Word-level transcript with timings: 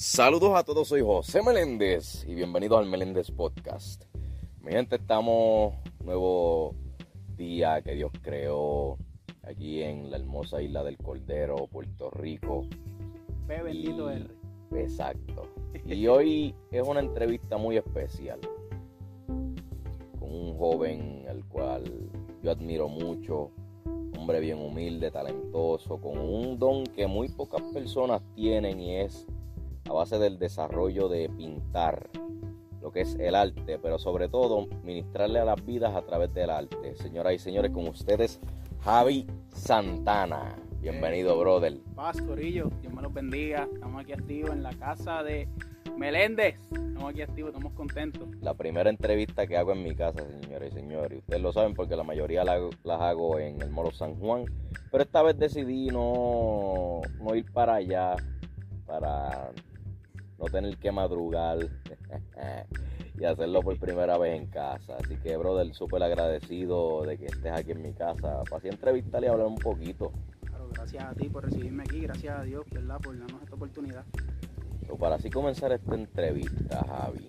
Saludos 0.00 0.52
a 0.54 0.62
todos, 0.62 0.86
soy 0.86 1.00
José 1.02 1.42
Meléndez 1.42 2.24
y 2.28 2.32
bienvenidos 2.36 2.78
al 2.78 2.86
Meléndez 2.86 3.32
Podcast. 3.32 4.04
Mi 4.62 4.70
gente, 4.70 4.94
estamos 4.94 5.74
nuevo 6.04 6.76
día 7.36 7.82
que 7.82 7.96
Dios 7.96 8.12
creó 8.22 8.96
aquí 9.42 9.82
en 9.82 10.08
la 10.08 10.18
hermosa 10.18 10.62
isla 10.62 10.84
del 10.84 10.98
Cordero, 10.98 11.66
Puerto 11.66 12.10
Rico. 12.12 12.64
Ve 13.48 13.60
bendito 13.60 14.08
Y- 14.12 14.18
R. 14.18 14.28
Exacto. 14.84 15.48
Y 15.84 16.06
hoy 16.06 16.54
es 16.70 16.86
una 16.86 17.00
entrevista 17.00 17.56
muy 17.56 17.76
especial 17.76 18.38
con 19.26 20.32
un 20.32 20.56
joven 20.56 21.26
al 21.28 21.44
cual 21.46 21.82
yo 22.40 22.52
admiro 22.52 22.88
mucho, 22.88 23.50
hombre 24.16 24.38
bien 24.38 24.58
humilde, 24.60 25.10
talentoso, 25.10 26.00
con 26.00 26.18
un 26.18 26.56
don 26.56 26.84
que 26.84 27.08
muy 27.08 27.28
pocas 27.30 27.62
personas 27.72 28.22
tienen 28.36 28.78
y 28.80 28.94
es 28.98 29.26
a 29.88 29.92
base 29.92 30.18
del 30.18 30.38
desarrollo 30.38 31.08
de 31.08 31.28
pintar 31.30 32.08
lo 32.80 32.92
que 32.92 33.00
es 33.02 33.16
el 33.16 33.34
arte, 33.34 33.78
pero 33.78 33.98
sobre 33.98 34.28
todo 34.28 34.66
ministrarle 34.84 35.40
a 35.40 35.44
las 35.44 35.64
vidas 35.64 35.94
a 35.94 36.02
través 36.02 36.32
del 36.34 36.50
arte. 36.50 36.94
Señoras 36.96 37.34
y 37.34 37.38
señores, 37.38 37.70
con 37.72 37.88
ustedes 37.88 38.40
Javi 38.80 39.26
Santana. 39.52 40.56
Bienvenido, 40.80 41.38
brother. 41.38 41.78
Paz, 41.96 42.20
Corillo, 42.22 42.70
Dios 42.80 42.92
me 42.92 43.02
los 43.02 43.12
bendiga. 43.12 43.68
Estamos 43.72 44.00
aquí 44.02 44.12
activos 44.12 44.50
en 44.52 44.62
la 44.62 44.72
casa 44.74 45.22
de 45.24 45.48
Meléndez. 45.96 46.54
Estamos 46.70 47.10
aquí 47.10 47.22
activos, 47.22 47.50
estamos 47.50 47.72
contentos. 47.72 48.28
La 48.40 48.54
primera 48.54 48.88
entrevista 48.88 49.46
que 49.48 49.56
hago 49.56 49.72
en 49.72 49.82
mi 49.82 49.94
casa, 49.96 50.20
señores 50.40 50.72
y 50.72 50.76
señores. 50.76 51.18
Ustedes 51.18 51.42
lo 51.42 51.52
saben 51.52 51.74
porque 51.74 51.96
la 51.96 52.04
mayoría 52.04 52.44
la- 52.44 52.70
las 52.84 53.00
hago 53.00 53.38
en 53.40 53.60
el 53.60 53.70
Molo 53.70 53.90
San 53.90 54.14
Juan. 54.20 54.44
Pero 54.92 55.02
esta 55.02 55.22
vez 55.22 55.36
decidí 55.36 55.88
no, 55.88 57.00
no 57.20 57.34
ir 57.34 57.50
para 57.52 57.74
allá 57.74 58.14
para 58.86 59.50
no 60.38 60.44
tener 60.46 60.76
que 60.76 60.92
madrugar 60.92 61.58
y 63.18 63.24
hacerlo 63.24 63.62
por 63.62 63.78
primera 63.78 64.16
vez 64.18 64.40
en 64.40 64.46
casa. 64.46 64.96
Así 65.02 65.16
que, 65.16 65.36
brother, 65.36 65.74
súper 65.74 66.02
agradecido 66.02 67.02
de 67.02 67.18
que 67.18 67.26
estés 67.26 67.52
aquí 67.52 67.72
en 67.72 67.82
mi 67.82 67.92
casa 67.92 68.42
para 68.48 68.58
así 68.58 68.68
entrevistar 68.68 69.22
y 69.24 69.26
hablar 69.26 69.48
un 69.48 69.56
poquito. 69.56 70.12
Claro, 70.46 70.68
gracias 70.72 71.04
a 71.04 71.14
ti 71.14 71.28
por 71.28 71.44
recibirme 71.44 71.82
aquí, 71.82 72.00
gracias 72.00 72.38
a 72.38 72.42
Dios, 72.42 72.64
¿verdad? 72.70 73.00
Por 73.00 73.18
darnos 73.18 73.42
esta 73.42 73.54
oportunidad. 73.56 74.04
So, 74.86 74.96
para 74.96 75.16
así 75.16 75.28
comenzar 75.28 75.72
esta 75.72 75.94
entrevista, 75.94 76.84
Javi, 76.86 77.26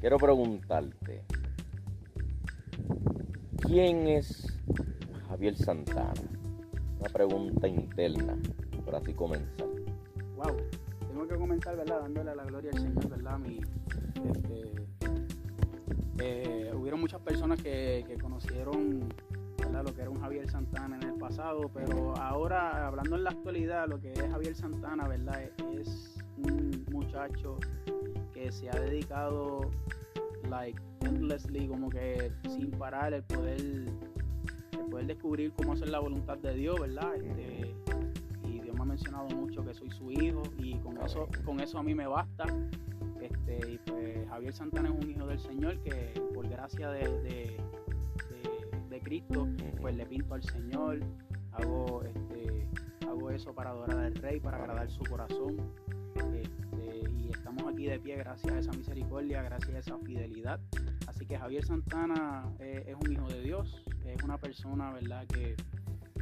quiero 0.00 0.18
preguntarte, 0.18 1.24
¿quién 3.62 4.06
es 4.06 4.46
Javier 5.28 5.56
Santana? 5.56 6.12
Una 7.00 7.08
pregunta 7.10 7.66
interna, 7.66 8.36
para 8.84 8.98
así 8.98 9.14
comenzar. 9.14 9.77
Tengo 11.28 11.40
que 11.40 11.46
comenzar, 11.46 11.76
¿verdad? 11.76 12.00
Dándole 12.00 12.34
la 12.34 12.44
gloria 12.44 12.70
al 12.72 12.78
Señor, 12.78 13.08
¿verdad? 13.10 13.38
Mi, 13.38 13.60
este, 14.30 14.72
eh, 16.20 16.72
hubieron 16.74 17.00
muchas 17.00 17.20
personas 17.20 17.60
que, 17.62 18.02
que 18.08 18.16
conocieron 18.16 19.12
¿verdad? 19.58 19.84
lo 19.84 19.94
que 19.94 20.00
era 20.00 20.08
un 20.08 20.18
Javier 20.22 20.48
Santana 20.50 20.96
en 20.96 21.02
el 21.02 21.14
pasado, 21.18 21.70
pero 21.74 22.16
ahora, 22.16 22.86
hablando 22.86 23.16
en 23.16 23.24
la 23.24 23.30
actualidad, 23.30 23.86
lo 23.88 24.00
que 24.00 24.14
es 24.14 24.30
Javier 24.30 24.54
Santana, 24.54 25.06
¿verdad? 25.06 25.50
Es 25.74 26.16
un 26.38 26.86
muchacho 26.90 27.58
que 28.32 28.50
se 28.50 28.70
ha 28.70 28.80
dedicado, 28.80 29.70
like, 30.48 30.80
endlessly, 31.02 31.68
como 31.68 31.90
que 31.90 32.32
sin 32.48 32.70
parar, 32.70 33.12
el 33.12 33.22
poder, 33.24 33.60
el 33.60 34.84
poder 34.90 35.06
descubrir 35.06 35.52
cómo 35.52 35.74
hacer 35.74 35.90
la 35.90 35.98
voluntad 35.98 36.38
de 36.38 36.54
Dios, 36.54 36.80
¿verdad? 36.80 37.16
Este, 37.16 37.74
mencionado 38.98 39.28
mucho 39.36 39.64
que 39.64 39.74
soy 39.74 39.90
su 39.92 40.10
hijo 40.10 40.42
y 40.58 40.76
con 40.78 40.98
eso, 41.00 41.28
con 41.44 41.60
eso 41.60 41.78
a 41.78 41.82
mí 41.84 41.94
me 41.94 42.06
basta. 42.08 42.44
Este, 43.20 43.72
y 43.72 43.78
pues 43.78 44.28
Javier 44.28 44.52
Santana 44.52 44.88
es 44.88 45.04
un 45.04 45.10
hijo 45.10 45.26
del 45.26 45.38
Señor 45.38 45.78
que 45.82 46.20
por 46.34 46.48
gracia 46.48 46.90
de, 46.90 47.00
de, 47.22 47.56
de- 48.28 48.88
de 48.90 49.00
Cristo, 49.00 49.46
pues 49.80 49.94
le 49.94 50.04
pinto 50.06 50.34
al 50.34 50.42
Señor, 50.42 50.98
hago 51.52 52.02
este, 52.02 52.68
hago 53.06 53.30
eso 53.30 53.54
para 53.54 53.70
adorar 53.70 53.98
al 54.00 54.14
Rey, 54.16 54.40
para 54.40 54.56
agradar 54.58 54.90
su 54.90 55.04
corazón. 55.04 55.56
Este, 56.34 57.08
y 57.16 57.28
estamos 57.30 57.62
aquí 57.72 57.86
de 57.86 58.00
pie 58.00 58.16
gracias 58.16 58.52
a 58.52 58.58
esa 58.58 58.72
misericordia, 58.72 59.42
gracias 59.42 59.74
a 59.76 59.78
esa 59.78 59.98
fidelidad. 59.98 60.58
Así 61.06 61.24
que 61.24 61.38
Javier 61.38 61.64
Santana 61.64 62.44
eh, 62.58 62.84
es 62.88 62.96
un 62.96 63.12
hijo 63.12 63.28
de 63.28 63.40
Dios, 63.42 63.84
es 64.04 64.22
una 64.24 64.38
persona, 64.38 64.92
¿verdad? 64.92 65.24
Que 65.28 65.54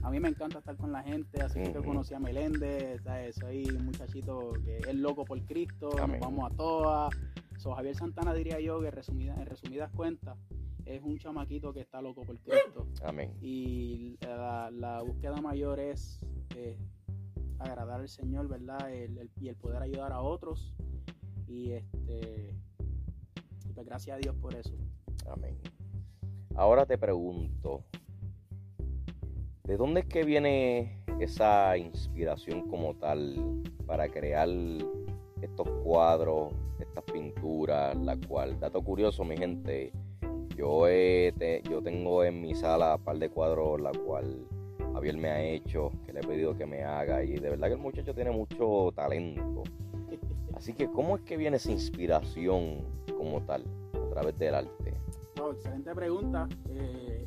a 0.02 0.10
mí 0.10 0.20
me 0.20 0.28
encanta 0.28 0.58
estar 0.58 0.76
con 0.76 0.92
la 0.92 1.02
gente, 1.02 1.42
así 1.42 1.60
que 1.60 1.72
yo 1.72 1.80
Ujú. 1.80 1.88
conocí 1.90 2.14
a 2.14 2.18
Meléndez, 2.20 3.02
¿sabes? 3.02 3.36
soy 3.36 3.64
un 3.76 3.86
muchachito 3.86 4.52
que 4.64 4.78
es 4.78 4.94
loco 4.94 5.24
por 5.24 5.40
Cristo, 5.44 5.90
Amén. 6.00 6.20
nos 6.20 6.28
vamos 6.28 6.52
a 6.52 6.54
todas. 6.56 7.14
So, 7.58 7.74
Javier 7.74 7.96
Santana 7.96 8.34
diría 8.34 8.60
yo 8.60 8.80
que 8.80 8.90
resumida, 8.90 9.34
en 9.34 9.46
resumidas 9.46 9.90
cuentas 9.92 10.36
es 10.84 11.02
un 11.02 11.18
chamaquito 11.18 11.72
que 11.72 11.80
está 11.80 12.00
loco 12.00 12.22
por 12.22 12.38
Cristo 12.38 12.86
Amén. 13.02 13.32
y 13.40 14.16
la, 14.20 14.70
la 14.70 15.02
búsqueda 15.02 15.40
mayor 15.40 15.80
es 15.80 16.20
eh, 16.54 16.78
agradar 17.58 18.00
al 18.00 18.08
Señor, 18.08 18.46
¿verdad? 18.48 18.92
El- 18.92 19.18
el- 19.18 19.30
y 19.40 19.48
el 19.48 19.56
poder 19.56 19.82
ayudar 19.82 20.12
a 20.12 20.20
otros 20.20 20.74
y 21.48 21.72
este 21.72 22.54
pues 23.74 23.86
gracias 23.86 24.16
a 24.16 24.18
Dios 24.18 24.34
por 24.36 24.54
eso. 24.54 24.74
Amén. 25.30 25.58
Ahora 26.54 26.86
te 26.86 26.96
pregunto, 26.96 27.84
¿de 29.66 29.76
dónde 29.76 30.00
es 30.00 30.06
que 30.06 30.24
viene 30.24 31.02
esa 31.20 31.76
inspiración 31.76 32.68
como 32.68 32.94
tal 32.94 33.62
para 33.86 34.08
crear 34.08 34.48
estos 35.42 35.68
cuadros, 35.82 36.52
estas 36.78 37.04
pinturas, 37.04 37.96
la 37.96 38.16
cual, 38.16 38.58
dato 38.60 38.82
curioso, 38.82 39.24
mi 39.24 39.36
gente, 39.36 39.92
yo, 40.56 40.86
he 40.88 41.32
te- 41.38 41.62
yo 41.68 41.82
tengo 41.82 42.24
en 42.24 42.40
mi 42.40 42.54
sala 42.54 42.96
un 42.96 43.02
par 43.02 43.18
de 43.18 43.28
cuadros, 43.28 43.80
la 43.80 43.92
cual 43.92 44.46
Javier 44.94 45.16
me 45.16 45.28
ha 45.28 45.42
hecho, 45.42 45.90
que 46.04 46.12
le 46.12 46.20
he 46.20 46.26
pedido 46.26 46.56
que 46.56 46.64
me 46.66 46.82
haga, 46.84 47.22
y 47.24 47.34
de 47.34 47.50
verdad 47.50 47.68
que 47.68 47.74
el 47.74 47.80
muchacho 47.80 48.14
tiene 48.14 48.30
mucho 48.30 48.92
talento. 48.94 49.62
Así 50.54 50.72
que, 50.72 50.86
¿cómo 50.90 51.16
es 51.16 51.22
que 51.22 51.36
viene 51.36 51.56
esa 51.58 51.72
inspiración 51.72 52.78
como 53.18 53.42
tal, 53.42 53.64
a 53.94 54.10
través 54.14 54.38
del 54.38 54.54
arte? 54.54 54.94
Wow, 55.36 55.52
excelente 55.52 55.94
pregunta. 55.94 56.48
Eh, 56.70 57.26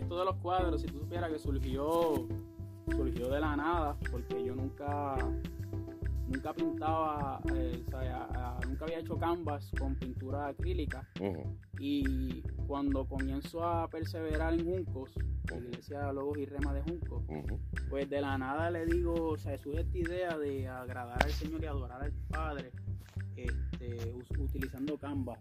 esto 0.00 0.18
de 0.18 0.24
los 0.24 0.36
cuadros, 0.36 0.80
si 0.80 0.86
tú 0.88 1.00
supieras 1.00 1.30
que 1.30 1.38
surgió, 1.38 2.26
surgió 2.90 3.28
de 3.28 3.40
la 3.40 3.56
nada, 3.56 3.96
porque 4.10 4.44
yo 4.44 4.54
nunca, 4.54 5.16
nunca 6.28 6.52
pintaba, 6.52 7.40
eh, 7.54 7.82
o 7.86 7.90
sea, 7.90 8.58
nunca 8.66 8.84
había 8.84 8.98
hecho 8.98 9.16
canvas 9.18 9.70
con 9.78 9.94
pintura 9.96 10.48
acrílica. 10.48 11.08
Y 11.78 12.42
cuando 12.66 13.06
comienzo 13.06 13.64
a 13.64 13.88
perseverar 13.88 14.54
en 14.54 14.64
Juncos, 14.64 15.10
la 15.50 15.56
iglesia 15.58 16.12
Logos 16.12 16.38
y 16.38 16.46
Rema 16.46 16.72
de 16.72 16.82
Juncos, 16.82 17.24
pues 17.90 18.08
de 18.08 18.20
la 18.20 18.38
nada 18.38 18.70
le 18.70 18.86
digo, 18.86 19.14
o 19.30 19.36
sea, 19.36 19.56
surge 19.58 19.80
esta 19.80 19.98
idea 19.98 20.38
de 20.38 20.68
agradar 20.68 21.22
al 21.22 21.30
Señor 21.30 21.62
y 21.62 21.66
adorar 21.66 22.02
al 22.02 22.12
Padre, 22.28 22.70
este, 23.36 24.14
utilizando 24.38 24.96
canvas. 24.96 25.38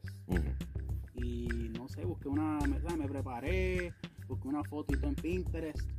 Y 1.15 1.71
no 1.77 1.87
sé, 1.87 2.03
busqué 2.05 2.27
una, 2.27 2.59
me, 2.67 2.97
me 2.97 3.07
preparé, 3.07 3.93
busqué 4.33 4.47
una 4.47 4.63
fotito 4.63 5.07
en 5.07 5.15
Pinterest 5.15 5.89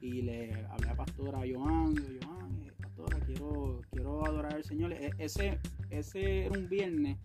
y 0.00 0.22
le 0.22 0.52
hablé 0.66 0.88
a 0.90 0.96
Pastora 0.96 1.38
Joan, 1.40 1.94
Joan, 1.96 2.62
eh, 2.66 2.72
Pastora, 2.82 3.18
quiero, 3.26 3.80
quiero 3.90 4.24
adorar 4.26 4.54
al 4.54 4.64
Señor. 4.64 4.92
E- 4.92 5.10
ese, 5.18 5.58
ese 5.90 6.46
era 6.46 6.58
un 6.58 6.68
viernes, 6.68 7.16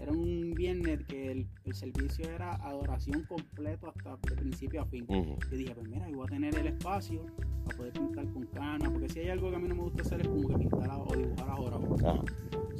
era 0.00 0.12
un 0.12 0.52
viernes 0.54 1.02
que 1.08 1.32
el, 1.32 1.46
el 1.64 1.74
servicio 1.74 2.28
era 2.30 2.54
adoración 2.56 3.22
completo 3.24 3.88
hasta 3.88 4.16
de 4.28 4.36
principio 4.36 4.82
a 4.82 4.86
fin. 4.86 5.04
Ujú. 5.08 5.36
Y 5.50 5.56
dije, 5.56 5.74
pues 5.74 5.88
mira, 5.88 6.08
yo 6.10 6.16
voy 6.18 6.26
a 6.26 6.30
tener 6.30 6.54
el 6.56 6.66
espacio 6.68 7.24
para 7.64 7.76
poder 7.78 7.92
pintar 7.94 8.32
con 8.32 8.46
cana, 8.46 8.90
porque 8.90 9.08
si 9.08 9.20
hay 9.20 9.28
algo 9.30 9.50
que 9.50 9.56
a 9.56 9.58
mí 9.58 9.68
no 9.68 9.74
me 9.74 9.82
gusta 9.82 10.02
hacer 10.02 10.20
es 10.20 10.28
como 10.28 10.48
que 10.48 10.58
pintar 10.58 10.90
a- 10.90 10.98
o 10.98 11.16
dibujar 11.16 11.48
ahora. 11.50 11.76
Ajá. 11.76 12.22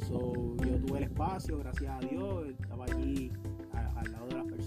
So, 0.07 0.55
yo 0.65 0.79
tuve 0.85 0.99
el 0.99 1.03
espacio, 1.05 1.57
gracias 1.57 1.91
a 1.91 2.07
Dios, 2.07 2.47
estaba 2.49 2.85
allí 2.85 3.31
a- 3.73 3.99
al 3.99 4.11
lado 4.11 4.27
de 4.27 4.35
las 4.35 4.45
personas, 4.45 4.66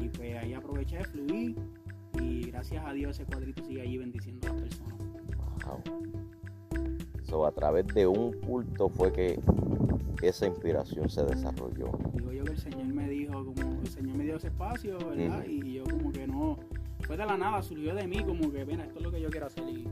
y 0.00 0.08
pues 0.08 0.36
ahí 0.36 0.54
aproveché, 0.54 1.04
fluí, 1.04 1.56
y 2.20 2.50
gracias 2.50 2.84
a 2.84 2.92
Dios 2.92 3.18
ese 3.18 3.24
cuadrito 3.24 3.64
sigue 3.64 3.82
allí 3.82 3.98
bendiciendo 3.98 4.48
a 4.48 4.52
las 4.52 4.62
personas. 4.62 4.98
Wow. 5.66 5.82
So, 7.24 7.46
a 7.46 7.52
través 7.52 7.86
de 7.88 8.06
un 8.06 8.32
culto 8.40 8.88
fue 8.88 9.12
que 9.12 9.38
esa 10.22 10.46
inspiración 10.46 11.08
se 11.08 11.24
desarrolló. 11.24 11.92
Digo 12.14 12.32
yo 12.32 12.44
que 12.44 12.52
el 12.52 12.58
Señor 12.58 12.86
me 12.86 13.08
dijo, 13.08 13.44
como 13.44 13.80
el 13.80 13.86
Señor 13.88 14.16
me 14.16 14.24
dio 14.24 14.36
ese 14.36 14.48
espacio, 14.48 14.98
¿verdad? 14.98 15.44
Y 15.46 15.74
yo 15.74 15.84
como 15.84 16.10
que 16.10 16.26
no, 16.26 16.58
fue 17.00 17.16
de 17.16 17.26
la 17.26 17.36
nada, 17.36 17.62
surgió 17.62 17.94
de 17.94 18.06
mí 18.06 18.24
como 18.24 18.50
que, 18.50 18.64
mira, 18.64 18.84
esto 18.84 18.98
es 18.98 19.04
lo 19.04 19.10
que 19.10 19.20
yo 19.20 19.30
quiero 19.30 19.46
hacer, 19.46 19.64
y 19.68 19.86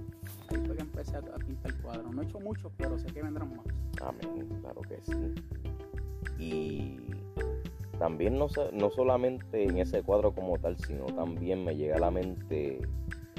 ahí 0.48 0.66
fue 0.66 0.76
que 0.76 0.82
empecé 0.82 1.16
a, 1.16 1.18
a 1.18 1.38
pintar 1.38 1.74
cuadros. 1.82 2.14
No 2.14 2.22
he 2.22 2.24
hecho 2.24 2.40
muchos, 2.40 2.72
pero 2.76 2.98
sé 2.98 3.06
que 3.08 3.22
vendrán 3.22 3.54
más. 3.56 3.66
Amén, 4.02 4.48
claro 4.60 4.80
que 4.82 4.98
sí. 5.02 5.34
Y 6.38 7.05
también 7.98 8.38
no, 8.38 8.48
no 8.72 8.90
solamente 8.90 9.64
en 9.64 9.78
ese 9.78 10.02
cuadro 10.02 10.32
como 10.32 10.58
tal, 10.58 10.76
sino 10.78 11.06
también 11.06 11.64
me 11.64 11.76
llega 11.76 11.96
a 11.96 12.00
la 12.00 12.10
mente 12.10 12.80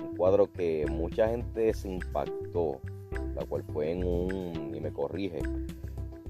Un 0.01 0.15
cuadro 0.15 0.51
que 0.51 0.85
mucha 0.89 1.29
gente 1.29 1.73
se 1.73 1.89
impactó, 1.89 2.79
la 3.35 3.45
cual 3.45 3.63
fue 3.73 3.91
en 3.91 4.03
un, 4.03 4.73
y 4.75 4.79
me 4.79 4.91
corrige 4.91 5.39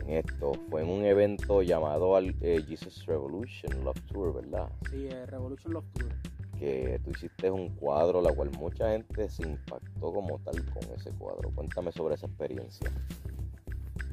en 0.08 0.14
esto, 0.14 0.54
fue 0.70 0.82
en 0.82 0.90
un 0.90 1.06
evento 1.06 1.62
llamado 1.62 2.18
eh, 2.20 2.64
Jesus 2.68 3.06
Revolution 3.06 3.84
Love 3.84 4.02
Tour, 4.12 4.36
¿verdad? 4.36 4.70
Sí, 4.90 5.08
eh, 5.08 5.26
Revolution 5.26 5.74
Love 5.74 5.86
Tour. 5.94 6.12
Que 6.58 7.00
tú 7.04 7.12
hiciste 7.12 7.52
un 7.52 7.70
cuadro, 7.76 8.22
la 8.22 8.34
cual 8.34 8.50
mucha 8.58 8.92
gente 8.92 9.30
se 9.30 9.44
impactó 9.44 10.12
como 10.12 10.40
tal 10.40 10.56
con 10.72 10.84
ese 10.96 11.12
cuadro. 11.12 11.52
Cuéntame 11.52 11.92
sobre 11.92 12.16
esa 12.16 12.26
experiencia. 12.26 12.90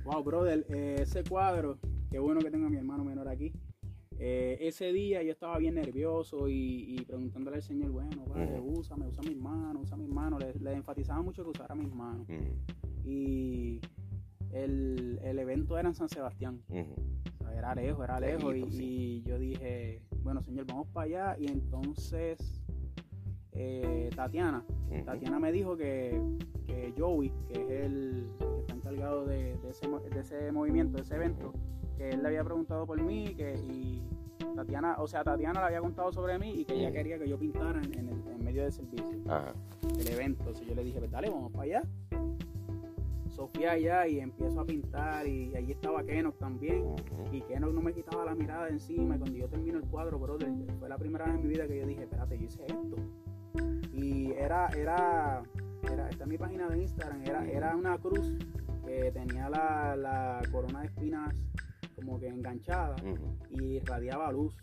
Wow, 0.05 0.23
brother, 0.23 0.67
eh, 0.69 0.97
ese 1.01 1.25
cuadro, 1.25 1.79
qué 2.11 2.19
bueno 2.19 2.41
que 2.41 2.51
tenga 2.51 2.67
a 2.67 2.71
mi 2.71 2.77
hermano 2.77 3.05
menor 3.05 3.29
aquí. 3.29 3.53
Eh, 4.19 4.59
ese 4.61 4.93
día 4.93 5.23
yo 5.23 5.33
estaba 5.33 5.59
bien 5.59 5.75
nervioso 5.75 6.49
y, 6.49 6.97
preguntándole 7.07 7.57
al 7.57 7.63
Señor, 7.63 7.91
bueno, 7.91 8.25
padre, 8.25 8.61
úsame, 8.61 9.07
usa 9.07 9.23
mis 9.23 9.37
manos, 9.37 9.83
usa 9.83 9.97
mis 9.97 10.09
manos. 10.09 10.43
Le, 10.61 10.73
enfatizaba 10.73 11.23
mucho 11.23 11.43
que 11.45 11.51
usara 11.51 11.75
mis 11.75 11.93
manos. 11.93 12.27
Y 13.05 13.81
el, 14.53 15.19
evento 15.39 15.79
era 15.79 15.89
en 15.89 15.95
San 15.95 16.09
Sebastián. 16.09 16.61
era 17.57 17.75
lejos, 17.75 18.05
era 18.05 18.21
lejos. 18.21 18.55
y, 18.57 19.23
yo 19.23 19.39
dije, 19.39 20.03
bueno, 20.23 20.41
Señor, 20.43 20.67
vamos 20.67 20.89
para 20.89 21.07
allá. 21.07 21.37
Y 21.39 21.47
entonces 21.49 22.65
eh, 23.55 24.11
Tatiana, 24.15 24.65
Tatiana 25.05 25.39
me 25.39 25.53
dijo 25.53 25.77
que, 25.77 26.21
que 26.67 26.93
Joey, 26.99 27.33
que 27.47 27.63
es 27.63 27.71
el 27.87 28.27
que 28.39 28.61
está 28.61 28.75
encargado 28.75 29.25
de, 29.27 29.57
ese, 29.69 29.89
de 29.89 30.21
ese 30.21 30.53
movimiento, 30.53 30.97
de 30.97 31.03
ese 31.03 31.15
evento, 31.15 31.53
que 31.97 32.11
él 32.11 32.23
le 32.23 32.29
había 32.29 32.45
preguntado 32.45 32.87
por 32.87 33.01
mí 33.01 33.35
que, 33.35 33.55
y 33.55 34.03
Tatiana, 34.55 34.97
o 34.99 35.07
sea, 35.07 35.25
Tatiana 35.25 35.61
le 35.61 35.67
había 35.67 35.81
contado 35.81 36.13
sobre 36.13 36.39
mí 36.39 36.61
y 36.61 36.65
que 36.65 36.75
ella 36.75 36.93
quería 36.93 37.19
que 37.19 37.29
yo 37.29 37.39
pintara 37.39 37.81
en, 37.83 38.09
el, 38.09 38.09
en 38.09 38.45
medio 38.45 38.63
del 38.63 38.73
servicio, 38.73 39.19
el 39.99 40.09
evento. 40.09 40.41
Entonces 40.41 40.67
yo 40.67 40.75
le 40.75 40.85
dije, 40.85 40.99
pues 40.99 41.11
dale, 41.11 41.31
vamos 41.31 41.53
para 41.53 41.65
allá. 41.65 41.83
Sofía 43.29 43.73
allá 43.73 44.07
y 44.07 44.21
empiezo 44.21 44.61
a 44.61 44.65
pintar 44.65 45.27
y 45.27 45.55
allí 45.57 45.73
estaba 45.73 46.05
Kenok 46.05 46.39
también 46.39 46.95
y 47.33 47.41
Kenok 47.41 47.73
no 47.73 47.81
me 47.81 47.93
quitaba 47.93 48.25
la 48.25 48.35
mirada 48.35 48.67
de 48.67 48.73
encima 48.73 49.17
y 49.17 49.19
cuando 49.19 49.37
yo 49.37 49.49
termino 49.49 49.79
el 49.79 49.85
cuadro, 49.87 50.21
brother, 50.21 50.49
fue 50.79 50.89
la 50.89 50.97
primera 50.97 51.25
vez 51.25 51.35
en 51.35 51.43
mi 51.43 51.49
vida 51.49 51.67
que 51.67 51.81
yo 51.81 51.87
dije, 51.87 52.03
espérate, 52.05 52.39
yo 52.39 52.45
hice 52.45 52.65
esto. 52.65 52.97
Y 53.93 54.31
era, 54.33 54.69
era, 54.69 55.43
era, 55.91 56.09
esta 56.11 56.25
es 56.25 56.31
mi 56.31 56.39
página 56.39 56.69
de 56.69 56.79
Instagram, 56.83 57.23
era, 57.25 57.45
era 57.45 57.75
una 57.75 57.99
cruz 57.99 58.33
que 58.87 59.11
tenía 59.11 59.49
la, 59.49 59.97
la 59.97 60.41
corona 60.53 60.83
de 60.83 60.87
espinas 60.87 61.35
como 61.95 62.19
que 62.19 62.29
enganchada 62.29 62.97
y 63.51 63.77
irradiaba 63.77 64.31
luz. 64.33 64.55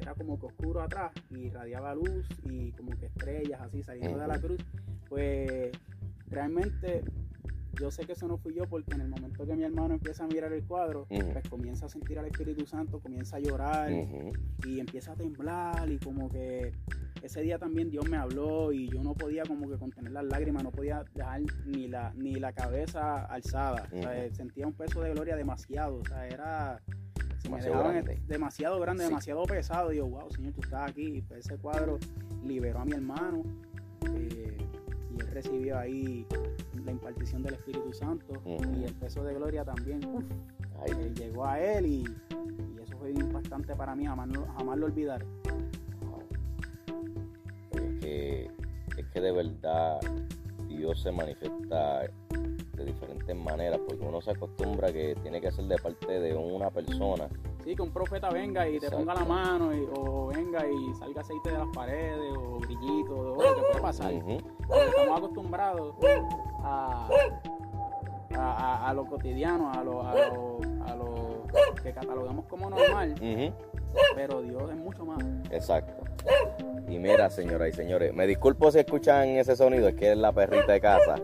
Era 0.00 0.14
como 0.14 0.38
que 0.38 0.46
oscuro 0.46 0.80
atrás 0.82 1.12
y 1.30 1.46
irradiaba 1.46 1.94
luz 1.94 2.26
y 2.44 2.72
como 2.72 2.90
que 2.98 3.06
estrellas 3.06 3.60
así 3.60 3.82
saliendo 3.82 4.18
de 4.18 4.26
la 4.26 4.38
cruz. 4.38 4.60
Pues 5.08 5.70
realmente 6.28 7.02
yo 7.78 7.90
sé 7.90 8.04
que 8.04 8.12
eso 8.12 8.26
no 8.26 8.36
fui 8.38 8.54
yo 8.54 8.64
porque 8.64 8.94
en 8.94 9.02
el 9.02 9.08
momento 9.08 9.46
que 9.46 9.54
mi 9.54 9.62
hermano 9.62 9.94
empieza 9.94 10.24
a 10.24 10.26
mirar 10.26 10.52
el 10.52 10.64
cuadro, 10.64 11.06
pues 11.08 11.48
comienza 11.48 11.86
a 11.86 11.88
sentir 11.88 12.18
al 12.18 12.26
Espíritu 12.26 12.66
Santo, 12.66 13.00
comienza 13.00 13.36
a 13.36 13.40
llorar 13.40 13.90
y 14.64 14.80
empieza 14.80 15.12
a 15.12 15.16
temblar 15.16 15.90
y 15.90 15.98
como 15.98 16.28
que 16.30 16.72
ese 17.22 17.42
día 17.42 17.58
también 17.58 17.90
Dios 17.90 18.08
me 18.08 18.16
habló 18.16 18.72
y 18.72 18.88
yo 18.88 19.02
no 19.02 19.14
podía 19.14 19.42
como 19.44 19.68
que 19.68 19.76
contener 19.76 20.12
las 20.12 20.24
lágrimas, 20.24 20.64
no 20.64 20.70
podía 20.70 21.04
dejar 21.14 21.42
ni 21.66 21.88
la, 21.88 22.12
ni 22.14 22.34
la 22.34 22.52
cabeza 22.52 23.24
alzada. 23.26 23.88
sentía 24.32 24.66
un 24.66 24.72
peso 24.72 25.02
de 25.02 25.10
gloria 25.10 25.36
demasiado. 25.36 25.98
O 25.98 26.04
sea, 26.04 26.26
era 26.26 26.80
demasiado 27.42 27.78
grande, 27.78 28.18
demasiado, 28.26 28.80
grande 28.80 29.04
demasiado 29.04 29.42
pesado. 29.44 29.92
Y 29.92 29.96
yo, 29.96 30.06
wow, 30.06 30.30
Señor, 30.30 30.52
tú 30.54 30.60
estás 30.62 30.90
aquí. 30.90 31.18
Y 31.18 31.22
pues 31.22 31.46
ese 31.46 31.58
cuadro 31.58 31.98
liberó 32.44 32.80
a 32.80 32.84
mi 32.84 32.92
hermano. 32.92 33.42
Eh, 34.14 34.56
y 35.14 35.20
él 35.20 35.28
recibió 35.32 35.78
ahí 35.78 36.26
la 36.84 36.92
impartición 36.92 37.42
del 37.42 37.54
Espíritu 37.54 37.92
Santo 37.92 38.40
y 38.46 38.84
el 38.84 38.94
peso 38.94 39.22
de 39.24 39.34
gloria 39.34 39.64
también. 39.64 40.00
Eh, 40.86 41.12
llegó 41.14 41.44
a 41.44 41.60
él 41.60 41.86
y, 41.86 42.04
eso 42.82 42.96
fue 42.96 43.10
impactante 43.10 43.76
para 43.76 43.94
mí, 43.94 44.06
jamás, 44.06 44.30
jamás 44.56 44.78
lo 44.78 44.86
olvidaré 44.86 45.26
es 48.96 49.06
que 49.12 49.20
de 49.20 49.32
verdad 49.32 50.00
Dios 50.68 51.00
se 51.02 51.10
manifiesta 51.12 52.02
de 52.74 52.84
diferentes 52.84 53.36
maneras, 53.36 53.78
porque 53.86 54.04
uno 54.04 54.20
se 54.20 54.30
acostumbra 54.30 54.92
que 54.92 55.14
tiene 55.22 55.40
que 55.40 55.50
ser 55.52 55.66
de 55.66 55.76
parte 55.76 56.20
de 56.20 56.34
una 56.34 56.70
persona. 56.70 57.28
Sí, 57.64 57.76
que 57.76 57.82
un 57.82 57.92
profeta 57.92 58.30
venga 58.30 58.66
y 58.68 58.78
te 58.78 58.90
ponga 58.90 59.14
la 59.14 59.24
mano, 59.24 59.70
o 59.94 60.28
venga 60.28 60.66
y 60.66 60.94
salga 60.94 61.20
aceite 61.20 61.50
de 61.50 61.58
las 61.58 61.68
paredes, 61.74 62.32
o 62.36 62.58
brillito, 62.58 63.14
o 63.14 63.34
lo 63.34 63.54
que 63.54 63.62
puede 63.62 63.82
pasar. 63.82 64.12
estamos 64.12 65.18
acostumbrados 65.18 65.94
a, 66.62 67.08
a, 68.34 68.94
lo 68.94 69.04
cotidiano, 69.06 69.70
a 69.72 69.84
lo, 69.84 70.02
a 70.02 70.14
lo, 70.14 71.19
que 71.82 71.92
catalogamos 71.92 72.46
como 72.46 72.70
normal, 72.70 73.14
pero 74.14 74.42
Dios 74.42 74.70
es 74.70 74.76
mucho 74.76 75.04
más. 75.04 75.18
Exacto. 75.50 76.04
Y 76.88 76.98
mira, 76.98 77.30
señoras 77.30 77.68
y 77.68 77.72
señores, 77.72 78.12
me 78.12 78.26
disculpo 78.26 78.70
si 78.70 78.80
escuchan 78.80 79.28
ese 79.28 79.56
sonido, 79.56 79.88
es 79.88 79.94
que 79.94 80.12
es 80.12 80.18
la 80.18 80.32
perrita 80.32 80.72
de 80.72 80.80
casa. 80.80 81.16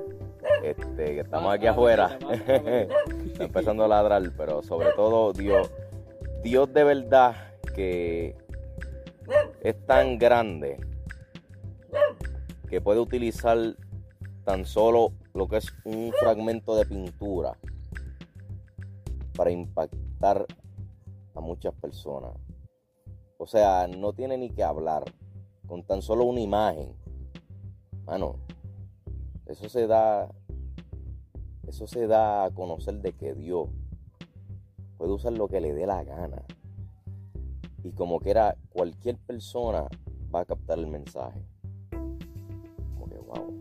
Este, 0.62 1.14
que 1.14 1.20
estamos 1.20 1.52
aquí 1.52 1.66
afuera. 1.66 2.18
Está 3.26 3.44
empezando 3.44 3.84
a 3.84 3.88
ladrar, 3.88 4.22
pero 4.36 4.62
sobre 4.62 4.92
todo 4.92 5.32
Dios, 5.32 5.70
Dios 6.42 6.72
de 6.72 6.84
verdad 6.84 7.34
que 7.74 8.36
es 9.60 9.86
tan 9.86 10.18
grande 10.18 10.78
que 12.68 12.80
puede 12.80 13.00
utilizar 13.00 13.58
tan 14.44 14.64
solo 14.64 15.12
lo 15.34 15.48
que 15.48 15.58
es 15.58 15.72
un 15.84 16.12
fragmento 16.18 16.76
de 16.76 16.86
pintura 16.86 17.56
para 19.36 19.50
impactar 19.50 20.46
a 21.34 21.40
muchas 21.40 21.74
personas. 21.74 22.32
O 23.38 23.46
sea, 23.46 23.86
no 23.86 24.12
tiene 24.12 24.38
ni 24.38 24.50
que 24.50 24.64
hablar 24.64 25.04
con 25.66 25.82
tan 25.82 26.02
solo 26.02 26.24
una 26.24 26.40
imagen. 26.40 26.94
Mano, 28.06 28.36
eso 29.46 29.68
se 29.68 29.86
da 29.86 30.28
eso 31.66 31.86
se 31.88 32.06
da 32.06 32.44
a 32.44 32.50
conocer 32.52 33.00
de 33.00 33.12
que 33.12 33.34
Dios 33.34 33.68
puede 34.96 35.12
usar 35.12 35.32
lo 35.32 35.48
que 35.48 35.60
le 35.60 35.74
dé 35.74 35.84
la 35.86 36.04
gana. 36.04 36.42
Y 37.82 37.92
como 37.92 38.20
que 38.20 38.30
era 38.30 38.56
cualquier 38.70 39.18
persona 39.18 39.86
va 40.32 40.40
a 40.40 40.44
captar 40.44 40.78
el 40.78 40.86
mensaje. 40.86 41.44
Como 41.90 43.08
que 43.08 43.18
wow. 43.18 43.60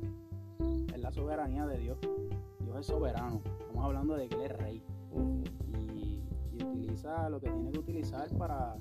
Es 0.93 0.99
la 0.99 1.11
soberanía 1.11 1.65
de 1.65 1.79
Dios. 1.79 1.97
Dios 2.59 2.79
es 2.79 2.85
soberano. 2.85 3.41
Estamos 3.59 3.83
hablando 3.83 4.15
de 4.15 4.29
que 4.29 4.35
Él 4.35 4.41
es 4.43 4.51
rey. 4.57 4.83
Y, 5.93 6.21
y 6.57 6.63
utiliza 6.63 7.29
lo 7.29 7.39
que 7.39 7.49
tiene 7.49 7.71
que 7.71 7.79
utilizar 7.79 8.29
para 8.37 8.77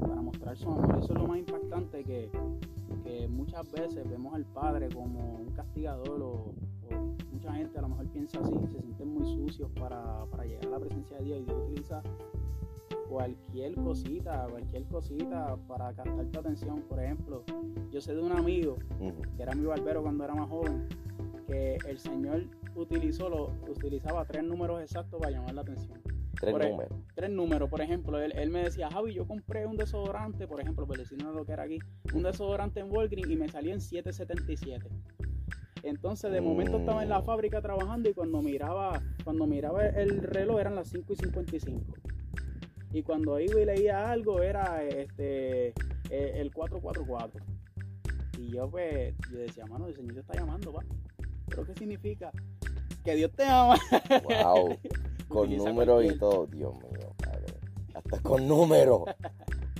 para 0.00 0.22
mostrar 0.22 0.56
su 0.56 0.70
amor. 0.70 0.98
Eso 0.98 1.12
es 1.12 1.18
lo 1.18 1.26
más 1.26 1.38
impactante 1.38 2.04
que, 2.04 2.30
muchas 3.28 3.70
veces 3.70 4.08
vemos 4.10 4.34
al 4.34 4.44
Padre 4.46 4.88
como 4.92 5.36
un 5.36 5.52
castigador 5.54 6.20
o, 6.22 6.52
mucha 7.32 7.52
gente 7.52 7.78
a 7.78 7.82
lo 7.82 7.88
mejor 7.88 8.06
piensa 8.08 8.40
así, 8.40 8.52
se 8.72 8.80
sienten 8.80 9.08
muy 9.08 9.24
sucios 9.26 9.70
para, 9.78 10.24
llegar 10.44 10.66
a 10.66 10.70
la 10.70 10.78
presencia 10.78 11.18
de 11.18 11.24
Dios 11.24 11.40
y 11.40 11.44
Dios 11.44 11.62
utiliza 11.64 12.02
cualquier 13.08 13.74
cosita, 13.76 14.46
cualquier 14.50 14.84
cosita 14.84 15.56
para 15.68 15.92
captar 15.92 16.26
tu 16.26 16.38
atención. 16.40 16.82
Por 16.88 17.00
ejemplo, 17.00 17.44
yo 17.92 18.00
sé 18.00 18.14
de 18.14 18.22
un 18.22 18.32
amigo 18.32 18.76
que 19.36 19.42
era 19.42 19.54
mi 19.54 19.64
barbero 19.64 20.02
cuando 20.02 20.24
era 20.24 20.34
más 20.34 20.48
joven, 20.48 20.88
que 21.46 21.78
el 21.88 21.98
Señor 21.98 22.44
utilizó 22.76 23.28
lo, 23.28 23.52
utilizaba 23.68 24.24
tres 24.24 24.44
números 24.44 24.82
exactos 24.82 25.20
para 25.20 25.32
llamar 25.32 25.54
la 25.54 25.62
atención. 25.62 26.00
Tres 26.38 26.52
números. 26.52 26.98
tres 27.14 27.30
números, 27.30 27.70
por 27.70 27.80
ejemplo, 27.80 28.20
él, 28.20 28.50
me 28.50 28.62
decía, 28.62 28.90
Javi, 28.90 29.14
yo 29.14 29.26
compré 29.26 29.64
un 29.64 29.76
desodorante, 29.76 30.46
por 30.46 30.60
ejemplo, 30.60 30.86
por 30.86 30.98
decirnos 30.98 31.34
lo 31.34 31.46
que 31.46 31.52
era 31.52 31.62
aquí, 31.62 31.78
un 32.12 32.22
desodorante 32.22 32.80
en 32.80 32.90
Walgreens 32.90 33.30
y 33.30 33.36
me 33.36 33.48
salió 33.48 33.72
en 33.72 33.80
777. 33.80 34.86
Entonces, 35.82 36.30
de 36.32 36.40
momento 36.40 36.78
estaba 36.78 37.02
en 37.02 37.08
la 37.08 37.20
mm. 37.20 37.24
fábrica 37.24 37.62
trabajando 37.62 38.10
y 38.10 38.12
cuando 38.12 38.42
miraba, 38.42 39.00
cuando 39.24 39.46
miraba 39.46 39.86
el 39.86 40.20
reloj 40.20 40.60
eran 40.60 40.74
las 40.74 40.88
5 40.88 41.12
y 41.12 41.16
55. 41.16 41.80
Y 42.92 43.02
cuando 43.02 43.38
iba 43.40 43.60
y 43.60 43.64
leía 43.64 44.10
algo 44.10 44.42
era 44.42 44.82
este 44.84 45.68
e, 46.10 46.40
el 46.40 46.52
444. 46.52 47.44
Y 48.38 48.50
yo 48.50 48.68
pues, 48.68 49.14
yo 49.30 49.38
decía, 49.38 49.64
mano, 49.66 49.86
el 49.86 49.94
Señor 49.94 50.14
te 50.14 50.20
está 50.20 50.34
llamando, 50.34 50.72
va. 50.72 50.82
¿Pero 51.48 51.64
qué 51.64 51.74
significa? 51.74 52.32
Que 53.06 53.14
Dios 53.14 53.30
te 53.36 53.44
ama. 53.44 53.76
Wow. 54.24 54.76
con 55.28 55.56
números 55.56 56.04
y 56.04 56.18
todo. 56.18 56.48
Dios 56.48 56.74
mío, 56.74 57.14
padre. 57.16 57.54
Hasta 57.94 58.18
con 58.20 58.48
números. 58.48 59.02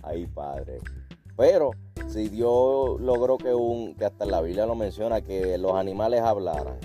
Ay, 0.04 0.28
padre. 0.28 0.78
Pero 1.36 1.72
si 2.06 2.28
Dios 2.28 3.00
logró 3.00 3.36
que 3.36 3.52
un, 3.52 3.96
que 3.96 4.04
hasta 4.04 4.26
la 4.26 4.40
Biblia 4.40 4.64
lo 4.64 4.76
menciona, 4.76 5.22
que 5.22 5.58
los 5.58 5.74
animales 5.74 6.20
hablaran. 6.20 6.78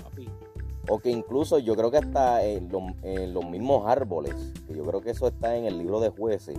O 0.88 0.98
que 0.98 1.10
incluso 1.10 1.58
yo 1.58 1.76
creo 1.76 1.90
que 1.90 1.98
hasta 1.98 2.44
en 2.44 2.68
los, 2.70 3.44
mismos 3.44 3.86
árboles, 3.86 4.34
que 4.66 4.74
yo 4.74 4.84
creo 4.84 5.00
que 5.00 5.10
eso 5.10 5.28
está 5.28 5.56
en 5.56 5.64
el 5.64 5.78
libro 5.78 6.00
de 6.00 6.10
jueces, 6.10 6.56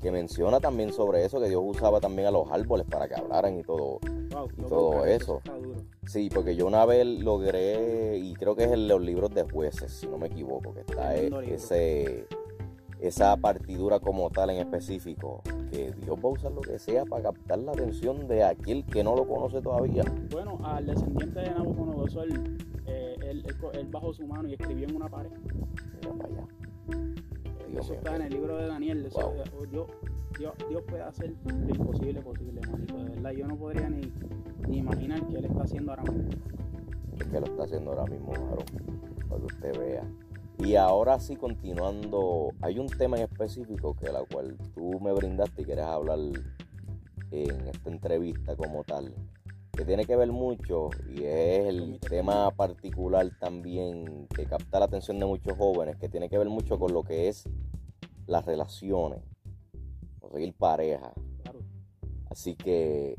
que 0.00 0.10
menciona 0.10 0.60
también 0.60 0.92
sobre 0.92 1.24
eso, 1.24 1.40
que 1.40 1.48
Dios 1.48 1.62
usaba 1.64 2.00
también 2.00 2.28
a 2.28 2.30
los 2.30 2.50
árboles 2.50 2.86
para 2.86 3.08
que 3.08 3.14
hablaran 3.14 3.58
y 3.58 3.62
todo. 3.62 4.00
Wow, 4.32 4.48
y 4.56 4.60
lo 4.62 4.68
todo 4.68 5.06
eso. 5.06 5.40
Sí, 6.06 6.28
porque 6.32 6.54
yo 6.56 6.66
una 6.66 6.84
vez 6.84 7.06
logré, 7.06 8.18
y 8.18 8.34
creo 8.34 8.56
que 8.56 8.64
es 8.64 8.72
en 8.72 8.88
los 8.88 9.00
libros 9.00 9.30
de 9.34 9.44
jueces, 9.44 9.92
si 9.92 10.06
no 10.06 10.18
me 10.18 10.26
equivoco, 10.26 10.74
que 10.74 10.80
está 10.80 11.14
ese, 11.14 12.26
esa 13.00 13.36
partidura 13.36 14.00
como 14.00 14.30
tal 14.30 14.50
en 14.50 14.58
específico, 14.58 15.42
que 15.70 15.92
Dios 15.92 16.16
va 16.18 16.28
a 16.28 16.32
usar 16.32 16.52
lo 16.52 16.60
que 16.60 16.78
sea 16.78 17.04
para 17.04 17.24
captar 17.24 17.58
la 17.58 17.72
atención 17.72 18.28
de 18.28 18.44
aquel 18.44 18.84
que 18.84 19.02
no 19.02 19.16
lo 19.16 19.26
conoce 19.26 19.60
todavía. 19.60 20.04
Bueno, 20.30 20.58
al 20.62 20.86
descendiente 20.86 21.40
de 21.40 21.50
Nabucodonosor, 21.50 22.28
él, 23.32 23.42
él 23.46 23.56
co- 23.58 23.72
él 23.72 23.86
bajó 23.90 24.12
su 24.14 24.26
mano 24.26 24.48
y 24.48 24.52
escribió 24.54 24.88
en 24.88 24.96
una 24.96 25.08
pared. 25.08 25.30
Mira 25.30 26.12
para 26.18 26.28
allá. 26.28 26.46
Dios 27.68 27.84
eso 27.84 27.90
mío, 27.92 27.98
está 27.98 28.16
en 28.16 28.22
el 28.22 28.32
libro 28.32 28.56
de 28.56 28.66
Daniel. 28.68 29.06
Eso, 29.06 29.20
Wow. 29.20 29.42
oh, 29.60 29.66
Dios, 29.66 29.86
Dios, 30.38 30.52
Dios 30.68 30.82
puede 30.86 31.02
hacer 31.02 31.34
lo 31.44 31.74
imposible 31.74 32.20
posible, 32.22 32.60
manito. 32.70 32.96
De 32.96 33.04
verdad, 33.10 33.30
yo 33.32 33.46
no 33.46 33.56
podría 33.56 33.88
ni, 33.90 34.12
ni 34.68 34.78
imaginar 34.78 35.26
qué 35.28 35.36
él 35.38 35.44
está 35.46 35.62
haciendo 35.62 35.92
ahora 35.92 36.02
mismo. 36.04 36.30
es 37.18 37.26
que 37.26 37.40
lo 37.40 37.46
está 37.46 37.64
haciendo 37.64 37.90
ahora 37.92 38.04
mismo, 38.06 38.32
Aaron, 38.34 38.64
para 39.28 39.40
que 39.40 39.46
usted 39.46 39.78
vea. 39.78 40.04
Y 40.58 40.76
ahora 40.76 41.18
sí, 41.18 41.36
continuando, 41.36 42.50
hay 42.60 42.78
un 42.78 42.86
tema 42.86 43.16
en 43.16 43.24
específico 43.24 43.94
que 43.96 44.12
la 44.12 44.22
cual 44.24 44.56
tú 44.74 45.00
me 45.00 45.12
brindaste 45.12 45.62
y 45.62 45.64
quieres 45.64 45.84
hablar 45.86 46.18
en 47.30 47.68
esta 47.68 47.90
entrevista 47.90 48.54
como 48.56 48.84
tal, 48.84 49.14
que 49.72 49.84
tiene 49.84 50.04
que 50.04 50.16
ver 50.16 50.30
mucho 50.30 50.90
y 51.08 51.24
es 51.24 51.66
el 51.66 51.98
tema 52.00 52.50
particular 52.50 53.30
también 53.40 54.26
que 54.28 54.44
capta 54.44 54.78
la 54.78 54.84
atención 54.84 55.18
de 55.18 55.26
muchos 55.26 55.56
jóvenes, 55.56 55.96
que 55.96 56.08
tiene 56.08 56.28
que 56.28 56.36
ver 56.38 56.48
mucho 56.48 56.78
con 56.78 56.92
lo 56.92 57.02
que 57.02 57.28
es 57.28 57.48
las 58.26 58.44
relaciones, 58.44 59.20
conseguir 60.20 60.52
pareja. 60.54 61.12
Claro. 61.42 61.60
Así 62.28 62.54
que 62.54 63.16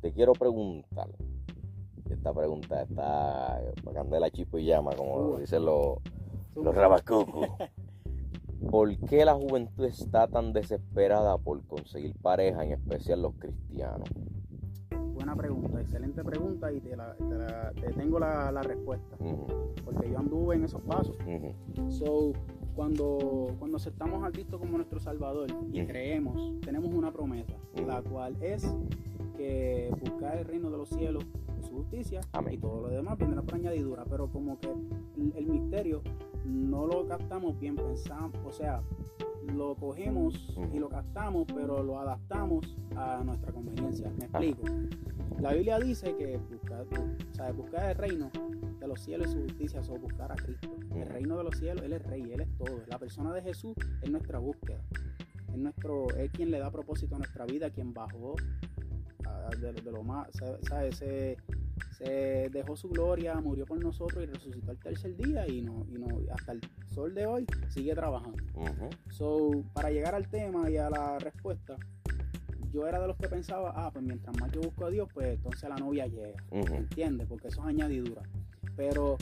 te 0.00 0.12
quiero 0.12 0.32
preguntar. 0.32 1.08
Esta 2.08 2.32
pregunta 2.32 2.82
está 2.82 3.60
para 3.84 3.94
candela 3.94 4.30
chispo 4.30 4.58
y 4.58 4.64
llama, 4.64 4.94
como 4.96 5.16
Uh. 5.16 5.38
dicen 5.38 5.64
los, 5.64 5.98
los 6.54 6.74
rabacucos. 6.74 7.48
¿Por 8.70 8.96
qué 9.00 9.24
la 9.24 9.34
juventud 9.34 9.84
está 9.84 10.26
tan 10.26 10.52
desesperada 10.52 11.36
por 11.38 11.64
conseguir 11.66 12.14
pareja, 12.16 12.64
en 12.64 12.72
especial 12.72 13.22
los 13.22 13.34
cristianos? 13.34 14.08
Buena 15.18 15.34
pregunta, 15.34 15.80
excelente 15.80 16.22
pregunta 16.22 16.72
y 16.72 16.80
te, 16.80 16.96
la, 16.96 17.14
te, 17.16 17.24
la- 17.24 17.72
te 17.72 17.92
tengo 17.92 18.20
la, 18.20 18.52
la 18.52 18.62
respuesta. 18.62 19.16
Porque 19.84 20.08
yo 20.10 20.16
anduve 20.18 20.54
en 20.54 20.62
esos 20.64 20.80
pasos. 20.82 21.16
So, 21.88 22.32
cuando, 22.76 23.48
cuando 23.58 23.78
aceptamos 23.78 24.22
a 24.24 24.30
Cristo 24.30 24.60
como 24.60 24.76
nuestro 24.76 25.00
Salvador 25.00 25.48
y 25.72 25.84
creemos, 25.84 26.60
tenemos 26.60 26.94
una 26.94 27.12
promesa, 27.12 27.54
la 27.84 28.00
cual 28.02 28.36
es 28.40 28.72
que 29.36 29.90
buscar 30.00 30.38
el 30.38 30.44
reino 30.44 30.70
de 30.70 30.78
los 30.78 30.88
cielos 30.88 31.24
y 31.58 31.62
su 31.66 31.72
justicia 31.74 32.20
Amén. 32.32 32.54
y 32.54 32.58
todo 32.58 32.82
lo 32.82 32.88
demás 32.88 33.18
vendrá 33.18 33.42
por 33.42 33.54
añadidura, 33.56 34.04
pero 34.08 34.28
como 34.28 34.58
que 34.60 34.68
el, 35.16 35.32
el 35.36 35.46
misterio 35.48 36.00
no 36.44 36.86
lo 36.86 37.06
captamos 37.08 37.58
bien, 37.58 37.74
pensamos, 37.74 38.32
o 38.46 38.52
sea, 38.52 38.82
lo 39.54 39.74
cogemos 39.76 40.34
y 40.72 40.78
lo 40.78 40.88
captamos, 40.88 41.46
pero 41.54 41.82
lo 41.82 41.98
adaptamos 41.98 42.76
a 42.96 43.22
nuestra 43.24 43.52
conveniencia. 43.52 44.10
Me 44.18 44.24
explico. 44.26 44.62
La 45.40 45.52
Biblia 45.52 45.78
dice 45.78 46.14
que 46.16 46.36
buscar, 46.50 46.84
bu- 46.88 47.16
o 47.30 47.34
sea, 47.34 47.52
buscar 47.52 47.90
el 47.90 47.96
reino 47.96 48.30
de 48.80 48.88
los 48.88 49.00
cielos 49.00 49.28
y 49.28 49.32
su 49.32 49.42
justicia, 49.42 49.80
o 49.88 49.98
buscar 49.98 50.32
a 50.32 50.34
Cristo. 50.36 50.68
El 50.94 51.06
reino 51.06 51.36
de 51.38 51.44
los 51.44 51.56
cielos, 51.58 51.84
Él 51.84 51.92
es 51.92 52.02
rey, 52.04 52.22
Él 52.32 52.40
es 52.40 52.48
todo. 52.58 52.82
La 52.88 52.98
persona 52.98 53.32
de 53.32 53.42
Jesús 53.42 53.74
es 54.02 54.10
nuestra 54.10 54.38
búsqueda. 54.38 54.80
Es, 55.52 55.56
nuestro, 55.56 56.08
es 56.16 56.30
quien 56.32 56.50
le 56.50 56.58
da 56.58 56.70
propósito 56.70 57.14
a 57.14 57.18
nuestra 57.18 57.44
vida, 57.46 57.70
quien 57.70 57.92
bajó 57.94 58.34
de, 59.60 59.72
lo- 59.72 59.80
de 59.82 59.92
lo 59.92 60.02
más, 60.02 60.28
se 61.96 62.48
dejó 62.50 62.76
su 62.76 62.88
gloria, 62.88 63.34
murió 63.40 63.66
por 63.66 63.82
nosotros 63.82 64.22
y 64.22 64.26
resucitó 64.26 64.72
el 64.72 64.78
tercer 64.78 65.16
día 65.16 65.46
y, 65.48 65.62
no, 65.62 65.86
y 65.90 65.94
no, 65.98 66.06
hasta 66.32 66.52
el 66.52 66.60
sol 66.94 67.14
de 67.14 67.26
hoy 67.26 67.46
sigue 67.68 67.94
trabajando. 67.94 68.42
So, 69.10 69.50
para 69.72 69.90
llegar 69.90 70.14
al 70.14 70.28
tema 70.28 70.70
y 70.70 70.76
a 70.76 70.90
la 70.90 71.18
respuesta, 71.18 71.76
yo 72.72 72.86
era 72.86 73.00
de 73.00 73.06
los 73.08 73.16
que 73.16 73.28
pensaba, 73.28 73.72
ah, 73.74 73.90
pues 73.92 74.04
mientras 74.04 74.38
más 74.40 74.50
yo 74.52 74.60
busco 74.60 74.86
a 74.86 74.90
Dios, 74.90 75.08
pues 75.12 75.34
entonces 75.34 75.68
la 75.68 75.76
novia 75.76 76.06
llega. 76.06 76.42
ujú. 76.50 76.74
¿Entiendes? 76.74 77.26
Porque 77.28 77.48
eso 77.48 77.60
es 77.62 77.66
añadidura. 77.66 78.22
Pero 78.76 79.16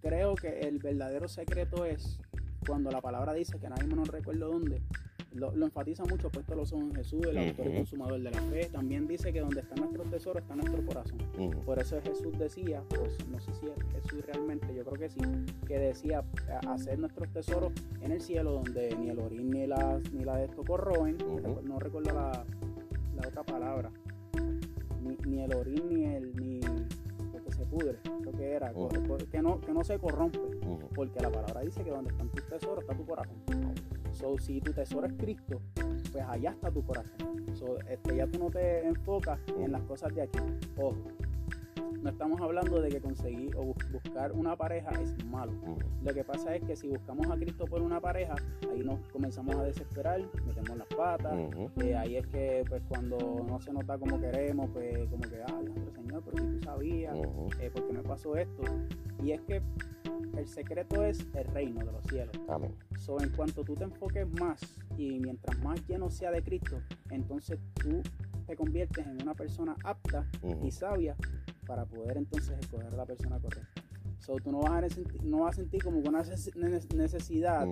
creo 0.00 0.34
que 0.34 0.60
el 0.60 0.78
verdadero 0.78 1.28
secreto 1.28 1.84
es 1.84 2.18
cuando 2.66 2.90
la 2.90 3.00
palabra 3.00 3.32
dice 3.34 3.58
que 3.58 3.68
nadie 3.68 3.86
me 3.86 3.94
no 3.94 4.04
recuerdo 4.04 4.48
dónde. 4.48 4.82
Lo, 5.36 5.54
lo 5.54 5.66
enfatiza 5.66 6.04
mucho, 6.04 6.30
puesto 6.30 6.54
los 6.54 6.72
ojos 6.72 6.84
en 6.84 6.94
Jesús, 6.94 7.20
el 7.26 7.38
autor 7.38 7.66
y 7.68 7.74
consumador 7.76 8.22
de 8.22 8.30
la 8.30 8.40
fe. 8.42 8.66
También 8.66 9.06
dice 9.06 9.32
que 9.32 9.40
donde 9.40 9.60
está 9.60 9.74
nuestro 9.76 10.02
tesoro 10.04 10.38
está 10.38 10.56
nuestro 10.56 10.84
corazón. 10.84 11.18
Por 11.64 11.78
eso 11.78 12.00
Jesús 12.02 12.38
decía, 12.38 12.82
pues 12.88 13.16
no 13.28 13.38
sé 13.40 13.52
si 13.54 13.66
es 13.66 14.02
Jesús 14.02 14.24
realmente, 14.26 14.74
yo 14.74 14.84
creo 14.84 14.98
que 14.98 15.10
sí, 15.10 15.20
que 15.66 15.78
decía 15.78 16.24
hacer 16.68 16.98
nuestros 16.98 17.28
tesoros 17.32 17.72
en 18.00 18.12
el 18.12 18.20
cielo 18.20 18.52
donde 18.52 18.96
ni 18.96 19.10
el 19.10 19.18
orín 19.18 19.50
ni 19.50 19.66
la, 19.66 20.00
ni 20.12 20.24
la 20.24 20.36
de 20.36 20.46
esto 20.46 20.64
corroen, 20.64 21.16
no 21.64 21.78
recuerdo 21.78 22.12
la, 22.12 22.44
la 23.14 23.28
otra 23.28 23.42
palabra, 23.42 23.90
ni, 25.02 25.16
ni 25.26 25.42
el 25.42 25.54
orín 25.54 25.88
ni 25.88 26.04
el 26.04 26.34
ni 26.36 26.60
lo 26.60 27.42
que 27.44 27.52
se 27.52 27.64
pudre, 27.66 27.98
creo 28.22 28.32
que 28.32 28.52
era, 28.52 28.72
que, 29.30 29.42
no, 29.42 29.60
que 29.60 29.72
no 29.72 29.84
se 29.84 29.98
corrompe, 29.98 30.38
porque 30.94 31.20
la 31.20 31.30
palabra 31.30 31.60
dice 31.60 31.82
que 31.84 31.90
donde 31.90 32.10
están 32.10 32.28
tus 32.30 32.46
tesoros 32.46 32.80
está 32.80 32.94
tu 32.94 33.04
corazón. 33.04 33.36
So, 34.16 34.38
si 34.38 34.60
tu 34.60 34.72
tesoro 34.72 35.06
es 35.06 35.12
Cristo, 35.14 35.60
pues 36.10 36.24
allá 36.26 36.50
está 36.50 36.70
tu 36.70 36.82
corazón. 36.82 37.44
So, 37.54 37.78
este, 37.88 38.16
ya 38.16 38.26
tú 38.26 38.38
no 38.38 38.50
te 38.50 38.86
enfocas 38.86 39.38
en 39.58 39.72
las 39.72 39.82
cosas 39.82 40.14
de 40.14 40.22
aquí. 40.22 40.38
Ojo, 40.78 40.96
no 42.02 42.10
estamos 42.10 42.40
hablando 42.40 42.80
de 42.80 42.88
que 42.88 43.00
conseguir 43.00 43.54
o 43.56 43.64
bus- 43.64 43.90
buscar 43.92 44.32
una 44.32 44.56
pareja 44.56 44.90
es 45.02 45.22
malo. 45.26 45.52
Ujú. 45.62 45.76
Lo 46.02 46.14
que 46.14 46.24
pasa 46.24 46.54
es 46.54 46.62
que 46.64 46.76
si 46.76 46.88
buscamos 46.88 47.26
a 47.30 47.36
Cristo 47.36 47.66
por 47.66 47.82
una 47.82 48.00
pareja, 48.00 48.34
ahí 48.72 48.80
nos 48.82 49.00
comenzamos 49.12 49.54
a 49.56 49.64
desesperar, 49.64 50.20
metemos 50.46 50.78
las 50.78 50.88
patas. 50.88 51.34
Eh, 51.82 51.94
ahí 51.94 52.16
es 52.16 52.26
que 52.28 52.64
pues 52.68 52.82
cuando 52.88 53.18
no 53.46 53.60
se 53.60 53.72
nos 53.72 53.86
da 53.86 53.98
como 53.98 54.18
queremos, 54.20 54.70
pues 54.72 54.96
como 55.10 55.22
que, 55.24 55.42
ah, 55.42 55.60
Señor, 55.94 56.22
pero 56.24 56.38
si 56.38 56.58
tú 56.58 56.62
sabías, 56.64 57.18
Ujú. 57.18 57.48
eh, 57.60 57.70
¿por 57.70 57.86
qué 57.86 57.92
me 57.92 58.02
pasó 58.02 58.36
esto? 58.36 58.62
Y 59.22 59.32
es 59.32 59.40
que 59.42 59.60
el 60.36 60.46
secreto 60.46 61.04
es 61.04 61.26
el 61.34 61.44
reino 61.46 61.84
de 61.84 61.92
los 61.92 62.04
cielos. 62.04 62.34
Amén. 62.48 62.74
So, 62.98 63.20
en 63.20 63.30
cuanto 63.30 63.64
tú 63.64 63.74
te 63.74 63.84
enfoques 63.84 64.26
más 64.40 64.60
y 64.96 65.18
mientras 65.20 65.58
más 65.60 65.86
lleno 65.88 66.10
sea 66.10 66.30
de 66.30 66.42
Cristo, 66.42 66.80
entonces 67.10 67.58
tú 67.74 68.02
te 68.46 68.54
conviertes 68.56 69.06
en 69.06 69.20
una 69.22 69.34
persona 69.34 69.74
apta 69.84 70.26
y 70.64 70.70
sabia 70.70 71.16
para 71.66 71.84
poder 71.84 72.16
entonces 72.18 72.56
escoger 72.60 72.86
a 72.92 72.96
la 72.96 73.06
persona 73.06 73.38
correcta. 73.40 73.82
So, 74.18 74.36
tú 74.36 74.50
no 74.52 74.60
vas, 74.60 74.84
a 74.84 74.88
sentir, 74.88 75.22
no 75.24 75.40
vas 75.40 75.54
a 75.54 75.56
sentir 75.62 75.82
como 75.82 75.98
una 75.98 76.22
neces- 76.22 76.54
ne- 76.56 76.96
necesidad 76.96 77.66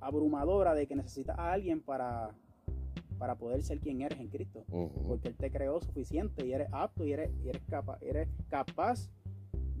abrumadora 0.00 0.74
de 0.74 0.86
que 0.86 0.94
necesitas 0.96 1.38
a 1.38 1.52
alguien 1.52 1.80
para, 1.80 2.30
para 3.18 3.34
poder 3.36 3.62
ser 3.62 3.80
quien 3.80 4.02
eres 4.02 4.20
en 4.20 4.28
Cristo. 4.28 4.64
Porque 5.08 5.28
Él 5.28 5.34
te 5.36 5.50
creó 5.50 5.80
suficiente 5.80 6.46
y 6.46 6.52
eres 6.52 6.68
apto 6.72 7.04
y 7.06 7.12
eres, 7.12 7.30
y 7.44 7.48
eres, 7.48 7.62
capa- 7.68 7.98
eres 8.00 8.28
capaz 8.48 9.08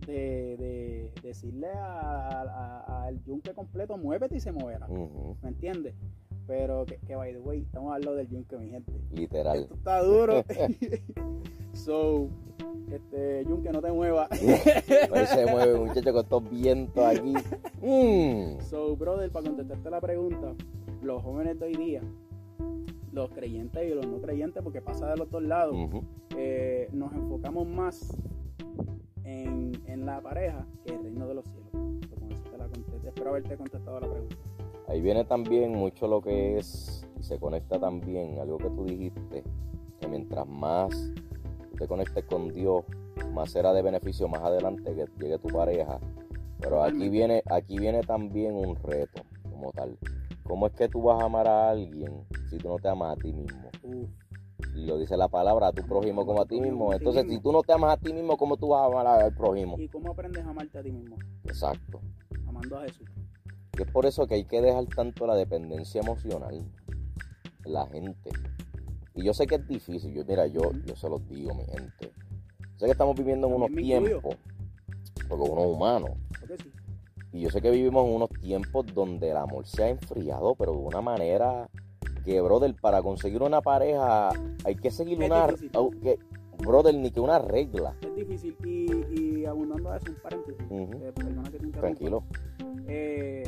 de, 0.06 0.56
de 0.56 1.10
decirle 1.22 1.68
a- 1.68 2.42
a- 2.42 3.04
al 3.06 3.22
yunque 3.24 3.52
completo, 3.54 3.96
muévete 3.96 4.36
y 4.36 4.40
se 4.40 4.52
moverá. 4.52 4.86
¿Me 4.88 5.48
entiendes? 5.48 5.94
Pero 6.46 6.84
que, 6.86 6.98
que 6.98 7.16
by 7.16 7.32
the 7.32 7.40
way, 7.40 7.62
estamos 7.62 7.92
hablando 7.92 8.14
del 8.14 8.28
yunque, 8.28 8.56
mi 8.56 8.68
gente. 8.70 8.92
Literal. 9.10 9.62
Esto 9.62 9.74
está 9.74 10.00
duro. 10.02 10.44
so, 11.72 12.28
este, 12.90 13.44
yunque, 13.48 13.70
no 13.72 13.82
te 13.82 13.90
muevas. 13.92 14.30
Ahí 15.12 15.26
se 15.26 15.46
mueve, 15.46 15.78
muchacho, 15.78 16.12
con 16.12 16.22
estos 16.22 16.50
vientos 16.50 17.04
aquí. 17.04 17.34
Mm. 17.82 18.60
So, 18.60 18.96
brother, 18.96 19.30
para 19.30 19.46
contestarte 19.46 19.90
la 19.90 20.00
pregunta, 20.00 20.54
los 21.02 21.22
jóvenes 21.22 21.58
de 21.58 21.66
hoy 21.66 21.74
día, 21.76 22.02
los 23.12 23.30
creyentes 23.30 23.90
y 23.90 23.94
los 23.94 24.06
no 24.06 24.20
creyentes, 24.20 24.62
porque 24.62 24.80
pasa 24.80 25.10
de 25.10 25.16
los 25.16 25.28
dos 25.30 25.42
lados, 25.42 25.74
eh, 26.36 26.88
nos 26.92 27.12
enfocamos 27.12 27.66
más 27.66 28.16
en, 29.96 30.06
la 30.06 30.20
pareja 30.20 30.66
que 30.84 30.94
el 30.94 31.02
reino 31.02 31.26
de 31.26 31.34
los 31.34 31.44
cielos. 31.46 31.70
So, 31.72 32.16
con 32.20 32.32
eso 32.32 32.42
te 32.50 32.58
la 32.58 32.64
contesté. 32.68 33.08
Espero 33.08 33.30
haberte 33.30 33.56
contestado 33.56 34.00
la 34.00 34.08
pregunta. 34.08 34.36
Ahí 34.88 35.00
viene 35.00 35.24
también 35.24 35.72
mucho 35.72 36.06
lo 36.06 36.20
que 36.20 36.58
es, 36.58 37.06
y 37.18 37.22
se 37.22 37.38
conecta 37.38 37.78
también, 37.80 38.38
algo 38.38 38.58
que 38.58 38.70
tú 38.70 38.84
dijiste, 38.84 39.42
que 40.00 40.08
mientras 40.08 40.46
más 40.46 41.12
te 41.76 41.88
conectes 41.88 42.24
con 42.24 42.52
Dios, 42.52 42.84
más 43.32 43.50
será 43.50 43.72
de 43.72 43.82
beneficio 43.82 44.28
más 44.28 44.42
adelante 44.42 44.94
que 44.94 45.06
llegue 45.18 45.38
tu 45.38 45.48
pareja. 45.48 45.98
Pero 46.60 46.82
aquí 46.82 47.08
viene, 47.08 47.42
aquí 47.50 47.78
viene 47.78 48.02
también 48.02 48.54
un 48.54 48.76
reto 48.76 49.22
como 49.50 49.72
tal. 49.72 49.98
¿Cómo 50.44 50.68
es 50.68 50.72
que 50.74 50.88
tú 50.88 51.02
vas 51.02 51.20
a 51.20 51.26
amar 51.26 51.48
a 51.48 51.70
alguien 51.70 52.24
si 52.48 52.56
tú 52.58 52.68
no 52.68 52.76
te 52.76 52.88
amas 52.88 53.16
a 53.16 53.20
ti 53.20 53.32
mismo? 53.32 53.70
Lo 54.86 54.98
dice 54.98 55.16
la 55.16 55.28
palabra, 55.28 55.68
a 55.68 55.72
tu 55.72 55.82
prójimo 55.82 56.24
como 56.24 56.40
a 56.40 56.46
ti 56.46 56.60
mismo. 56.60 56.92
Entonces, 56.92 57.26
si 57.28 57.40
tú 57.40 57.52
no 57.52 57.62
te 57.62 57.72
amas 57.72 57.94
a 57.94 58.00
ti 58.00 58.12
mismo, 58.12 58.36
¿cómo 58.36 58.56
tú 58.56 58.68
vas 58.68 58.82
a 58.82 58.86
amar 58.86 59.06
al 59.06 59.34
prójimo? 59.34 59.76
¿Y 59.78 59.88
cómo 59.88 60.12
aprendes 60.12 60.44
a 60.44 60.50
amarte 60.50 60.78
a 60.78 60.82
ti 60.82 60.92
mismo? 60.92 61.16
Exacto. 61.44 62.00
Amando 62.46 62.78
a 62.78 62.82
Jesús. 62.82 63.08
Y 63.78 63.82
es 63.82 63.90
por 63.90 64.06
eso 64.06 64.26
que 64.26 64.36
hay 64.36 64.44
que 64.44 64.62
dejar 64.62 64.86
tanto 64.86 65.26
la 65.26 65.34
dependencia 65.34 66.00
emocional 66.00 66.54
en 67.64 67.72
la 67.72 67.86
gente. 67.88 68.30
Y 69.14 69.24
yo 69.24 69.34
sé 69.34 69.46
que 69.46 69.56
es 69.56 69.66
difícil, 69.66 70.14
yo, 70.14 70.24
mira, 70.24 70.46
yo, 70.46 70.72
yo 70.84 70.96
se 70.96 71.08
los 71.08 71.26
digo, 71.28 71.54
mi 71.54 71.64
gente. 71.64 72.12
Sé 72.76 72.84
que 72.84 72.92
estamos 72.92 73.16
viviendo 73.16 73.46
en 73.48 73.54
unos 73.54 73.70
tiempos, 73.72 74.36
porque 75.28 75.50
uno 75.50 75.62
es 75.62 75.74
humano, 75.74 76.06
sí. 76.58 76.70
y 77.32 77.40
yo 77.40 77.50
sé 77.50 77.62
que 77.62 77.70
vivimos 77.70 78.06
en 78.06 78.14
unos 78.14 78.28
tiempos 78.28 78.84
donde 78.94 79.30
el 79.30 79.38
amor 79.38 79.66
se 79.66 79.84
ha 79.84 79.88
enfriado, 79.88 80.54
pero 80.54 80.72
de 80.72 80.78
una 80.78 81.00
manera 81.00 81.70
que, 82.26 82.40
brother, 82.40 82.74
para 82.74 83.00
conseguir 83.02 83.40
una 83.40 83.62
pareja 83.62 84.30
hay 84.64 84.74
que 84.74 84.90
seguir 84.90 85.22
Es 85.22 85.30
una... 85.30 85.46
que, 86.02 86.18
brother, 86.58 86.94
ni 86.94 87.10
que 87.12 87.20
una 87.20 87.38
regla. 87.38 87.94
Es 88.02 88.14
difícil. 88.16 88.56
Y, 88.64 89.20
y 89.20 89.46
abundando 89.46 89.92
a 89.92 89.96
eso, 89.96 90.06
un 90.10 90.16
paréntesis. 90.16 90.60
Eh, 90.70 91.12
perdona 91.14 91.50
que 91.50 91.58
te. 91.58 91.66
Tranquilo. 91.68 92.24
Eh, 92.88 93.44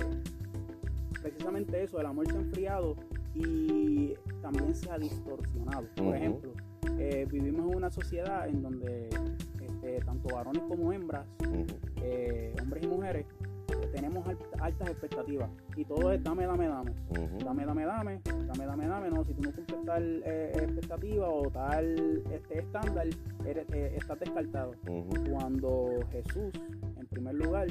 precisamente 1.20 1.82
eso, 1.82 2.00
el 2.00 2.06
amor 2.06 2.28
se 2.28 2.36
ha 2.36 2.40
enfriado 2.40 2.94
y 3.34 4.14
también 4.40 4.74
se 4.74 4.90
ha 4.90 4.98
distorsionado. 4.98 5.86
Por 5.96 6.16
ejemplo, 6.16 6.52
eh, 6.98 7.26
vivimos 7.30 7.68
en 7.70 7.76
una 7.76 7.90
sociedad 7.90 8.48
en 8.48 8.62
donde 8.62 9.08
este, 9.60 10.00
tanto 10.04 10.34
varones 10.34 10.62
como 10.68 10.92
hembras, 10.92 11.26
hombres 12.62 12.84
y 12.84 12.86
mujeres, 12.86 13.26
altas 14.60 14.88
expectativas. 14.90 15.50
Y 15.76 15.84
todo 15.84 16.12
es 16.12 16.22
dame, 16.22 16.46
dame, 16.46 16.68
dame. 16.68 16.92
Dame, 17.44 17.64
dame, 17.66 17.84
dame, 17.84 18.20
dame, 18.24 18.66
dame, 18.66 18.86
dame, 18.88 19.10
no, 19.10 19.24
si 19.24 19.32
tú 19.34 19.42
no 19.42 19.52
cumples 19.52 19.84
tal 19.84 20.22
eh, 20.26 20.52
expectativa 20.54 21.28
o 21.28 21.50
tal 21.50 22.22
este 22.32 22.58
estándar, 22.58 23.06
eres- 23.46 23.66
eh, 23.72 23.94
estás 23.96 24.18
descartado. 24.20 24.72
Cuando 25.30 25.88
Jesús, 26.12 26.52
en 26.98 27.06
primer 27.06 27.34
lugar, 27.34 27.68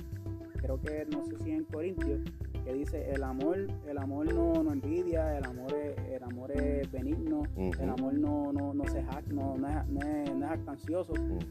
creo 0.61 0.79
que 0.81 1.05
no 1.11 1.23
sé 1.25 1.37
si 1.43 1.51
en 1.51 1.63
Corintios, 1.65 2.21
que 2.65 2.73
dice 2.73 3.11
el 3.13 3.23
amor, 3.23 3.67
el 3.87 3.97
amor 3.97 4.33
no, 4.33 4.61
no 4.63 4.71
envidia, 4.73 5.37
el 5.37 5.45
amor 5.45 5.73
es, 5.73 5.97
el 6.11 6.23
amor 6.23 6.51
es 6.51 6.91
benigno, 6.91 7.43
el 7.83 7.89
amor 7.89 8.13
no, 8.13 8.51
no, 8.51 8.73
no 8.73 8.85
se 8.87 9.01
no, 9.29 9.57
no 9.57 9.67
es, 9.69 9.87
no 9.87 9.99
es- 10.01 10.29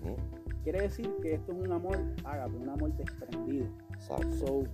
no. 0.05 0.17
Quiere 0.67 0.83
decir 0.83 1.09
que 1.23 1.35
esto 1.35 1.53
es 1.53 1.59
un 1.59 1.71
amor 1.71 1.97
ágape, 2.25 2.57
un 2.57 2.69
amor 2.69 2.93
desprendido. 2.97 3.69
So, 4.01 4.65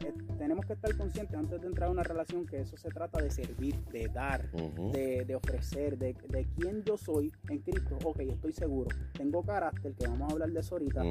eh, 0.00 0.12
tenemos 0.36 0.66
que 0.66 0.72
estar 0.72 0.96
conscientes 0.96 1.38
antes 1.38 1.60
de 1.60 1.68
entrar 1.68 1.90
a 1.90 1.92
una 1.92 2.02
relación 2.02 2.44
que 2.44 2.62
eso 2.62 2.76
se 2.76 2.88
trata 2.88 3.22
de 3.22 3.30
servir, 3.30 3.78
de 3.92 4.08
dar, 4.08 4.50
de, 4.50 5.24
de 5.24 5.36
ofrecer, 5.36 5.96
de, 5.96 6.12
de 6.12 6.44
quién 6.56 6.82
yo 6.82 6.96
soy 6.96 7.32
en 7.48 7.60
Cristo. 7.60 7.96
Ok, 8.02 8.18
estoy 8.18 8.52
seguro. 8.52 8.88
Tengo 9.12 9.44
carácter, 9.44 9.94
que 9.94 10.08
vamos 10.08 10.28
a 10.28 10.32
hablar 10.32 10.50
de 10.50 10.58
eso 10.58 10.74
ahorita. 10.74 11.04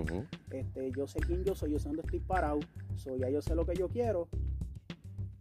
Este, 0.52 0.92
yo 0.92 1.08
sé 1.08 1.20
quién 1.22 1.46
yo 1.46 1.56
soy, 1.56 1.72
yo 1.72 1.80
sé 1.80 1.88
dónde 1.88 2.02
estoy 2.02 2.20
parado, 2.20 2.60
so, 2.98 3.16
ya 3.16 3.30
yo 3.30 3.42
sé 3.42 3.56
lo 3.56 3.66
que 3.66 3.76
yo 3.76 3.88
quiero. 3.88 4.28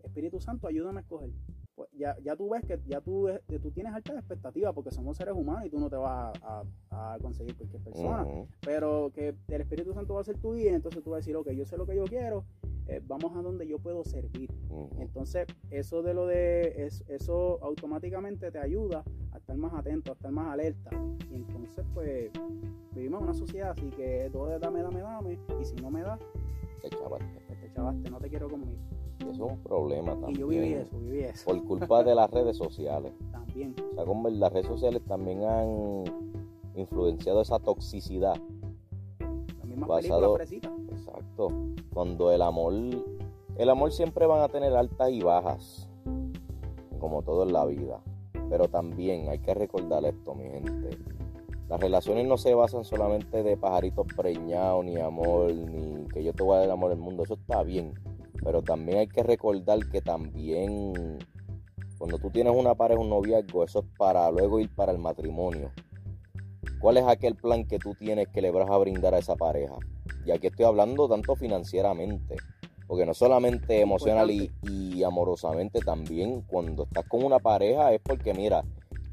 Espíritu 0.04 0.40
Santo, 0.40 0.68
ayúdame 0.68 0.98
a 0.98 1.02
escoger. 1.02 1.30
Pues 1.74 1.90
ya, 1.92 2.16
ya 2.22 2.36
tú 2.36 2.48
ves 2.50 2.64
que 2.64 2.78
ya 2.86 3.00
tú, 3.00 3.28
eh, 3.28 3.40
tú 3.60 3.70
tienes 3.72 3.92
altas 3.92 4.16
expectativas 4.16 4.72
porque 4.72 4.92
somos 4.92 5.16
seres 5.16 5.34
humanos 5.34 5.66
y 5.66 5.70
tú 5.70 5.80
no 5.80 5.90
te 5.90 5.96
vas 5.96 6.32
a, 6.42 6.62
a- 6.90 7.14
a 7.14 7.18
conseguir 7.18 7.56
cualquier 7.56 7.82
persona. 7.82 8.22
Pero 8.64 9.10
que 9.12 9.34
el 9.48 9.60
Espíritu 9.60 9.92
Santo 9.92 10.14
va 10.14 10.20
a 10.20 10.24
ser 10.24 10.38
tu 10.38 10.54
guía, 10.54 10.72
entonces 10.74 11.02
tú 11.02 11.10
vas 11.10 11.16
a 11.16 11.20
decir, 11.20 11.34
ok, 11.36 11.50
yo 11.50 11.64
sé 11.64 11.76
lo 11.76 11.84
que 11.84 11.96
yo 11.96 12.04
quiero, 12.04 12.44
eh, 12.86 13.00
vamos 13.04 13.34
a 13.36 13.42
donde 13.42 13.66
yo 13.66 13.78
puedo 13.80 14.04
servir. 14.04 14.50
Entonces, 15.00 15.46
eso 15.70 16.02
de 16.02 16.14
lo 16.14 16.26
de 16.26 16.84
es- 16.86 17.02
eso 17.08 17.58
automáticamente 17.62 18.52
te 18.52 18.58
ayuda 18.58 19.02
a 19.32 19.38
estar 19.38 19.56
más 19.56 19.74
atento, 19.74 20.12
a 20.12 20.14
estar 20.14 20.30
más 20.30 20.52
alerta. 20.52 20.90
Y 21.28 21.34
entonces, 21.34 21.84
pues, 21.92 22.30
vivimos 22.94 23.18
en 23.20 23.24
una 23.24 23.34
sociedad 23.34 23.70
así 23.70 23.90
que 23.90 24.28
todo 24.32 24.54
es 24.54 24.60
dame, 24.60 24.80
dame, 24.80 25.00
dame. 25.00 25.38
Y 25.60 25.64
si 25.64 25.74
no 25.76 25.90
me 25.90 26.02
das, 26.02 26.20
Te 26.82 26.90
chavaste. 26.90 27.26
pues 27.48 27.60
te 27.60 27.70
chavaste, 27.72 28.10
no 28.10 28.20
te 28.20 28.28
quiero 28.28 28.48
conmigo. 28.48 28.78
Y 29.26 29.30
eso 29.30 29.46
es 29.46 29.52
un 29.52 29.58
problema 29.58 30.12
también. 30.12 30.36
Y 30.36 30.38
yo 30.38 30.46
viví 30.48 30.72
eso, 30.74 30.98
viví 30.98 31.20
eso. 31.20 31.44
Por 31.44 31.64
culpa 31.64 32.02
de 32.02 32.14
las 32.14 32.30
redes 32.30 32.56
sociales. 32.56 33.12
También. 33.32 33.74
O 33.92 33.94
sea, 33.94 34.04
como 34.04 34.28
las 34.28 34.52
redes 34.52 34.66
sociales 34.66 35.02
también 35.06 35.44
han 35.44 36.04
influenciado 36.74 37.40
esa 37.40 37.58
toxicidad. 37.58 38.36
Las 39.20 39.64
mismas 39.64 39.88
Basado-. 39.88 40.38
Exacto. 40.40 41.48
Cuando 41.92 42.32
el 42.32 42.42
amor, 42.42 42.74
el 43.56 43.70
amor 43.70 43.92
siempre 43.92 44.26
van 44.26 44.40
a 44.40 44.48
tener 44.48 44.74
altas 44.74 45.10
y 45.10 45.22
bajas, 45.22 45.88
como 46.98 47.22
todo 47.22 47.44
en 47.44 47.52
la 47.52 47.64
vida. 47.64 48.00
Pero 48.50 48.68
también 48.68 49.28
hay 49.28 49.38
que 49.38 49.54
recordar 49.54 50.04
esto, 50.04 50.34
mi 50.34 50.44
gente. 50.44 50.98
Las 51.68 51.80
relaciones 51.80 52.26
no 52.26 52.36
se 52.36 52.54
basan 52.54 52.84
solamente 52.84 53.42
de 53.42 53.56
pajaritos 53.56 54.06
preñados, 54.14 54.84
ni 54.84 54.98
amor, 54.98 55.52
ni 55.54 56.06
que 56.08 56.22
yo 56.22 56.32
te 56.32 56.42
voy 56.42 56.54
a 56.54 56.58
dar 56.58 56.66
el 56.66 56.70
amor 56.72 56.90
del 56.90 56.98
mundo. 56.98 57.22
Eso 57.22 57.34
está 57.34 57.62
bien. 57.62 57.94
Pero 58.44 58.62
también 58.62 58.98
hay 58.98 59.08
que 59.08 59.22
recordar 59.22 59.78
que 59.90 60.00
también 60.02 61.18
cuando 61.98 62.18
tú 62.18 62.30
tienes 62.30 62.54
una 62.54 62.74
pareja, 62.74 63.00
un 63.00 63.08
noviazgo, 63.08 63.64
eso 63.64 63.80
es 63.80 63.86
para 63.96 64.30
luego 64.30 64.60
ir 64.60 64.68
para 64.74 64.92
el 64.92 64.98
matrimonio. 64.98 65.72
¿Cuál 66.80 66.98
es 66.98 67.04
aquel 67.06 67.34
plan 67.34 67.64
que 67.64 67.78
tú 67.78 67.94
tienes 67.94 68.28
que 68.28 68.42
le 68.42 68.50
vas 68.50 68.68
a 68.68 68.76
brindar 68.76 69.14
a 69.14 69.18
esa 69.18 69.36
pareja? 69.36 69.74
Y 70.26 70.30
aquí 70.30 70.48
estoy 70.48 70.66
hablando 70.66 71.08
tanto 71.08 71.34
financieramente, 71.34 72.36
porque 72.86 73.06
no 73.06 73.14
solamente 73.14 73.80
emocional 73.80 74.30
y, 74.30 74.52
y 74.62 75.02
amorosamente, 75.02 75.80
también 75.80 76.42
cuando 76.42 76.84
estás 76.84 77.06
con 77.08 77.24
una 77.24 77.38
pareja 77.38 77.92
es 77.94 78.02
porque, 78.02 78.34
mira, 78.34 78.62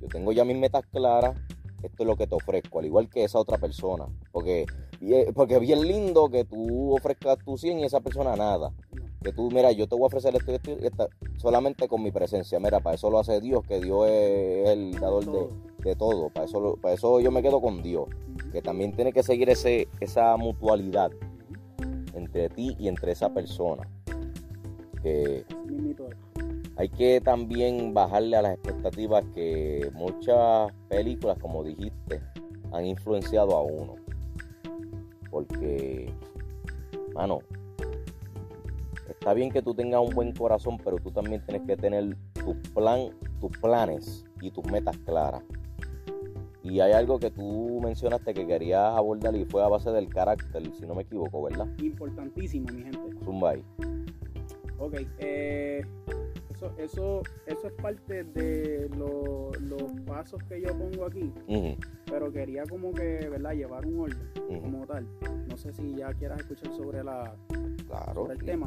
yo 0.01 0.07
tengo 0.09 0.33
ya 0.33 0.43
mis 0.43 0.57
metas 0.57 0.83
claras, 0.91 1.37
esto 1.83 2.03
es 2.03 2.07
lo 2.07 2.15
que 2.15 2.27
te 2.27 2.35
ofrezco, 2.35 2.79
al 2.79 2.85
igual 2.85 3.09
que 3.09 3.23
esa 3.23 3.39
otra 3.39 3.57
persona. 3.57 4.07
Porque, 4.31 4.65
porque 5.33 5.55
es 5.55 5.61
bien 5.61 5.81
lindo 5.81 6.29
que 6.29 6.45
tú 6.45 6.93
ofrezcas 6.95 7.37
tu 7.39 7.57
100 7.57 7.79
y 7.79 7.83
esa 7.85 7.99
persona 8.01 8.35
nada. 8.35 8.71
Que 9.23 9.31
tú, 9.31 9.49
mira, 9.51 9.71
yo 9.71 9.87
te 9.87 9.95
voy 9.95 10.03
a 10.03 10.07
ofrecer 10.07 10.35
esto 10.35 10.51
y 10.51 10.55
esto, 10.55 10.71
esto, 10.71 11.09
solamente 11.37 11.87
con 11.87 12.01
mi 12.01 12.11
presencia. 12.11 12.59
Mira, 12.59 12.79
para 12.79 12.95
eso 12.95 13.09
lo 13.09 13.19
hace 13.19 13.39
Dios, 13.39 13.63
que 13.67 13.79
Dios 13.79 14.07
es 14.09 14.69
el 14.69 14.99
dador 14.99 15.25
de, 15.25 15.89
de 15.89 15.95
todo. 15.95 16.29
Para 16.29 16.45
eso, 16.45 16.77
para 16.81 16.95
eso 16.95 17.19
yo 17.19 17.31
me 17.31 17.41
quedo 17.41 17.61
con 17.61 17.83
Dios. 17.83 18.07
Que 18.51 18.61
también 18.61 18.93
tiene 18.93 19.13
que 19.13 19.23
seguir 19.23 19.49
ese, 19.49 19.87
esa 19.99 20.35
mutualidad 20.37 21.11
entre 22.13 22.49
ti 22.49 22.75
y 22.79 22.87
entre 22.87 23.11
esa 23.11 23.33
persona. 23.33 23.87
Que. 25.03 25.45
Hay 26.81 26.89
que 26.89 27.21
también 27.21 27.93
bajarle 27.93 28.37
a 28.37 28.41
las 28.41 28.53
expectativas 28.53 29.23
que 29.35 29.91
muchas 29.93 30.73
películas, 30.89 31.37
como 31.39 31.63
dijiste, 31.63 32.19
han 32.71 32.87
influenciado 32.87 33.55
a 33.55 33.61
uno. 33.61 33.97
Porque, 35.29 36.11
mano, 37.13 37.37
está 39.07 39.35
bien 39.35 39.51
que 39.51 39.61
tú 39.61 39.75
tengas 39.75 40.01
un 40.01 40.15
buen 40.15 40.33
corazón, 40.33 40.79
pero 40.83 40.97
tú 40.97 41.11
también 41.11 41.45
tienes 41.45 41.67
que 41.67 41.77
tener 41.77 42.17
tu 42.43 42.59
plan, 42.73 43.11
tus 43.39 43.55
planes 43.59 44.25
y 44.41 44.49
tus 44.49 44.65
metas 44.65 44.97
claras. 45.05 45.43
Y 46.63 46.79
hay 46.79 46.93
algo 46.93 47.19
que 47.19 47.29
tú 47.29 47.79
mencionaste 47.83 48.33
que 48.33 48.47
querías 48.47 48.97
abordar 48.97 49.35
y 49.35 49.45
fue 49.45 49.63
a 49.63 49.67
base 49.67 49.91
del 49.91 50.09
carácter, 50.09 50.63
si 50.73 50.87
no 50.87 50.95
me 50.95 51.03
equivoco, 51.03 51.43
¿verdad? 51.43 51.67
Importantísimo, 51.77 52.73
mi 52.73 52.81
gente. 52.81 53.23
Zumba 53.23 53.51
ahí. 53.51 53.63
Ok, 54.79 54.95
eh, 55.19 55.85
eso, 56.61 56.73
eso, 56.77 57.21
eso 57.47 57.67
es 57.67 57.73
parte 57.73 58.23
de 58.23 58.89
lo- 58.97 59.51
los 59.61 59.91
pasos 60.05 60.41
que 60.43 60.61
yo 60.61 60.69
pongo 60.77 61.05
aquí, 61.05 61.31
pero 62.05 62.31
quería 62.31 62.63
como 62.69 62.93
que, 62.93 63.27
¿verdad?, 63.29 63.53
llevar 63.53 63.85
un 63.85 64.01
orden 64.01 64.61
como 64.61 64.85
tal. 64.85 65.07
No 65.49 65.57
sé 65.57 65.71
si 65.73 65.95
ya 65.95 66.13
quieras 66.13 66.39
escuchar 66.41 66.73
sobre, 66.75 67.03
la, 67.03 67.35
Claro. 67.87 68.13
sobre 68.13 68.33
el 68.33 68.39
sí. 68.39 68.45
tema. 68.45 68.65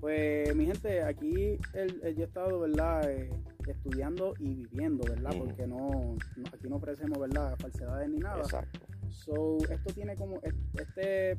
Pues, 0.00 0.54
mi 0.54 0.66
gente, 0.66 1.02
aquí 1.02 1.58
el, 1.74 2.00
el- 2.02 2.14
yo 2.14 2.22
he 2.22 2.26
estado, 2.26 2.60
¿verdad?, 2.60 3.10
eh, 3.10 3.30
estudiando 3.66 4.32
y 4.38 4.54
viviendo, 4.54 5.04
¿verdad? 5.04 5.32
Porque 5.38 5.66
no, 5.66 5.90
no- 6.36 6.48
aquí 6.54 6.68
no 6.68 6.76
ofrecemos, 6.76 7.18
¿verdad?, 7.18 7.56
falsedades 7.58 8.08
ni 8.08 8.18
nada. 8.18 8.38
Exacto. 8.38 8.80
So, 9.10 9.58
esto 9.70 9.92
tiene 9.94 10.14
como 10.16 10.40
este 10.78 11.36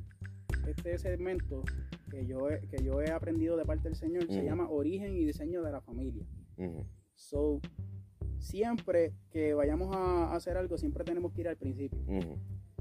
este 0.67 0.97
segmento 0.97 1.63
que 2.09 2.25
yo 2.25 2.49
he, 2.49 2.61
que 2.67 2.83
yo 2.83 3.01
he 3.01 3.11
aprendido 3.11 3.55
de 3.57 3.65
parte 3.65 3.83
del 3.89 3.95
Señor 3.95 4.27
se 4.27 4.43
llama 4.43 4.69
Origen 4.69 5.15
y 5.15 5.25
Diseño 5.25 5.61
de 5.61 5.71
la 5.71 5.81
Familia. 5.81 6.25
So, 7.15 7.59
siempre 8.39 9.13
que 9.31 9.53
vayamos 9.53 9.95
a 9.95 10.33
hacer 10.33 10.57
algo, 10.57 10.77
siempre 10.77 11.03
tenemos 11.03 11.33
que 11.33 11.41
ir 11.41 11.47
al 11.47 11.57
principio. 11.57 11.99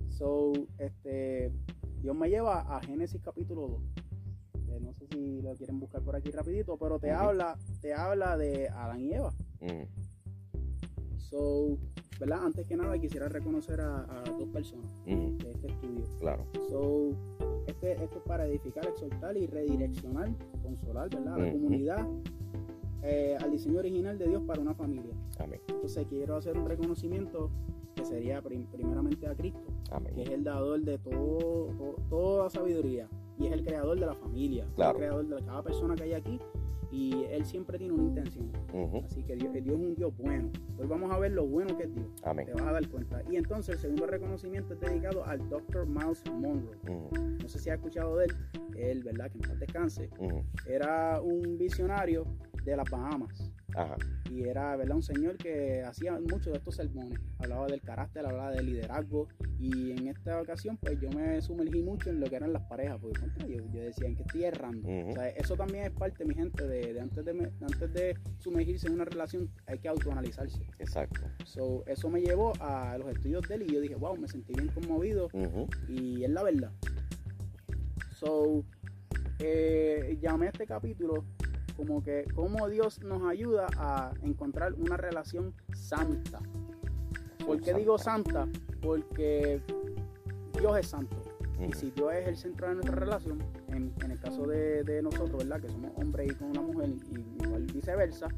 So, 0.08 0.52
este, 0.78 1.52
Dios 2.00 2.16
me 2.16 2.28
lleva 2.28 2.60
a 2.60 2.80
Génesis 2.82 3.20
capítulo 3.22 3.68
2. 3.68 3.82
Eh, 4.68 4.80
no 4.80 4.92
sé 4.92 5.06
si 5.12 5.40
lo 5.42 5.54
quieren 5.54 5.80
buscar 5.80 6.02
por 6.02 6.14
aquí 6.16 6.30
rapidito, 6.30 6.76
pero 6.76 6.98
te 6.98 7.10
habla, 7.10 7.56
te 7.80 7.94
habla 7.94 8.36
de 8.36 8.68
Adán 8.68 9.00
y 9.00 9.14
Eva. 9.14 9.32
So, 11.18 11.78
¿verdad? 12.18 12.40
Antes 12.44 12.66
que 12.66 12.76
nada 12.76 12.98
quisiera 12.98 13.28
reconocer 13.28 13.80
a, 13.80 13.98
a 14.02 14.22
dos 14.38 14.48
personas 14.48 14.86
de 15.04 15.50
este 15.50 15.66
estudio. 15.68 16.04
Claro. 16.20 16.44
So, 16.68 17.10
este, 17.66 17.92
esto 17.92 18.16
es 18.18 18.22
para 18.24 18.46
edificar, 18.46 18.86
exhortar 18.86 19.36
y 19.36 19.46
redireccionar, 19.46 20.30
consolar, 20.62 21.08
¿verdad? 21.10 21.34
A 21.34 21.38
la 21.38 21.52
comunidad, 21.52 22.06
eh, 23.02 23.36
al 23.40 23.50
diseño 23.50 23.78
original 23.78 24.18
de 24.18 24.26
Dios 24.28 24.42
para 24.46 24.60
una 24.60 24.74
familia. 24.74 25.14
Amén. 25.38 25.60
Entonces 25.68 26.06
quiero 26.08 26.36
hacer 26.36 26.56
un 26.58 26.66
reconocimiento 26.66 27.50
que 27.94 28.04
sería 28.04 28.40
prim- 28.42 28.66
primeramente 28.66 29.26
a 29.26 29.34
Cristo, 29.34 29.60
que 30.14 30.22
es 30.22 30.30
el 30.30 30.44
dador 30.44 30.80
de 30.82 30.98
todo, 30.98 31.68
to- 31.78 31.96
toda 32.08 32.50
sabiduría 32.50 33.08
y 33.38 33.46
es 33.46 33.52
el 33.52 33.64
creador 33.64 33.98
de 34.00 34.06
la 34.06 34.14
familia, 34.14 34.66
Claro. 34.74 34.92
el 34.92 34.96
creador 34.98 35.26
de 35.28 35.44
cada 35.44 35.62
persona 35.62 35.94
que 35.94 36.02
hay 36.04 36.12
aquí 36.14 36.40
y 36.90 37.24
Él 37.30 37.44
siempre 37.44 37.78
tiene 37.78 37.94
una 37.94 38.04
intención. 38.04 38.50
Así 39.04 39.22
que 39.22 39.36
Dios, 39.36 39.52
Dios 39.52 39.66
es 39.66 39.86
un 39.86 39.94
Dios 39.94 40.16
bueno. 40.16 40.50
Hoy 40.78 40.86
vamos 40.86 41.10
a 41.12 41.18
ver 41.18 41.32
lo 41.32 41.46
bueno 41.46 41.76
que 41.76 41.84
es 41.84 41.94
Dios. 41.94 42.06
Amén. 42.22 42.46
Te 42.46 42.52
vas 42.52 42.62
a 42.62 42.72
dar 42.72 42.88
cuenta. 42.88 43.22
Y 43.30 43.36
entonces 43.36 43.74
el 43.76 43.80
segundo 43.80 44.06
reconocimiento 44.06 44.74
es 44.74 44.80
dedicado 44.80 45.24
al 45.24 45.46
Dr. 45.48 45.86
Miles 45.86 46.22
Monroe. 46.32 46.76
No 47.42 47.48
sé 47.48 47.58
si 47.58 47.70
has 47.70 47.76
escuchado 47.76 48.16
de 48.16 48.26
él. 48.26 48.36
Él, 48.76 49.02
¿verdad? 49.02 49.30
Que 49.30 49.38
en 49.38 49.42
paz 49.42 49.58
descanse. 49.58 50.10
Ujú. 50.18 50.42
Era 50.66 51.20
un 51.20 51.58
visionario 51.58 52.24
de 52.64 52.76
las 52.76 52.88
Bahamas. 52.90 53.47
Ajá. 53.78 53.96
Y 54.30 54.42
era, 54.44 54.76
¿verdad? 54.76 54.96
Un 54.96 55.02
señor 55.02 55.36
que 55.36 55.82
hacía 55.82 56.12
muchos 56.20 56.46
de 56.52 56.58
estos 56.58 56.74
sermones. 56.76 57.18
Hablaba 57.38 57.66
del 57.66 57.80
carácter, 57.80 58.26
hablaba 58.26 58.50
del 58.50 58.66
liderazgo. 58.66 59.28
Y 59.58 59.92
en 59.92 60.08
esta 60.08 60.40
ocasión, 60.40 60.76
pues 60.76 61.00
yo 61.00 61.08
me 61.10 61.40
sumergí 61.40 61.82
mucho 61.82 62.10
en 62.10 62.20
lo 62.20 62.26
que 62.28 62.36
eran 62.36 62.52
las 62.52 62.62
parejas. 62.64 62.98
Porque 63.00 63.20
contra, 63.20 63.46
yo, 63.46 63.56
yo 63.72 63.80
decía, 63.82 64.06
¿en 64.06 64.16
qué 64.16 64.22
estoy 64.22 64.44
errando? 64.44 64.86
Ujú. 64.86 65.10
O 65.10 65.12
sea, 65.14 65.28
eso 65.30 65.56
también 65.56 65.84
es 65.84 65.90
parte, 65.92 66.24
mi 66.24 66.34
gente, 66.34 66.66
de, 66.66 66.92
de 66.92 67.00
antes, 67.00 67.24
de 67.24 67.32
me- 67.34 67.50
antes 67.62 67.92
de 67.94 68.16
sumergirse 68.38 68.86
en 68.88 68.94
una 68.94 69.04
relación, 69.06 69.48
hay 69.66 69.78
que 69.78 69.88
autoanalizarse. 69.88 70.60
Exacto. 70.78 71.20
So, 71.44 71.84
eso 71.86 72.10
me 72.10 72.20
llevó 72.20 72.52
a 72.60 72.98
los 72.98 73.08
estudios 73.10 73.48
de 73.48 73.54
él 73.54 73.62
y 73.62 73.72
yo 73.72 73.80
dije, 73.80 73.94
wow, 73.94 74.16
me 74.16 74.28
sentí 74.28 74.52
bien 74.54 74.68
conmovido 74.68 75.28
y 75.88 76.22
es 76.24 76.30
la 76.30 76.42
verdad. 76.42 76.72
So, 78.12 78.64
eh, 79.38 80.18
llamé 80.20 80.46
a 80.46 80.50
este 80.50 80.66
capítulo 80.66 81.24
como 81.78 82.02
que 82.02 82.26
cómo 82.34 82.68
Dios 82.68 83.00
nos 83.04 83.22
ayuda 83.22 83.68
a 83.76 84.12
encontrar 84.22 84.74
una 84.74 84.96
relación 84.96 85.54
santa. 85.72 86.40
¿Por 87.46 87.60
qué 87.60 87.72
digo 87.72 87.96
santa? 87.98 88.48
Porque 88.82 89.62
Dios 90.58 90.76
es 90.76 90.88
santo. 90.88 91.16
Y 91.60 91.72
si 91.72 91.92
Dios 91.92 92.12
es 92.14 92.28
el 92.28 92.36
centro 92.36 92.68
de 92.68 92.74
nuestra 92.74 92.96
relación, 92.96 93.38
en, 93.68 93.94
en 94.02 94.10
el 94.10 94.18
caso 94.18 94.44
de, 94.46 94.82
de 94.82 95.02
nosotros, 95.02 95.38
¿verdad? 95.38 95.60
Que 95.60 95.68
somos 95.68 95.92
hombre 95.96 96.26
y 96.26 96.30
con 96.30 96.50
una 96.50 96.62
mujer, 96.62 96.90
y 97.12 97.44
igual 97.44 97.62
viceversa, 97.72 98.28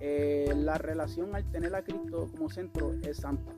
eh, 0.00 0.52
la 0.56 0.78
relación 0.78 1.34
al 1.34 1.44
tener 1.50 1.74
a 1.74 1.82
Cristo 1.82 2.30
como 2.32 2.48
centro 2.48 2.92
es 3.02 3.18
santa. 3.18 3.52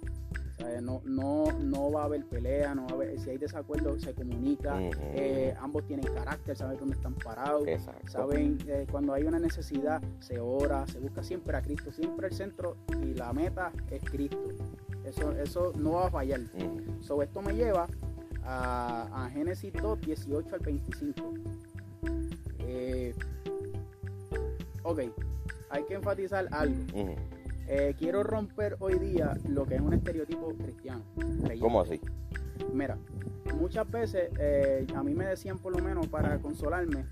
No, 0.82 1.00
no, 1.04 1.52
no 1.52 1.92
va 1.92 2.02
a 2.02 2.04
haber 2.06 2.24
pelea, 2.26 2.74
no 2.74 2.82
va 2.86 2.90
a 2.90 2.94
haber, 2.94 3.18
si 3.20 3.30
hay 3.30 3.38
desacuerdo 3.38 3.98
se 3.98 4.12
comunica, 4.14 4.76
eh, 4.80 5.54
ambos 5.60 5.86
tienen 5.86 6.12
carácter, 6.12 6.56
saben 6.56 6.78
dónde 6.78 6.96
están 6.96 7.14
parados, 7.14 7.66
Exacto. 7.66 8.10
saben 8.10 8.58
eh, 8.66 8.86
cuando 8.90 9.12
hay 9.12 9.22
una 9.24 9.38
necesidad 9.38 10.02
se 10.18 10.40
ora, 10.40 10.86
se 10.86 10.98
busca 10.98 11.22
siempre 11.22 11.56
a 11.56 11.62
Cristo, 11.62 11.92
siempre 11.92 12.28
el 12.28 12.34
centro 12.34 12.76
y 13.02 13.14
la 13.14 13.32
meta 13.32 13.72
es 13.90 14.02
Cristo. 14.02 14.48
Eso, 15.04 15.32
eso 15.32 15.72
no 15.76 15.92
va 15.92 16.06
a 16.08 16.10
fallar. 16.10 16.40
So, 17.00 17.22
esto 17.22 17.40
me 17.40 17.54
lleva 17.54 17.86
a, 18.44 19.24
a 19.24 19.30
Génesis 19.30 19.72
2, 19.72 20.00
18 20.00 20.54
al 20.54 20.60
25. 20.60 21.34
Eh, 22.58 23.14
ok, 24.82 25.00
hay 25.70 25.84
que 25.84 25.94
enfatizar 25.94 26.46
algo. 26.50 26.76
Eh, 27.68 27.94
quiero 27.98 28.22
romper 28.22 28.76
hoy 28.80 28.98
día 28.98 29.36
lo 29.48 29.66
que 29.66 29.74
es 29.76 29.80
un 29.80 29.92
estereotipo 29.92 30.54
cristiano. 30.54 31.02
creyente. 31.14 31.58
¿Cómo 31.60 31.80
así? 31.82 32.00
Mira, 32.72 32.98
muchas 33.56 33.90
veces 33.90 34.30
eh, 34.38 34.86
a 34.94 35.02
mí 35.02 35.14
me 35.14 35.26
decían 35.26 35.58
por 35.58 35.76
lo 35.76 35.82
menos 35.84 36.06
para 36.08 36.38
consolarme 36.38 37.04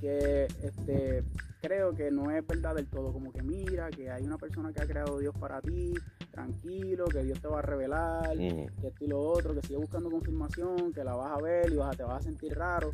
que 0.00 0.44
este 0.62 1.24
creo 1.62 1.94
que 1.94 2.10
no 2.10 2.30
es 2.30 2.46
verdad 2.46 2.74
del 2.74 2.86
todo, 2.86 3.12
como 3.12 3.32
que 3.32 3.42
mira, 3.42 3.88
que 3.90 4.10
hay 4.10 4.24
una 4.24 4.36
persona 4.38 4.72
que 4.72 4.80
ha 4.82 4.86
creado 4.86 5.18
Dios 5.18 5.34
para 5.38 5.60
ti, 5.60 5.94
tranquilo, 6.30 7.06
que 7.06 7.24
Dios 7.24 7.40
te 7.40 7.48
va 7.48 7.58
a 7.60 7.62
revelar, 7.62 8.36
que 8.36 8.88
esto 8.88 9.04
y 9.04 9.08
lo 9.08 9.20
otro, 9.20 9.54
que 9.54 9.62
sigue 9.62 9.78
buscando 9.78 10.10
confirmación, 10.10 10.92
que 10.92 11.02
la 11.02 11.14
vas 11.16 11.36
a 11.36 11.40
ver 11.42 11.72
y 11.72 11.76
vas 11.76 11.94
a- 11.94 11.96
te 11.96 12.02
vas 12.04 12.18
a 12.18 12.22
sentir 12.22 12.54
raro. 12.56 12.92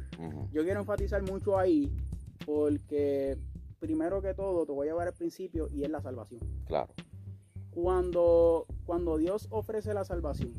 Yo 0.53 0.63
quiero 0.63 0.81
enfatizar 0.81 1.23
mucho 1.23 1.59
ahí 1.59 1.93
porque 2.47 3.37
primero 3.83 4.23
que 4.23 4.33
todo 4.33 4.65
te 4.65 4.71
voy 4.71 4.87
a 4.87 4.91
llevar 4.93 5.09
al 5.09 5.13
principio 5.15 5.69
y 5.69 5.83
es 5.83 5.91
la 5.91 6.01
salvación. 6.01 6.41
Claro. 6.67 6.95
Cuando, 7.73 8.67
cuando 8.87 9.19
Dios 9.19 9.49
ofrece 9.51 9.93
la 9.93 10.05
salvación, 10.05 10.53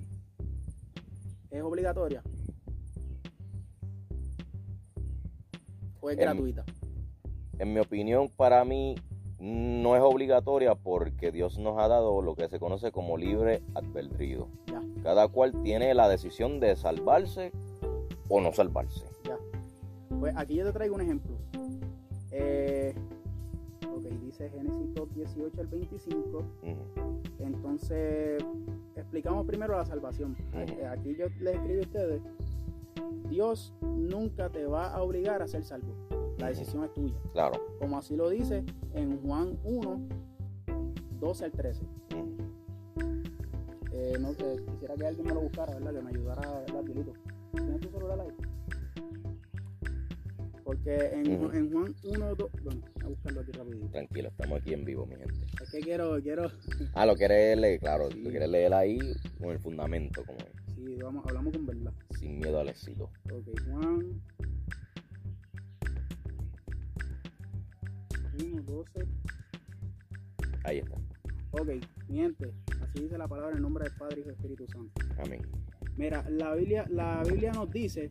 ¿es 1.49 1.63
obligatoria? 1.63 2.21
¿O 6.01 6.09
es 6.09 6.17
gratuita? 6.17 6.65
En 7.59 7.73
mi 7.73 7.79
opinión, 7.79 8.27
para 8.27 8.65
mí 8.65 8.95
no 9.39 9.95
es 9.95 10.01
obligatoria 10.01 10.75
porque 10.75 11.31
Dios 11.31 11.57
nos 11.57 11.79
ha 11.79 11.87
dado 11.87 12.21
lo 12.21 12.35
que 12.35 12.49
se 12.49 12.59
conoce 12.59 12.91
como 12.91 13.15
libre 13.15 13.63
albedrío. 13.73 14.49
Ya, 14.67 14.81
Cada 15.01 15.29
cual 15.29 15.53
tiene 15.63 15.93
la 15.93 16.09
decisión 16.09 16.59
de 16.59 16.75
salvarse 16.75 17.53
o 18.27 18.41
no 18.41 18.51
salvarse. 18.51 19.05
ya. 19.23 19.37
Pues 20.19 20.35
aquí 20.35 20.55
yo 20.55 20.65
te 20.65 20.73
traigo 20.73 20.95
un 20.95 21.01
ejemplo. 21.01 21.37
Eh, 22.35 22.93
ok, 23.87 24.03
dice 24.23 24.49
Génesis 24.49 24.93
2, 24.95 25.13
18 25.13 25.61
al 25.61 25.67
25. 25.67 26.37
Ujú. 26.37 26.45
Entonces, 27.39 28.43
explicamos 28.95 29.45
primero 29.45 29.77
la 29.77 29.85
salvación. 29.85 30.35
Eh, 30.53 30.85
Aquí 30.87 31.15
yo 31.15 31.27
les 31.39 31.55
escribo 31.55 31.79
a 31.79 31.83
ustedes, 31.83 32.21
Dios 33.29 33.73
nunca 33.81 34.49
te 34.49 34.65
va 34.65 34.87
a 34.93 35.01
obligar 35.03 35.41
a 35.41 35.47
ser 35.47 35.63
salvo. 35.63 35.93
La 36.39 36.47
decisión 36.47 36.83
es 36.83 36.93
tuya. 36.93 37.13
Claro. 37.33 37.59
Como 37.79 37.97
así 37.97 38.15
lo 38.15 38.29
dice 38.29 38.63
en 38.95 39.21
Juan 39.21 39.57
1, 39.63 39.99
12 41.19 41.45
al 41.45 41.51
13. 41.51 41.83
Ujú. 41.83 42.35
Eh, 43.91 44.17
no 44.19 44.33
sé, 44.33 44.57
quisiera 44.71 44.95
que 44.95 45.05
alguien 45.05 45.27
me 45.27 45.33
lo 45.35 45.41
buscara, 45.41 45.73
¿verdad? 45.75 45.93
Que 45.93 46.01
me 46.01 46.09
ayudara, 46.09 46.41
¿verdad, 46.61 46.81
Pilito? 46.83 47.13
¿Tienes 47.51 47.79
tu 47.81 47.89
celular 47.89 48.19
ahí? 48.19 48.27
Porque 50.73 50.95
en, 51.13 51.35
Ujú. 51.35 51.51
en 51.55 51.71
Juan 51.71 51.95
1, 52.03 52.35
2, 52.35 52.51
bueno, 52.63 52.81
voy 52.95 53.03
a 53.03 53.07
buscarlo 53.07 53.41
aquí 53.41 53.51
rapidito. 53.51 53.87
Tranquilo, 53.89 54.29
estamos 54.29 54.59
aquí 54.59 54.73
en 54.73 54.85
vivo, 54.85 55.05
mi 55.05 55.15
gente. 55.17 55.45
Es 55.61 55.69
que 55.71 55.79
quiero, 55.81 56.19
quiero, 56.21 56.51
Ah, 56.95 57.05
lo 57.05 57.15
quieres 57.15 57.57
leer, 57.59 57.79
claro, 57.79 58.09
Sí. 58.09 58.21
lo 58.23 58.31
quieres 58.31 58.49
leer 58.49 58.73
ahí 58.73 58.97
con 59.39 59.51
el 59.51 59.59
fundamento, 59.59 60.23
como 60.25 60.39
es, 60.39 60.75
sí, 60.75 60.95
vamos, 61.01 61.23
hablamos 61.27 61.53
con 61.53 61.65
verdad. 61.67 61.93
sin 62.17 62.39
miedo 62.39 62.59
al 62.59 62.69
éxito. 62.69 63.11
Ok, 63.31 63.47
Juan 63.67 64.21
1, 68.41 68.63
12. 68.63 69.05
Ahí 70.63 70.79
está. 70.79 70.95
Ok, 71.51 71.69
mi 72.09 72.17
gente, 72.17 72.51
así 72.81 73.03
dice 73.03 73.17
la 73.17 73.27
palabra 73.27 73.55
en 73.55 73.61
nombre 73.61 73.83
del 73.83 73.93
Padre, 73.95 74.23
y 74.25 74.29
Espíritu 74.29 74.65
Santo. 74.67 74.91
Amén. 75.19 75.41
Mira, 75.97 76.27
la 76.31 76.55
Biblia, 76.55 76.85
la 76.89 77.21
Biblia 77.23 77.51
nos 77.51 77.69
dice 77.69 78.09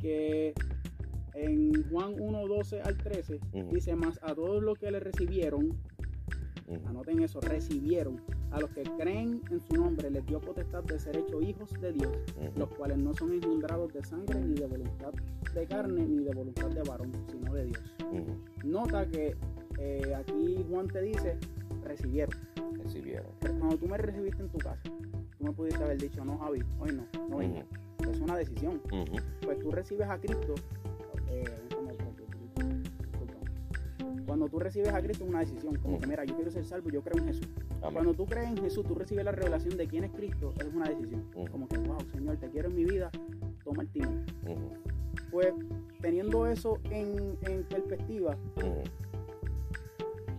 que 0.00 0.54
en 1.36 1.88
Juan 1.90 2.14
1, 2.18 2.46
12 2.48 2.80
al 2.82 2.96
13, 2.96 3.40
Ujú. 3.52 3.74
dice 3.74 3.94
más 3.94 4.18
a 4.22 4.34
todos 4.34 4.62
los 4.62 4.78
que 4.78 4.90
le 4.90 5.00
recibieron, 5.00 5.76
anoten 6.86 7.22
eso, 7.22 7.40
recibieron, 7.40 8.20
a 8.50 8.60
los 8.60 8.70
que 8.70 8.82
creen 8.98 9.40
en 9.50 9.60
su 9.60 9.74
nombre, 9.74 10.10
les 10.10 10.24
dio 10.26 10.40
potestad 10.40 10.82
de 10.84 10.98
ser 10.98 11.16
hechos 11.16 11.44
hijos 11.44 11.70
de 11.80 11.92
Dios, 11.92 12.12
los 12.56 12.68
cuales 12.70 12.98
no 12.98 13.14
son 13.14 13.32
engendrados 13.32 13.92
de 13.92 14.02
sangre, 14.02 14.40
ni 14.40 14.54
de 14.54 14.66
voluntad 14.66 15.12
de 15.54 15.66
carne, 15.66 16.06
ni 16.06 16.24
de 16.24 16.32
voluntad 16.32 16.68
de 16.68 16.82
varón, 16.82 17.12
sino 17.30 17.54
de 17.54 17.66
Dios. 17.66 17.82
Nota 18.64 19.06
que 19.06 19.36
eh, 19.78 20.14
aquí 20.14 20.64
Juan 20.68 20.88
te 20.88 21.02
dice, 21.02 21.36
recibieron. 21.84 22.34
Recibieron. 22.82 23.26
Cuando 23.40 23.76
tú 23.76 23.86
me 23.88 23.98
recibiste 23.98 24.42
en 24.42 24.48
tu 24.48 24.58
casa, 24.58 24.82
tú 25.38 25.44
me 25.44 25.52
pudiste 25.52 25.82
haber 25.82 25.98
dicho, 25.98 26.24
no, 26.24 26.38
Javi, 26.38 26.62
hoy 26.80 26.92
no, 26.92 27.06
no 27.28 27.36
vengo. 27.38 27.62
Es 28.10 28.20
una 28.20 28.36
decisión. 28.36 28.80
Pues 29.42 29.58
tú 29.58 29.70
recibes 29.70 30.08
a 30.08 30.18
Cristo. 30.18 30.54
Cuando 34.26 34.48
tú 34.48 34.58
recibes 34.58 34.88
a 34.90 35.00
Cristo 35.00 35.24
es 35.24 35.30
una 35.30 35.40
decisión. 35.40 35.76
Como 35.76 35.98
que, 35.98 36.04
Ujú. 36.04 36.10
mira, 36.10 36.24
yo 36.24 36.34
quiero 36.34 36.50
ser 36.50 36.64
salvo, 36.64 36.90
yo 36.90 37.00
creo 37.00 37.18
en 37.22 37.28
Jesús. 37.28 37.48
Amén. 37.80 37.94
Cuando 37.94 38.12
tú 38.12 38.26
crees 38.26 38.48
en 38.48 38.58
Jesús, 38.58 38.84
tú 38.86 38.94
recibes 38.94 39.24
la 39.24 39.32
revelación 39.32 39.78
de 39.78 39.86
quién 39.86 40.04
es 40.04 40.10
Cristo, 40.12 40.52
es 40.58 40.74
una 40.74 40.88
decisión. 40.90 41.24
Ujú. 41.34 41.50
Como 41.50 41.68
que, 41.68 41.78
wow, 41.78 41.98
Señor, 42.12 42.36
te 42.36 42.50
quiero 42.50 42.68
en 42.68 42.76
mi 42.76 42.84
vida, 42.84 43.10
toma 43.64 43.82
el 43.82 43.88
timón. 43.88 44.26
Ujú. 44.46 44.72
Pues 45.30 45.54
teniendo 46.02 46.46
eso 46.46 46.78
en, 46.90 47.38
en 47.42 47.64
perspectiva, 47.64 48.36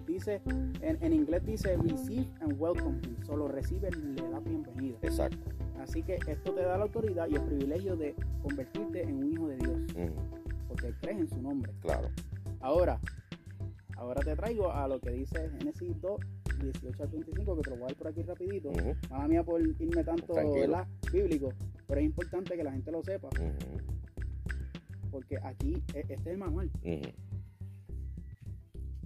dice, 0.05 0.41
en, 0.45 0.97
en 1.01 1.13
inglés 1.13 1.43
dice 1.45 1.75
receive 1.77 2.27
and 2.41 2.53
welcome 2.59 2.99
him. 3.03 3.15
Solo 3.25 3.47
recibe, 3.47 3.89
le 3.91 4.29
da 4.29 4.39
bienvenida. 4.39 4.97
Exacto. 5.01 5.49
Así 5.81 6.03
que 6.03 6.19
esto 6.27 6.53
te 6.53 6.61
da 6.61 6.77
la 6.77 6.83
autoridad 6.83 7.27
y 7.29 7.35
el 7.35 7.41
privilegio 7.41 7.95
de 7.95 8.15
convertirte 8.43 9.03
en 9.03 9.23
un 9.23 9.31
hijo 9.31 9.47
de 9.47 9.57
Dios. 9.57 9.79
Porque 10.79 10.93
crees 11.01 11.19
en 11.19 11.27
su 11.29 11.41
nombre. 11.41 11.71
Claro. 11.81 12.09
Ahora, 12.59 12.99
ahora 13.97 14.21
te 14.21 14.35
traigo 14.35 14.71
a 14.71 14.87
lo 14.87 14.99
que 14.99 15.11
dice 15.11 15.49
Génesis 15.57 15.99
2, 16.01 16.19
18 16.61 17.03
al 17.03 17.09
25, 17.09 17.55
que 17.55 17.61
te 17.61 17.69
lo 17.71 17.75
voy 17.77 17.83
a 17.83 17.87
dar 17.87 17.95
por 17.97 18.07
aquí 18.07 18.21
rapidito. 18.23 18.69
Ujú. 18.69 18.93
Mala 19.09 19.27
mía 19.27 19.43
por 19.43 19.61
irme 19.61 20.03
tanto. 20.03 20.33
¿verdad? 20.33 20.87
bíblico, 21.11 21.49
pero 21.87 21.99
es 22.01 22.05
importante 22.05 22.55
que 22.55 22.63
la 22.63 22.71
gente 22.71 22.91
lo 22.91 23.03
sepa, 23.03 23.29
porque 25.11 25.37
aquí 25.41 25.73
e- 25.93 25.99
este 26.01 26.13
es 26.15 26.25
el 26.27 26.37
manual. 26.37 26.69
Ujú. 26.83 27.09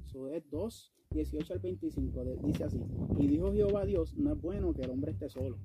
Eso 0.05 0.27
es 0.29 0.49
2, 0.49 0.93
18 1.11 1.53
al 1.53 1.59
25, 1.59 2.23
de- 2.25 2.37
dice 2.43 2.63
así. 2.65 2.81
Y 3.17 3.27
dijo 3.27 3.53
Jehová 3.53 3.85
Dios, 3.85 4.15
no 4.17 4.33
es 4.33 4.41
bueno 4.41 4.73
que 4.73 4.81
el 4.81 4.89
hombre 4.91 5.11
esté 5.11 5.29
solo. 5.29 5.57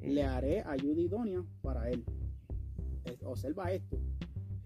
Le 0.00 0.22
haré 0.24 0.62
ayuda 0.62 1.00
idónea 1.00 1.44
para 1.62 1.90
él. 1.90 2.04
Es- 3.04 3.22
Observa 3.24 3.70
esto. 3.72 3.98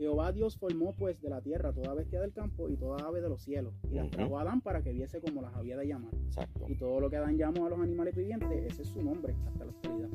Jehová 0.02 0.32
Dios 0.32 0.56
formó 0.56 0.92
pues 0.94 1.20
de 1.22 1.30
la 1.30 1.40
tierra 1.40 1.72
toda 1.72 1.94
bestia 1.94 2.20
del 2.20 2.32
campo 2.32 2.68
y 2.68 2.76
toda 2.76 3.06
ave 3.06 3.20
de 3.20 3.28
los 3.28 3.40
cielos, 3.42 3.72
y 3.90 3.94
las 3.94 4.10
trajo 4.10 4.36
a 4.38 4.42
Adán 4.42 4.60
para 4.60 4.82
que 4.82 4.92
viese 4.92 5.20
como 5.20 5.40
las 5.42 5.54
había 5.54 5.76
de 5.76 5.86
llamar. 5.86 6.12
Exacto. 6.26 6.64
Y 6.68 6.74
todo 6.76 6.98
lo 7.00 7.08
que 7.08 7.16
Adán 7.16 7.36
llamó 7.38 7.66
a 7.66 7.70
los 7.70 7.78
animales 7.78 8.14
vivientes, 8.16 8.50
ese 8.50 8.82
es 8.82 8.88
su 8.88 9.02
nombre 9.02 9.34
hasta 9.46 9.64
la 9.64 9.70
actualidad. 9.70 10.08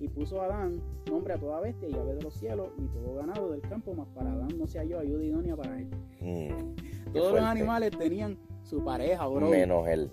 Y 0.00 0.08
puso 0.08 0.40
Adán 0.40 0.80
nombre 1.10 1.34
a 1.34 1.38
toda 1.38 1.60
bestia 1.60 1.88
y 1.88 1.94
ave 1.94 2.14
de 2.14 2.22
los 2.22 2.34
cielos 2.34 2.68
y 2.78 2.86
todo 2.86 3.14
ganado 3.14 3.50
del 3.50 3.60
campo, 3.62 3.92
mas 3.94 4.08
para 4.14 4.32
Adán 4.32 4.48
no 4.58 4.66
se 4.66 4.78
halló 4.78 4.98
ayuda 4.98 5.24
idónea 5.24 5.56
para 5.56 5.78
él. 5.78 5.88
Mm, 6.20 7.12
Todos 7.12 7.32
los 7.32 7.42
animales 7.42 7.90
tenían 7.98 8.38
su 8.62 8.82
pareja, 8.82 9.26
bro. 9.26 9.48
Menos 9.48 9.86
él. 9.88 10.10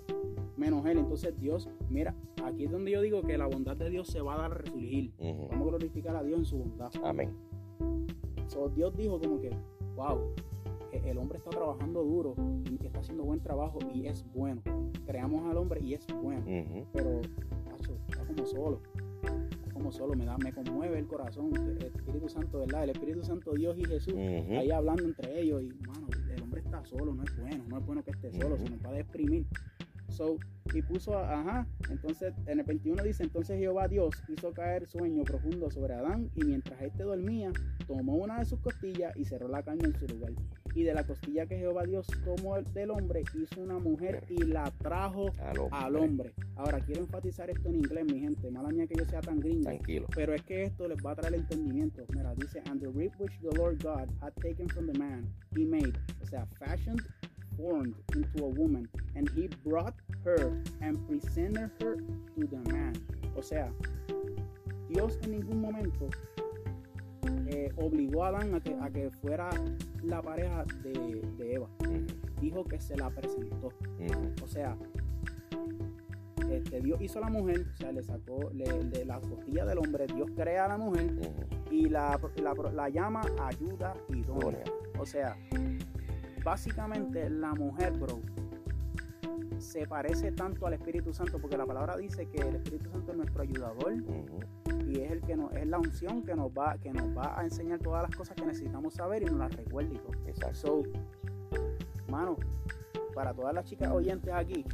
menos 0.56 0.84
él. 0.86 0.98
Entonces 0.98 1.38
Dios, 1.40 1.68
mira, 1.90 2.14
aquí 2.44 2.64
es 2.64 2.70
donde 2.70 2.90
yo 2.92 3.00
digo 3.02 3.22
que 3.22 3.36
la 3.36 3.46
bondad 3.46 3.76
de 3.76 3.90
Dios 3.90 4.08
se 4.08 4.20
va 4.20 4.34
a 4.34 4.38
dar 4.38 4.52
a 4.52 4.54
resurgir. 4.54 5.10
Vamos 5.18 5.62
a 5.62 5.64
glorificar 5.70 6.16
a 6.16 6.22
Dios 6.22 6.38
en 6.38 6.44
su 6.44 6.58
bondad. 6.58 6.90
Amén. 7.02 7.34
So, 8.46 8.68
Dios 8.68 8.96
dijo 8.96 9.18
como 9.20 9.40
que, 9.40 9.50
wow, 9.96 10.32
e- 10.92 11.10
el 11.10 11.18
hombre 11.18 11.38
está 11.38 11.50
trabajando 11.50 12.02
duro 12.04 12.34
y 12.70 12.84
está 12.86 13.00
haciendo 13.00 13.24
buen 13.24 13.40
trabajo 13.40 13.78
y 13.92 14.06
es 14.06 14.24
bueno. 14.32 14.62
Creamos 15.06 15.44
al 15.50 15.56
hombre 15.58 15.80
y 15.82 15.94
es 15.94 16.06
bueno. 16.22 16.42
Pero, 16.92 17.20
macho, 17.70 17.96
está 18.08 18.24
como 18.24 18.46
solo. 18.46 18.80
Está 19.22 19.72
como 19.72 19.90
solo, 19.90 20.14
me 20.14 20.24
da, 20.24 20.36
me 20.38 20.52
conmueve 20.52 20.98
el 20.98 21.06
corazón. 21.06 21.50
El 21.54 21.82
Espíritu 21.86 22.28
Santo, 22.28 22.60
¿verdad? 22.60 22.84
El 22.84 22.90
Espíritu 22.90 23.22
Santo, 23.24 23.52
Dios 23.54 23.76
y 23.78 23.84
Jesús, 23.84 24.14
ahí 24.16 24.70
hablando 24.70 25.02
entre 25.04 25.40
ellos. 25.40 25.62
Y, 25.62 25.68
mano, 25.86 26.06
el 26.34 26.42
hombre 26.42 26.60
está 26.60 26.84
solo, 26.84 27.14
no 27.14 27.22
es 27.24 27.36
bueno, 27.40 27.64
no 27.68 27.78
es 27.78 27.86
bueno 27.86 28.02
que 28.04 28.10
esté 28.12 28.30
solo, 28.32 28.54
Ujú. 28.54 28.64
se 28.64 28.70
nos 28.70 28.84
va 28.84 28.90
a 28.90 28.92
deprimir. 28.94 29.46
So, 30.14 30.36
y 30.72 30.80
puso, 30.82 31.18
a- 31.18 31.40
ajá, 31.40 31.66
entonces 31.90 32.32
en 32.46 32.60
el 32.60 32.64
21 32.64 33.02
dice, 33.02 33.22
entonces 33.24 33.58
Jehová 33.58 33.88
Dios 33.88 34.14
hizo 34.28 34.52
caer 34.52 34.86
sueño 34.86 35.22
profundo 35.24 35.70
sobre 35.70 35.94
Adán 35.94 36.30
y 36.36 36.44
mientras 36.44 36.80
éste 36.82 37.02
dormía, 37.02 37.50
tomó 37.86 38.14
una 38.14 38.38
de 38.38 38.44
sus 38.44 38.60
costillas 38.60 39.14
y 39.16 39.24
cerró 39.24 39.48
la 39.48 39.62
carne 39.62 39.86
en 39.86 39.98
su 39.98 40.06
lugar. 40.06 40.32
Y 40.74 40.82
de 40.84 40.94
la 40.94 41.04
costilla 41.04 41.46
que 41.46 41.56
Jehová 41.58 41.84
Dios 41.84 42.06
tomó 42.24 42.60
del 42.60 42.90
hombre, 42.90 43.22
hizo 43.34 43.60
una 43.60 43.78
mujer 43.78 44.24
y 44.28 44.44
la 44.44 44.64
trajo 44.82 45.30
Al 45.38 45.58
hombre. 45.58 45.68
al 45.72 45.96
hombre. 45.96 46.32
Ahora, 46.56 46.80
quiero 46.80 47.02
enfatizar 47.02 47.50
esto 47.50 47.68
en 47.68 47.76
inglés, 47.76 48.04
mi 48.12 48.18
gente, 48.20 48.50
mala 48.50 48.70
mía 48.70 48.86
que 48.86 48.94
yo 48.96 49.04
sea 49.04 49.20
tan 49.20 49.38
gringo, 49.40 49.64
Tranquilo. 49.64 50.06
pero 50.14 50.34
es 50.34 50.42
que 50.42 50.62
esto 50.64 50.88
les 50.88 50.98
va 51.04 51.12
a 51.12 51.16
traer 51.16 51.34
entendimiento. 51.34 52.04
Mira, 52.14 52.34
dice, 52.36 52.60
and 52.70 52.80
the 52.80 52.88
rib 52.88 53.12
which 53.18 53.38
the 53.40 53.56
Lord 53.56 53.82
God 53.82 54.08
had 54.20 54.32
taken 54.40 54.68
from 54.68 54.86
the 54.90 54.98
man, 54.98 55.28
he 55.56 55.64
made, 55.64 55.92
o 56.22 56.26
sea, 56.26 56.46
fashioned, 56.58 57.02
formed 57.56 57.94
into 58.14 58.44
a 58.44 58.48
woman, 58.48 58.88
and 59.14 59.28
he 59.30 59.48
brought 59.64 59.94
her 60.24 60.52
and 60.80 60.98
presented 61.08 61.70
her 61.80 61.96
to 62.36 62.46
the 62.46 62.72
man. 62.72 62.92
O 63.36 63.42
sea, 63.42 63.70
Dios 64.88 65.18
en 65.24 65.32
ningún 65.32 65.60
momento 65.60 66.08
eh, 67.48 67.72
obligó 67.76 68.24
a 68.24 68.28
Adán 68.28 68.54
a 68.54 68.60
que, 68.60 68.74
a 68.80 68.90
que 68.90 69.10
fuera 69.10 69.50
la 70.02 70.20
pareja 70.22 70.64
de, 70.82 71.22
de 71.38 71.54
Eva. 71.54 71.68
Dijo 72.40 72.64
que 72.64 72.80
se 72.80 72.96
la 72.96 73.10
presentó. 73.10 73.72
O 74.42 74.46
sea, 74.46 74.76
este, 76.50 76.80
Dios 76.80 77.00
hizo 77.00 77.18
a 77.18 77.22
la 77.22 77.30
mujer, 77.30 77.66
o 77.72 77.76
sea, 77.76 77.90
le 77.92 78.02
sacó 78.02 78.50
le- 78.52 78.84
de 78.84 79.04
la 79.04 79.18
costilla 79.20 79.64
del 79.64 79.78
hombre, 79.78 80.06
Dios 80.06 80.30
crea 80.36 80.66
a 80.66 80.68
la 80.68 80.76
mujer 80.76 81.10
y 81.70 81.88
la, 81.88 82.20
la, 82.36 82.54
la 82.72 82.88
llama 82.90 83.22
ayuda. 83.40 83.94
Idónea. 84.10 84.62
O 84.98 85.06
sea, 85.06 85.36
básicamente 86.44 87.28
la 87.30 87.54
mujer, 87.54 87.92
bro, 87.94 88.20
se 89.58 89.86
parece 89.86 90.32
tanto 90.32 90.66
al 90.66 90.74
Espíritu 90.74 91.12
Santo, 91.12 91.38
porque 91.38 91.56
la 91.56 91.66
palabra 91.66 91.96
dice 91.96 92.26
que 92.26 92.42
el 92.42 92.56
Espíritu 92.56 92.90
Santo 92.90 93.12
es 93.12 93.16
nuestro 93.16 93.42
ayudador 93.42 93.94
y 94.86 95.00
es 95.00 95.10
el 95.10 95.20
que 95.22 95.36
nos, 95.36 95.52
es 95.54 95.66
la 95.66 95.78
unción 95.78 96.22
que 96.22 96.34
nos 96.34 96.50
va, 96.50 96.76
que 96.78 96.92
nos 96.92 97.16
va 97.16 97.38
a 97.38 97.44
enseñar 97.44 97.78
todas 97.80 98.02
las 98.02 98.14
cosas 98.14 98.36
que 98.36 98.44
necesitamos 98.44 98.94
saber 98.94 99.22
y 99.22 99.26
nos 99.26 99.38
las 99.38 99.56
recuerda 99.56 99.94
y 99.94 99.98
todo. 99.98 100.12
Exacto. 100.26 100.54
So, 100.54 100.82
mano, 102.08 102.36
para 103.14 103.32
todas 103.32 103.54
las 103.54 103.64
chicas 103.64 103.90
oyentes 103.90 104.32
aquí, 104.32 104.64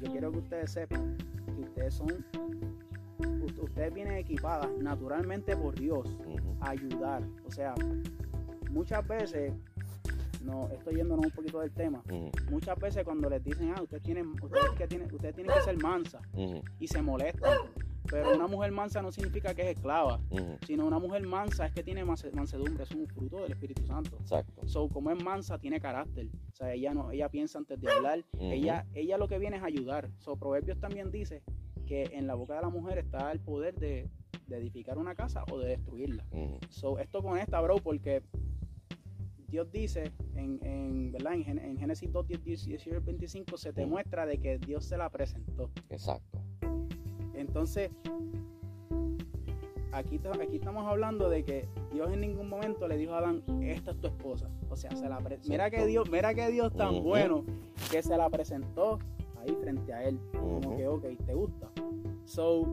yo 0.00 0.10
quiero 0.10 0.30
que 0.30 0.38
ustedes 0.38 0.70
sepan 0.70 1.16
que 1.44 1.62
ustedes 1.62 1.94
son, 1.94 2.24
ustedes 3.62 3.92
vienen 3.92 4.18
equipadas 4.18 4.68
naturalmente 4.78 5.56
por 5.56 5.74
Dios 5.74 6.08
a 6.60 6.70
ayudar. 6.70 7.22
O 7.46 7.50
sea, 7.50 7.74
muchas 8.70 9.06
veces, 9.08 9.52
no, 10.46 10.68
estoy 10.70 10.94
yéndonos 10.96 11.26
un 11.26 11.32
poquito 11.32 11.60
del 11.60 11.72
tema, 11.72 12.02
muchas 12.50 12.78
veces 12.78 13.04
cuando 13.04 13.28
les 13.28 13.42
dicen, 13.44 13.72
ah, 13.76 13.82
ustedes 13.82 14.02
tienen, 14.02 14.30
ustedes 14.40 14.70
que 14.78 14.86
tienen, 14.86 15.12
ustedes 15.12 15.34
tienen 15.34 15.54
que 15.54 15.60
ser 15.62 15.82
mansa 15.82 16.20
y 16.78 16.86
se 16.86 17.02
molestan. 17.02 17.58
Pero 18.08 18.36
una 18.36 18.46
mujer 18.46 18.70
mansa 18.70 19.02
no 19.02 19.10
significa 19.10 19.52
que 19.52 19.62
es 19.62 19.76
esclava, 19.76 20.20
sino 20.64 20.86
una 20.86 21.00
mujer 21.00 21.26
mansa 21.26 21.66
es 21.66 21.72
que 21.72 21.82
tiene 21.82 22.04
manse- 22.04 22.30
mansedumbre, 22.32 22.84
es 22.84 22.92
un 22.92 23.08
fruto 23.08 23.42
del 23.42 23.50
Espíritu 23.50 23.84
Santo. 23.84 24.16
Exacto. 24.20 24.62
So, 24.68 24.88
como 24.88 25.10
es 25.10 25.20
mansa, 25.24 25.58
tiene 25.58 25.80
carácter. 25.80 26.28
O 26.52 26.54
sea, 26.54 26.72
ella 26.72 26.94
no, 26.94 27.10
ella 27.10 27.28
piensa 27.28 27.58
antes 27.58 27.80
de 27.80 27.90
hablar. 27.90 28.22
Ella, 28.38 28.86
ella 28.94 29.18
lo 29.18 29.26
que 29.26 29.40
viene 29.40 29.56
es 29.56 29.64
ayudar. 29.64 30.08
So, 30.18 30.36
Proverbios 30.36 30.78
también 30.78 31.10
dice 31.10 31.42
que 31.88 32.04
en 32.12 32.28
la 32.28 32.36
boca 32.36 32.54
de 32.54 32.60
la 32.62 32.68
mujer 32.68 32.98
está 32.98 33.32
el 33.32 33.40
poder 33.40 33.74
de, 33.74 34.08
de 34.46 34.56
edificar 34.56 34.98
una 34.98 35.16
casa 35.16 35.42
o 35.50 35.58
de 35.58 35.70
destruirla. 35.70 36.24
Ujú. 36.30 36.60
So, 36.70 36.98
esto 37.00 37.22
conecta, 37.24 37.60
bro, 37.60 37.78
porque 37.78 38.22
Dios 39.48 39.70
dice 39.70 40.12
en, 40.34 40.58
en, 40.62 41.12
¿verdad? 41.12 41.34
en, 41.34 41.58
en 41.58 41.78
Génesis 41.78 42.10
2, 42.12 42.26
10, 42.28 42.44
18 42.44 43.00
25 43.04 43.56
se 43.56 43.72
te 43.72 43.86
muestra 43.86 44.26
de 44.26 44.38
que 44.38 44.58
Dios 44.58 44.84
se 44.84 44.96
la 44.96 45.08
presentó. 45.10 45.70
Exacto. 45.90 46.38
Entonces, 47.34 47.90
aquí, 49.92 50.18
ta- 50.18 50.32
aquí 50.42 50.56
estamos 50.56 50.86
hablando 50.86 51.28
de 51.28 51.44
que 51.44 51.68
Dios 51.92 52.10
en 52.12 52.20
ningún 52.20 52.48
momento 52.48 52.88
le 52.88 52.96
dijo 52.96 53.12
a 53.14 53.18
Adán, 53.18 53.42
esta 53.62 53.92
es 53.92 54.00
tu 54.00 54.06
esposa. 54.08 54.50
O 54.68 54.76
sea, 54.76 54.90
se 54.96 55.08
la 55.08 55.20
mira 55.48 55.70
que 55.70 55.86
Dios, 55.86 56.10
mira 56.10 56.34
que 56.34 56.48
Dios 56.50 56.74
tan 56.74 57.02
bueno 57.02 57.44
que 57.90 58.02
se 58.02 58.16
la 58.16 58.28
presentó 58.30 58.98
ahí 59.38 59.56
frente 59.60 59.92
a 59.92 60.04
él. 60.04 60.18
Como 60.32 60.58
Ujú. 60.58 60.76
que, 60.76 60.88
ok, 60.88 61.04
¿te 61.24 61.34
gusta? 61.34 61.70
So, 62.24 62.66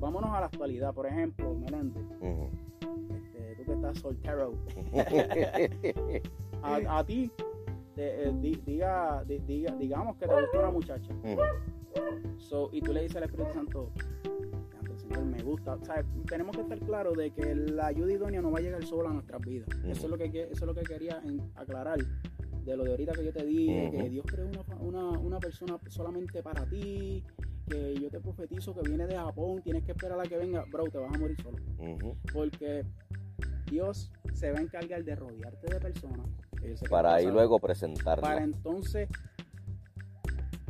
vámonos 0.00 0.30
a 0.30 0.40
la 0.40 0.46
actualidad. 0.46 0.92
Por 0.92 1.06
ejemplo, 1.06 1.54
Meléndez, 1.54 2.02
este, 2.20 2.50
tú 3.64 3.72
que 3.72 3.76
estás 3.76 3.98
soltero, 3.98 4.52
a, 6.62 6.98
a 6.98 7.04
ti, 7.04 7.30
te- 7.94 8.28
eh, 8.28 8.32
di- 8.40 8.60
diga, 8.64 9.24
di- 9.26 9.38
diga, 9.40 9.72
digamos 9.76 10.16
que 10.16 10.26
te 10.26 10.34
gusta 10.34 10.58
una 10.58 10.70
muchacha. 10.70 11.12
Ujú. 11.14 12.38
So, 12.38 12.68
y 12.72 12.80
tú 12.80 12.92
le 12.92 13.02
dices 13.02 13.16
al 13.16 13.24
Espíritu 13.24 13.52
Santo, 13.52 13.90
"Santo 14.72 14.98
Señor, 14.98 15.24
me 15.24 15.42
gusta. 15.42 15.74
O 15.74 15.84
sea, 15.84 16.04
tenemos 16.28 16.56
que 16.56 16.62
estar 16.62 16.78
claros 16.80 17.16
de 17.16 17.30
que 17.30 17.54
la 17.54 17.86
ayuda 17.86 18.12
idónea 18.12 18.42
no 18.42 18.50
va 18.50 18.58
a 18.58 18.62
llegar 18.62 18.84
sola 18.84 19.10
a 19.10 19.12
nuestras 19.12 19.40
vidas. 19.42 19.68
Ujú. 19.78 19.90
Eso 19.90 20.04
es 20.06 20.10
lo 20.10 20.18
que 20.18 20.26
eso 20.26 20.50
es 20.52 20.62
lo 20.62 20.74
que 20.74 20.82
quería 20.82 21.22
aclarar 21.54 21.98
de 22.64 22.76
lo 22.76 22.84
de 22.84 22.90
ahorita 22.92 23.12
que 23.12 23.24
yo 23.24 23.32
te 23.32 23.44
dije, 23.44 23.88
Ujú. 23.88 23.96
que 24.02 24.10
Dios 24.10 24.26
creó 24.26 24.46
una, 24.46 24.76
una, 24.80 25.18
una 25.18 25.38
persona 25.38 25.78
solamente 25.88 26.42
para 26.42 26.64
ti, 26.66 27.22
que 27.68 27.94
yo 27.94 28.10
te 28.10 28.20
profetizo 28.20 28.74
que 28.74 28.88
viene 28.88 29.06
de 29.06 29.16
Japón, 29.16 29.60
tienes 29.62 29.84
que 29.84 29.92
esperar 29.92 30.18
a 30.18 30.22
que 30.24 30.36
venga, 30.38 30.64
bro, 30.70 30.84
te 30.84 30.98
vas 30.98 31.14
a 31.14 31.18
morir 31.18 31.36
solo. 31.42 31.58
Ujú. 31.78 32.16
Porque 32.32 32.84
Dios 33.74 34.12
se 34.34 34.52
va 34.52 34.58
a 34.60 34.62
encargar 34.62 35.02
de 35.04 35.16
rodearte 35.16 35.66
de 35.74 35.80
personas. 35.80 36.28
Para 36.88 37.14
ahí 37.14 37.26
luego 37.26 37.58
Para 37.58 37.72
presentarla. 37.74 38.38
entonces 38.38 39.08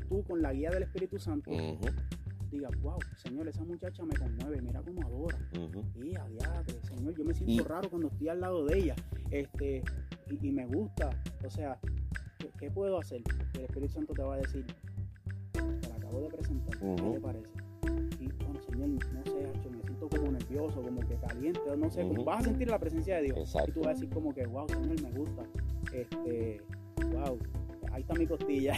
tú 0.09 0.25
con 0.25 0.41
la 0.41 0.53
guía 0.55 0.71
del 0.71 0.85
Espíritu 0.85 1.19
Santo 1.19 1.51
Ujú. 1.51 1.79
digas, 2.51 2.71
wow, 2.81 2.99
Señor, 3.17 3.47
esa 3.49 3.63
muchacha 3.65 4.03
me 4.05 4.15
conmueve, 4.17 4.63
mira 4.63 4.81
cómo 4.81 5.03
adora. 5.07 5.39
Y 5.97 6.17
adiante, 6.17 6.81
Señor, 6.85 7.15
yo 7.15 7.25
me 7.25 7.35
siento 7.35 7.53
Y- 7.53 7.59
raro 7.67 7.91
cuando 7.91 8.09
estoy 8.09 8.29
al 8.31 8.41
lado 8.41 8.65
de 8.65 8.79
ella. 8.79 8.95
Este, 9.31 9.83
y, 10.31 10.49
y 10.49 10.53
me 10.53 10.65
gusta. 10.67 11.11
O 11.45 11.51
sea, 11.51 11.79
¿qué, 12.39 12.51
qué 12.59 12.71
puedo 12.71 12.99
hacer? 12.99 13.23
El 13.55 13.61
Espíritu 13.67 13.93
Santo 13.93 14.15
te 14.15 14.23
va 14.23 14.35
a 14.35 14.39
decir, 14.39 14.65
te 15.53 15.89
la 15.91 15.97
acabo 15.97 16.21
de 16.23 16.29
presentar, 16.29 16.79
¿qué 16.79 17.11
te 17.13 17.21
parece? 17.21 17.51
Y 18.21 18.29
bueno, 18.43 18.61
Señor, 18.63 18.89
no 18.89 19.25
sé, 19.25 19.71
me 19.71 19.83
siento 20.09 20.17
como 20.17 20.33
nervioso, 20.33 20.83
como 20.83 21.01
que 21.01 21.17
caliente, 21.17 21.61
no 21.77 21.91
sé, 21.91 22.05
Ujú. 22.05 22.25
vas 22.25 22.41
a 22.41 22.45
sentir 22.45 22.69
la 22.69 22.79
presencia 22.79 23.17
de 23.17 23.23
Dios. 23.25 23.39
Exacto. 23.39 23.71
Y 23.71 23.73
tú 23.75 23.81
vas 23.81 23.89
a 23.89 23.93
decir 23.95 24.11
como 24.11 24.35
que, 24.35 24.47
wow, 24.47 24.67
Señor, 24.69 25.03
me 25.03 25.11
gusta. 25.19 25.43
Este, 25.93 26.61
wow, 27.13 27.39
ahí 27.93 28.03
está 28.03 28.15
mi 28.15 28.27
costilla. 28.27 28.75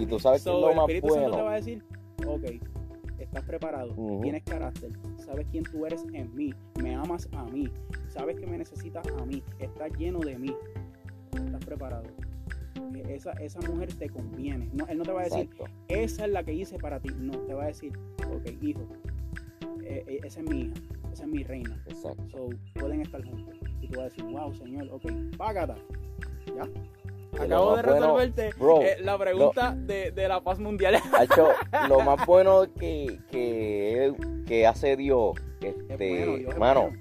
Y 0.00 0.06
tú 0.06 0.18
sabes 0.18 0.42
que 0.44 0.50
es 0.50 0.56
lo 0.56 0.70
el 0.70 0.76
más 0.76 0.84
Espíritu 0.88 1.08
Santo 1.14 1.30
te 1.30 1.36
va 1.36 1.42
bueno. 1.42 1.50
a 1.50 1.54
decir, 1.54 1.84
ok, 2.26 2.44
estás 3.18 3.44
preparado, 3.44 3.94
tienes 4.22 4.42
carácter, 4.44 4.90
sabes 5.18 5.46
quién 5.50 5.64
tú 5.64 5.86
eres 5.86 6.04
en 6.12 6.34
mí, 6.34 6.54
me 6.82 6.94
amas 6.94 7.28
a 7.32 7.44
mí, 7.44 7.68
sabes 8.08 8.36
que 8.38 8.46
me 8.46 8.58
necesitas 8.58 9.06
a 9.20 9.24
mí, 9.26 9.42
estás 9.58 9.90
lleno 9.98 10.20
de 10.20 10.38
mí, 10.38 10.54
estás 11.34 11.64
preparado. 11.64 12.04
E- 12.94 13.14
Esa, 13.14 13.32
esa 13.32 13.60
mujer 13.60 13.92
te 13.94 14.08
conviene. 14.08 14.70
No, 14.72 14.86
él 14.86 14.98
no 14.98 15.04
te 15.04 15.12
va 15.12 15.20
a 15.20 15.24
decir, 15.24 15.40
Exacto. 15.52 15.64
esa 15.88 16.24
es 16.24 16.32
la 16.32 16.42
que 16.42 16.52
hice 16.52 16.78
para 16.78 16.98
ti. 17.00 17.10
No, 17.16 17.32
te 17.38 17.54
va 17.54 17.64
a 17.64 17.66
decir, 17.68 17.92
ok, 18.32 18.62
hijo, 18.62 18.80
eh, 19.84 20.04
eh, 20.06 20.20
esa 20.24 20.40
es 20.40 20.48
mi 20.50 20.60
hija, 20.62 20.74
esa 21.12 21.22
es 21.24 21.28
mi 21.28 21.42
reina. 21.44 21.82
Exacto. 21.86 22.22
So, 22.30 22.48
pueden 22.80 23.00
estar 23.02 23.24
juntos. 23.24 23.54
Y 23.80 23.88
tú 23.88 23.98
vas 23.98 24.06
a 24.06 24.08
decir, 24.10 24.24
wow, 24.24 24.54
señor, 24.54 24.88
ok, 24.92 25.04
págata. 25.36 25.76
¿Ya? 26.46 26.62
Acabo 27.42 27.76
de 27.76 27.82
bueno- 27.82 28.16
resolverte 28.16 28.50
Bro, 28.58 28.82
eh, 28.82 28.96
la 29.00 29.18
pregunta 29.18 29.74
de, 29.76 30.10
de 30.10 30.28
la 30.28 30.40
paz 30.42 30.58
mundial. 30.58 30.96
Lo 31.88 32.00
más 32.00 32.24
bueno 32.26 32.62
que, 32.74 33.18
que, 33.30 34.12
que 34.46 34.66
hace 34.66 34.96
Dios, 34.96 35.34
Es 35.60 35.74
este, 35.88 36.08
bueno, 36.08 36.36
Dios 36.36 36.40
es 36.40 36.54
hermano, 36.54 36.80
bueno. 36.90 36.98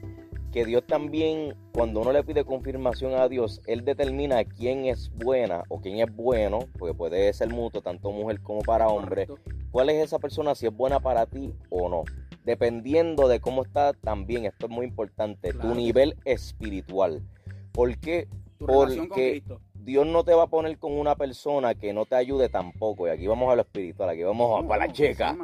que 0.52 0.66
Dios 0.66 0.84
también, 0.86 1.56
cuando 1.74 2.02
uno 2.02 2.12
le 2.12 2.24
pide 2.24 2.44
confirmación 2.44 3.14
a 3.16 3.28
Dios, 3.30 3.62
Él 3.66 3.84
determina 3.86 4.44
quién 4.44 4.86
es 4.86 5.10
buena 5.16 5.64
o 5.70 5.80
quién 5.80 6.00
es 6.00 6.14
bueno, 6.16 6.60
porque 6.78 6.94
puede 6.94 7.32
ser 7.34 7.50
mutuo, 7.50 7.82
tanto 7.82 8.12
mujer 8.12 8.40
como 8.42 8.62
para 8.62 8.90
hombre. 8.90 9.28
¿Cuál 9.72 9.90
es 9.90 10.04
esa 10.06 10.20
persona, 10.20 10.54
si 10.56 10.68
es 10.68 10.76
buena 10.76 11.00
para 11.00 11.26
ti 11.26 11.54
o 11.70 11.88
no? 11.90 12.04
Dependiendo 12.48 13.28
de 13.28 13.42
cómo 13.42 13.64
está 13.66 13.92
también, 13.92 14.46
esto 14.46 14.68
es 14.68 14.72
muy 14.72 14.86
importante, 14.86 15.52
tu 15.52 15.76
nivel 15.76 16.16
espiritual. 16.24 17.22
¿Por 17.74 17.98
qué? 17.98 18.30
Porque 18.58 19.44
Dios 19.74 20.08
no 20.08 20.24
te 20.24 20.34
va 20.34 20.44
a 20.44 20.48
poner 20.48 20.78
con 20.78 20.98
una 20.98 21.16
persona 21.16 21.76
que 21.76 21.92
no 21.92 22.06
te 22.06 22.16
ayude 22.16 22.48
tampoco. 22.48 23.06
Y 23.06 23.10
aquí 23.10 23.28
vamos 23.28 23.52
a 23.52 23.56
lo 23.58 23.64
espiritual, 23.64 24.12
aquí 24.12 24.24
vamos, 24.24 24.64
a 24.64 24.66
para 24.66 24.88
la 24.88 24.94
checa. 24.94 25.36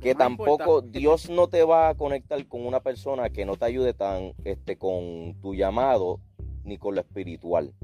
que, 0.00 0.14
tampoco 0.14 0.80
Dios 0.80 1.28
no 1.28 1.48
te 1.48 1.64
va 1.64 1.88
a 1.88 1.96
conectar 1.96 2.46
con 2.46 2.64
una 2.64 2.78
persona 2.78 3.30
que 3.30 3.44
no 3.44 3.56
te 3.56 3.64
ayude 3.64 3.92
tan 3.92 4.34
este 4.44 4.78
con 4.78 5.34
tu 5.42 5.56
llamado 5.56 6.20
ni 6.62 6.78
con 6.78 6.94
lo 6.94 7.00
espiritual. 7.00 7.74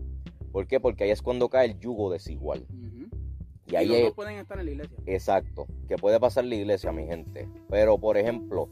¿Por 0.52 0.68
qué? 0.68 0.78
Porque 0.78 1.02
ahí 1.02 1.10
es 1.10 1.22
cuando 1.22 1.48
cae 1.48 1.66
el 1.66 1.80
yugo 1.80 2.08
desigual. 2.12 2.68
Y 3.70 3.76
ahí 3.76 4.10
pueden 4.14 4.36
estar 4.36 4.58
en 4.58 4.66
la 4.66 4.70
iglesia. 4.72 4.96
Exacto, 5.06 5.66
que 5.88 5.96
puede 5.96 6.18
pasar 6.18 6.44
en 6.44 6.50
la 6.50 6.56
iglesia, 6.56 6.92
mi 6.92 7.06
gente. 7.06 7.48
Pero, 7.68 7.98
por 7.98 8.16
ejemplo, 8.16 8.68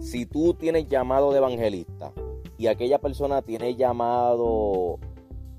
si 0.00 0.26
tú 0.26 0.54
tienes 0.54 0.86
llamado 0.86 1.32
de 1.32 1.38
evangelista 1.38 2.12
y 2.58 2.68
aquella 2.68 2.98
persona 2.98 3.42
tiene 3.42 3.74
llamado 3.74 4.98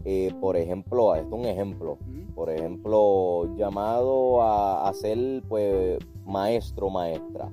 eh, 0.10 0.34
por 0.40 0.56
ejemplo, 0.56 1.14
esto 1.16 1.36
es 1.36 1.42
un 1.42 1.46
ejemplo, 1.46 1.98
por 2.34 2.50
ejemplo, 2.50 3.54
llamado 3.58 4.42
a, 4.42 4.90
ser 4.94 5.44
pues 5.50 6.00
maestro, 6.26 6.90
maestra. 6.90 7.52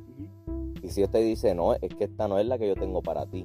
Y 0.80 0.88
si 0.88 1.02
usted 1.02 1.18
dice, 1.24 1.52
no, 1.52 1.74
es 1.74 1.92
que 1.96 2.04
esta 2.04 2.28
no 2.28 2.38
es 2.38 2.46
la 2.46 2.56
que 2.56 2.68
yo 2.68 2.76
tengo 2.76 3.02
para 3.02 3.26
ti. 3.26 3.44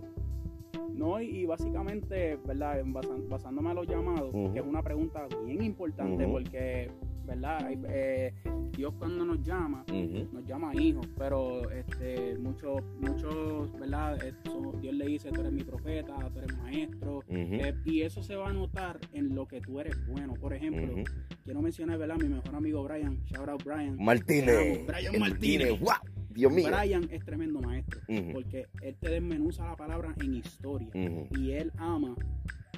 No, 1.00 1.22
y, 1.22 1.46
básicamente, 1.46 2.38
¿verdad? 2.46 2.84
basándome 3.30 3.70
a 3.70 3.74
los 3.74 3.88
llamados, 3.88 4.34
que 4.34 4.60
es 4.60 4.66
una 4.66 4.84
pregunta 4.84 5.28
bien 5.46 5.64
importante 5.64 6.28
porque 6.28 6.92
¿verdad? 7.26 7.72
Eh, 7.90 8.34
Dios 8.76 8.94
cuando 8.98 9.24
nos 9.24 9.42
llama, 9.44 9.86
nos 10.32 10.46
llama 10.46 10.74
hijos, 10.76 11.08
pero 11.18 11.70
este, 11.70 12.38
muchos, 12.40 12.82
muchos, 13.00 13.72
¿verdad? 13.80 14.18
Dios 14.82 14.94
le 14.94 15.06
dice, 15.06 15.30
tú 15.30 15.42
eres 15.42 15.54
mi 15.54 15.64
profeta, 15.64 16.16
tú 16.34 16.40
eres 16.40 16.58
maestro, 16.58 17.24
eh, 17.30 17.76
y 17.86 18.02
eso 18.02 18.24
se 18.24 18.36
va 18.36 18.50
a 18.50 18.54
notar 18.54 19.00
en 19.14 19.36
lo 19.36 19.48
que 19.48 19.62
tú 19.62 19.80
eres 19.80 19.96
bueno. 20.08 20.34
Por 20.34 20.54
ejemplo, 20.54 21.04
quiero 21.46 21.62
mencionar, 21.62 21.98
¿verdad? 21.98 22.18
Mi 22.18 22.30
mejor 22.30 22.56
amigo 22.56 22.84
Brian, 22.84 23.24
shout 23.26 23.48
out 23.48 23.64
Brian. 23.64 23.96
Martínez. 24.04 24.86
Brian 24.88 25.20
Martínez. 25.20 25.80
Wow. 25.80 26.19
Dios 26.40 26.54
mío. 26.54 26.70
Brian 26.72 27.08
es 27.12 27.24
tremendo 27.26 27.60
maestro, 27.62 28.00
porque 28.34 28.68
él 28.82 28.96
te 29.00 29.10
desmenuza 29.10 29.66
la 29.66 29.76
palabra 29.76 30.16
en 30.22 30.36
historia, 30.36 30.90
y 30.94 31.52
él 31.52 31.72
ama 31.78 32.16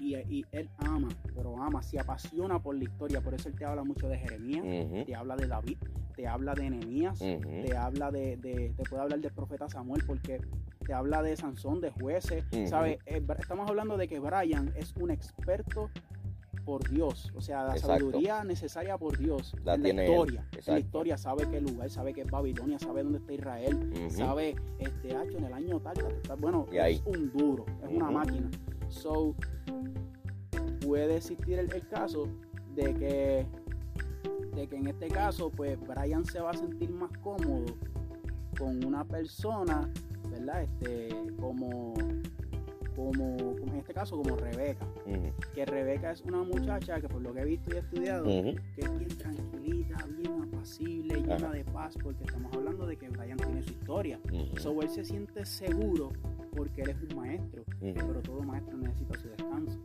y, 0.02 0.46
él 0.52 0.70
ama, 0.80 1.10
pero 1.36 1.62
ama, 1.62 1.84
se 1.84 2.00
apasiona 2.00 2.60
por 2.60 2.76
la 2.76 2.84
historia. 2.84 3.22
Por 3.22 3.34
eso 3.34 3.50
él 3.50 3.56
te 3.56 3.66
habla 3.66 3.84
mucho 3.84 4.08
de 4.08 4.18
Jeremías, 4.18 4.66
te 5.06 5.16
habla 5.16 5.36
de 5.36 5.48
David, 5.48 5.78
te 6.16 6.28
habla 6.28 6.54
de 6.54 6.66
Enemías, 6.66 7.20
te 7.20 7.78
habla 7.78 8.12
de, 8.12 8.38
te 8.42 8.84
puede 8.90 9.04
hablar 9.04 9.20
del 9.20 9.32
profeta 9.32 9.70
Samuel, 9.70 10.04
porque 10.06 10.42
te 10.86 10.94
habla 10.94 11.22
de 11.22 11.36
Sansón, 11.38 11.82
de 11.82 11.92
jueces. 11.92 12.44
¿Sabes? 12.68 12.98
Eh, 13.06 13.22
estamos 13.38 13.70
hablando 13.70 13.98
de 13.98 14.08
que 14.08 14.20
Brian 14.20 14.74
es 14.76 14.94
un 15.00 15.12
experto 15.12 15.90
por 16.64 16.88
Dios, 16.90 17.32
o 17.36 17.42
sea, 17.42 17.66
la 17.66 17.78
sabiduría 17.78 18.44
necesaria 18.44 18.98
por 18.98 19.18
Dios 19.18 19.56
la 19.64 19.76
en 19.76 19.96
la 19.96 20.06
historia, 20.06 20.48
en 20.54 20.74
la 20.74 20.80
historia 20.80 21.18
sabe 21.18 21.50
qué 21.50 21.60
lugar, 21.60 21.90
sabe 21.90 22.14
que 22.14 22.22
es 22.22 22.32
Babilonia, 22.32 22.80
sabe 22.80 23.04
dónde 23.04 23.20
está 23.20 23.34
Israel, 23.34 24.10
sabe 24.10 24.56
este 24.80 25.10
hecho 25.10 25.38
en 25.38 25.46
el 25.46 25.54
año 25.54 25.80
tal, 25.80 25.96
bueno, 26.40 26.68
es 26.72 27.02
un 27.06 27.32
duro, 27.32 27.66
es 27.84 27.90
una 27.90 28.12
máquina. 28.12 28.50
So, 28.90 29.36
puede 30.86 31.18
existir 31.18 31.60
el, 31.60 31.88
caso 31.88 32.28
de 32.76 32.94
que, 32.94 33.46
de 34.56 34.68
que 34.68 34.76
en 34.76 34.88
este 34.88 35.08
caso, 35.08 35.50
pues 35.50 35.80
Brian 35.80 36.26
se 36.26 36.42
va 36.42 36.52
a 36.52 36.58
sentir 36.58 36.92
más 36.92 37.12
cómodo 37.20 37.66
con 38.58 38.84
una 38.84 39.06
persona, 39.06 39.90
¿verdad? 40.30 40.64
Este, 40.64 41.10
como, 41.40 41.94
como, 43.06 43.38
en 43.38 43.76
este 43.78 43.94
caso, 43.94 44.18
como 44.18 44.36
Rebeca. 44.36 44.86
Que 45.54 45.66
Rebeca 45.66 46.12
es 46.12 46.22
una 46.22 46.44
muchacha 46.44 47.00
que 47.00 47.08
por 47.08 47.22
lo 47.22 47.34
que 47.34 47.42
he 47.42 47.46
visto 47.46 47.72
y 47.72 47.76
he 47.76 47.80
estudiado, 47.80 48.26
que 48.26 48.56
es 48.78 48.98
bien 48.98 49.18
tranquilita, 49.18 49.98
bien 50.18 50.44
apacible, 50.44 51.16
llena 51.22 51.52
de 51.52 51.64
paz, 51.66 51.96
porque 52.02 52.24
estamos 52.24 52.54
hablando 52.54 52.86
de 52.86 52.98
que 52.98 53.10
Brian 53.10 53.38
tiene 53.38 53.62
su 53.64 53.72
historia. 53.72 54.20
So 54.58 54.82
él 54.82 54.90
se 54.90 55.04
siente 55.04 55.46
seguro 55.46 56.12
porque 56.56 56.82
él 56.82 56.90
es 56.90 56.98
un 57.12 57.22
maestro, 57.22 57.64
pero 57.80 58.22
todo 58.22 58.42
maestro 58.44 58.78
necesita 58.78 59.18
su 59.20 59.30
descanso. 59.30 59.80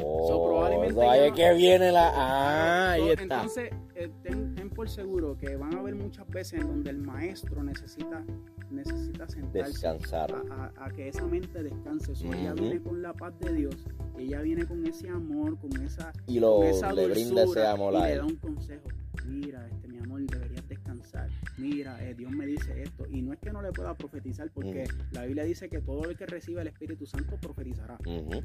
Oh, 0.00 0.48
probablemente 0.48 1.02
ahí 1.02 1.28
es 1.28 1.32
que 1.32 1.54
viene 1.54 1.92
la. 1.92 2.10
Ah, 2.14 2.92
ahí 2.92 3.10
está. 3.10 3.22
Entonces, 3.22 3.70
eh, 3.94 4.10
ten, 4.22 4.70
por 4.70 4.88
seguro 4.88 5.36
que 5.36 5.56
van 5.56 5.74
a 5.74 5.80
haber 5.80 5.94
muchas 5.94 6.26
veces 6.28 6.60
en 6.60 6.68
donde 6.68 6.90
el 6.90 6.98
maestro 6.98 7.62
necesita, 7.62 8.24
necesita 8.70 9.28
sentarse 9.28 9.72
Descansar. 9.72 10.34
A, 10.76 10.90
que 10.90 11.08
esa 11.08 11.26
mente 11.26 11.62
descanse. 11.62 12.12
Ella 12.24 12.54
viene 12.54 12.80
con 12.80 13.02
la 13.02 13.12
paz 13.12 13.38
de 13.40 13.52
Dios, 13.52 13.76
ella 14.18 14.40
viene 14.42 14.66
con 14.66 14.84
ese 14.86 15.08
amor, 15.08 15.58
con 15.58 15.80
esa. 15.82 16.12
Y 16.26 16.40
lo, 16.40 16.62
le 16.62 17.08
brinda 17.08 17.44
ese 17.44 17.66
amor 17.66 17.94
y 17.94 18.02
le 18.02 18.16
da 18.16 18.24
un 18.24 18.36
consejo. 18.36 18.88
Mira, 19.26 19.68
este 19.68 19.88
mi 19.88 19.98
amor, 19.98 20.22
deberías 20.22 20.66
descansar. 20.68 21.28
Mira, 21.58 22.02
eh, 22.02 22.14
Dios 22.14 22.30
me 22.30 22.46
dice 22.46 22.82
esto. 22.82 23.06
Y 23.10 23.20
no 23.20 23.32
es 23.32 23.38
que 23.38 23.52
no 23.52 23.60
le 23.60 23.72
pueda 23.72 23.94
profetizar, 23.94 24.50
porque 24.50 24.84
la 25.12 25.24
Biblia 25.24 25.44
dice 25.44 25.68
que 25.68 25.80
todo 25.80 26.04
el 26.08 26.16
que 26.16 26.26
reciba 26.26 26.62
el 26.62 26.68
Espíritu 26.68 27.06
Santo 27.06 27.36
profetizará 27.40 27.98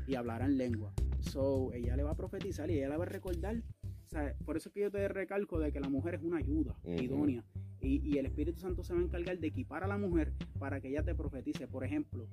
y 0.08 0.16
hablará 0.16 0.46
en 0.46 0.58
lengua. 0.58 0.92
So, 1.22 1.72
ella 1.74 1.96
le 1.96 2.04
va 2.04 2.12
a 2.12 2.16
profetizar 2.16 2.70
y 2.70 2.80
ella 2.80 2.90
le 2.90 2.98
va 2.98 3.04
a 3.04 3.08
recordar. 3.08 3.62
por 4.46 4.58
eso 4.58 4.70
es 4.70 4.74
que 4.74 4.82
yo 4.82 4.92
te 4.92 5.08
recalco 5.08 5.60
de 5.60 5.72
que 5.72 5.80
la 5.80 5.90
mujer 5.90 6.16
es 6.16 6.24
una 6.24 6.38
ayuda 6.38 6.76
idónea. 6.86 7.44
Y, 7.84 8.18
el 8.18 8.26
Espíritu 8.26 8.62
Santo 8.62 8.84
se 8.84 8.94
va 8.94 9.00
a 9.00 9.04
encargar 9.04 9.38
de 9.38 9.48
equipar 9.48 9.84
a 9.84 9.88
la 9.88 9.98
mujer 9.98 10.32
para 10.64 10.80
que 10.80 10.88
ella 10.88 11.04
te 11.04 11.14
profetice. 11.14 11.68
Por 11.68 11.84
ejemplo, 11.84 12.26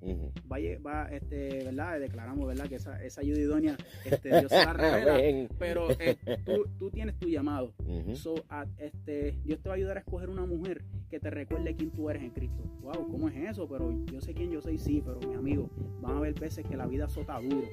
va, 0.49 1.09
este, 1.11 1.65
¿verdad? 1.65 1.99
Declaramos, 1.99 2.47
¿verdad? 2.47 2.69
Que 2.69 2.77
esa, 2.77 3.03
esa 3.05 3.23
ayuda 3.23 3.41
idónea, 3.41 3.77
este, 4.05 4.29
Dios 4.29 4.53
se 4.53 4.65
la 4.65 4.73
revela. 4.73 5.49
pero 5.59 5.91
eh, 5.99 6.17
tú, 6.79 6.91
tienes 6.93 7.19
tu 7.19 7.27
llamado. 7.27 7.75
so, 8.15 8.37
este, 8.79 9.37
Dios 9.43 9.59
te 9.61 9.69
va 9.69 9.75
a 9.75 9.79
ayudar 9.79 9.97
a 9.97 10.01
escoger 10.01 10.31
una 10.31 10.47
mujer 10.47 10.85
que 11.11 11.19
te 11.19 11.29
recuerde 11.29 11.75
quién 11.75 11.91
tú 11.91 12.09
eres 12.09 12.23
en 12.23 12.31
Cristo. 12.31 12.63
Wow, 12.83 13.09
¿cómo 13.11 13.29
es 13.29 13.51
eso? 13.51 13.69
Pero 13.69 13.93
yo 14.07 14.21
sé 14.21 14.33
quién 14.33 14.53
yo 14.53 14.63
soy, 14.63 14.79
sí, 14.79 15.03
pero 15.05 15.19
mi 15.29 15.35
amigo, 15.35 15.69
van 16.01 16.15
a 16.15 16.19
haber 16.19 16.39
veces 16.39 16.65
que 16.65 16.77
la 16.77 16.87
vida 16.87 17.09
sota 17.09 17.41
duro. 17.41 17.67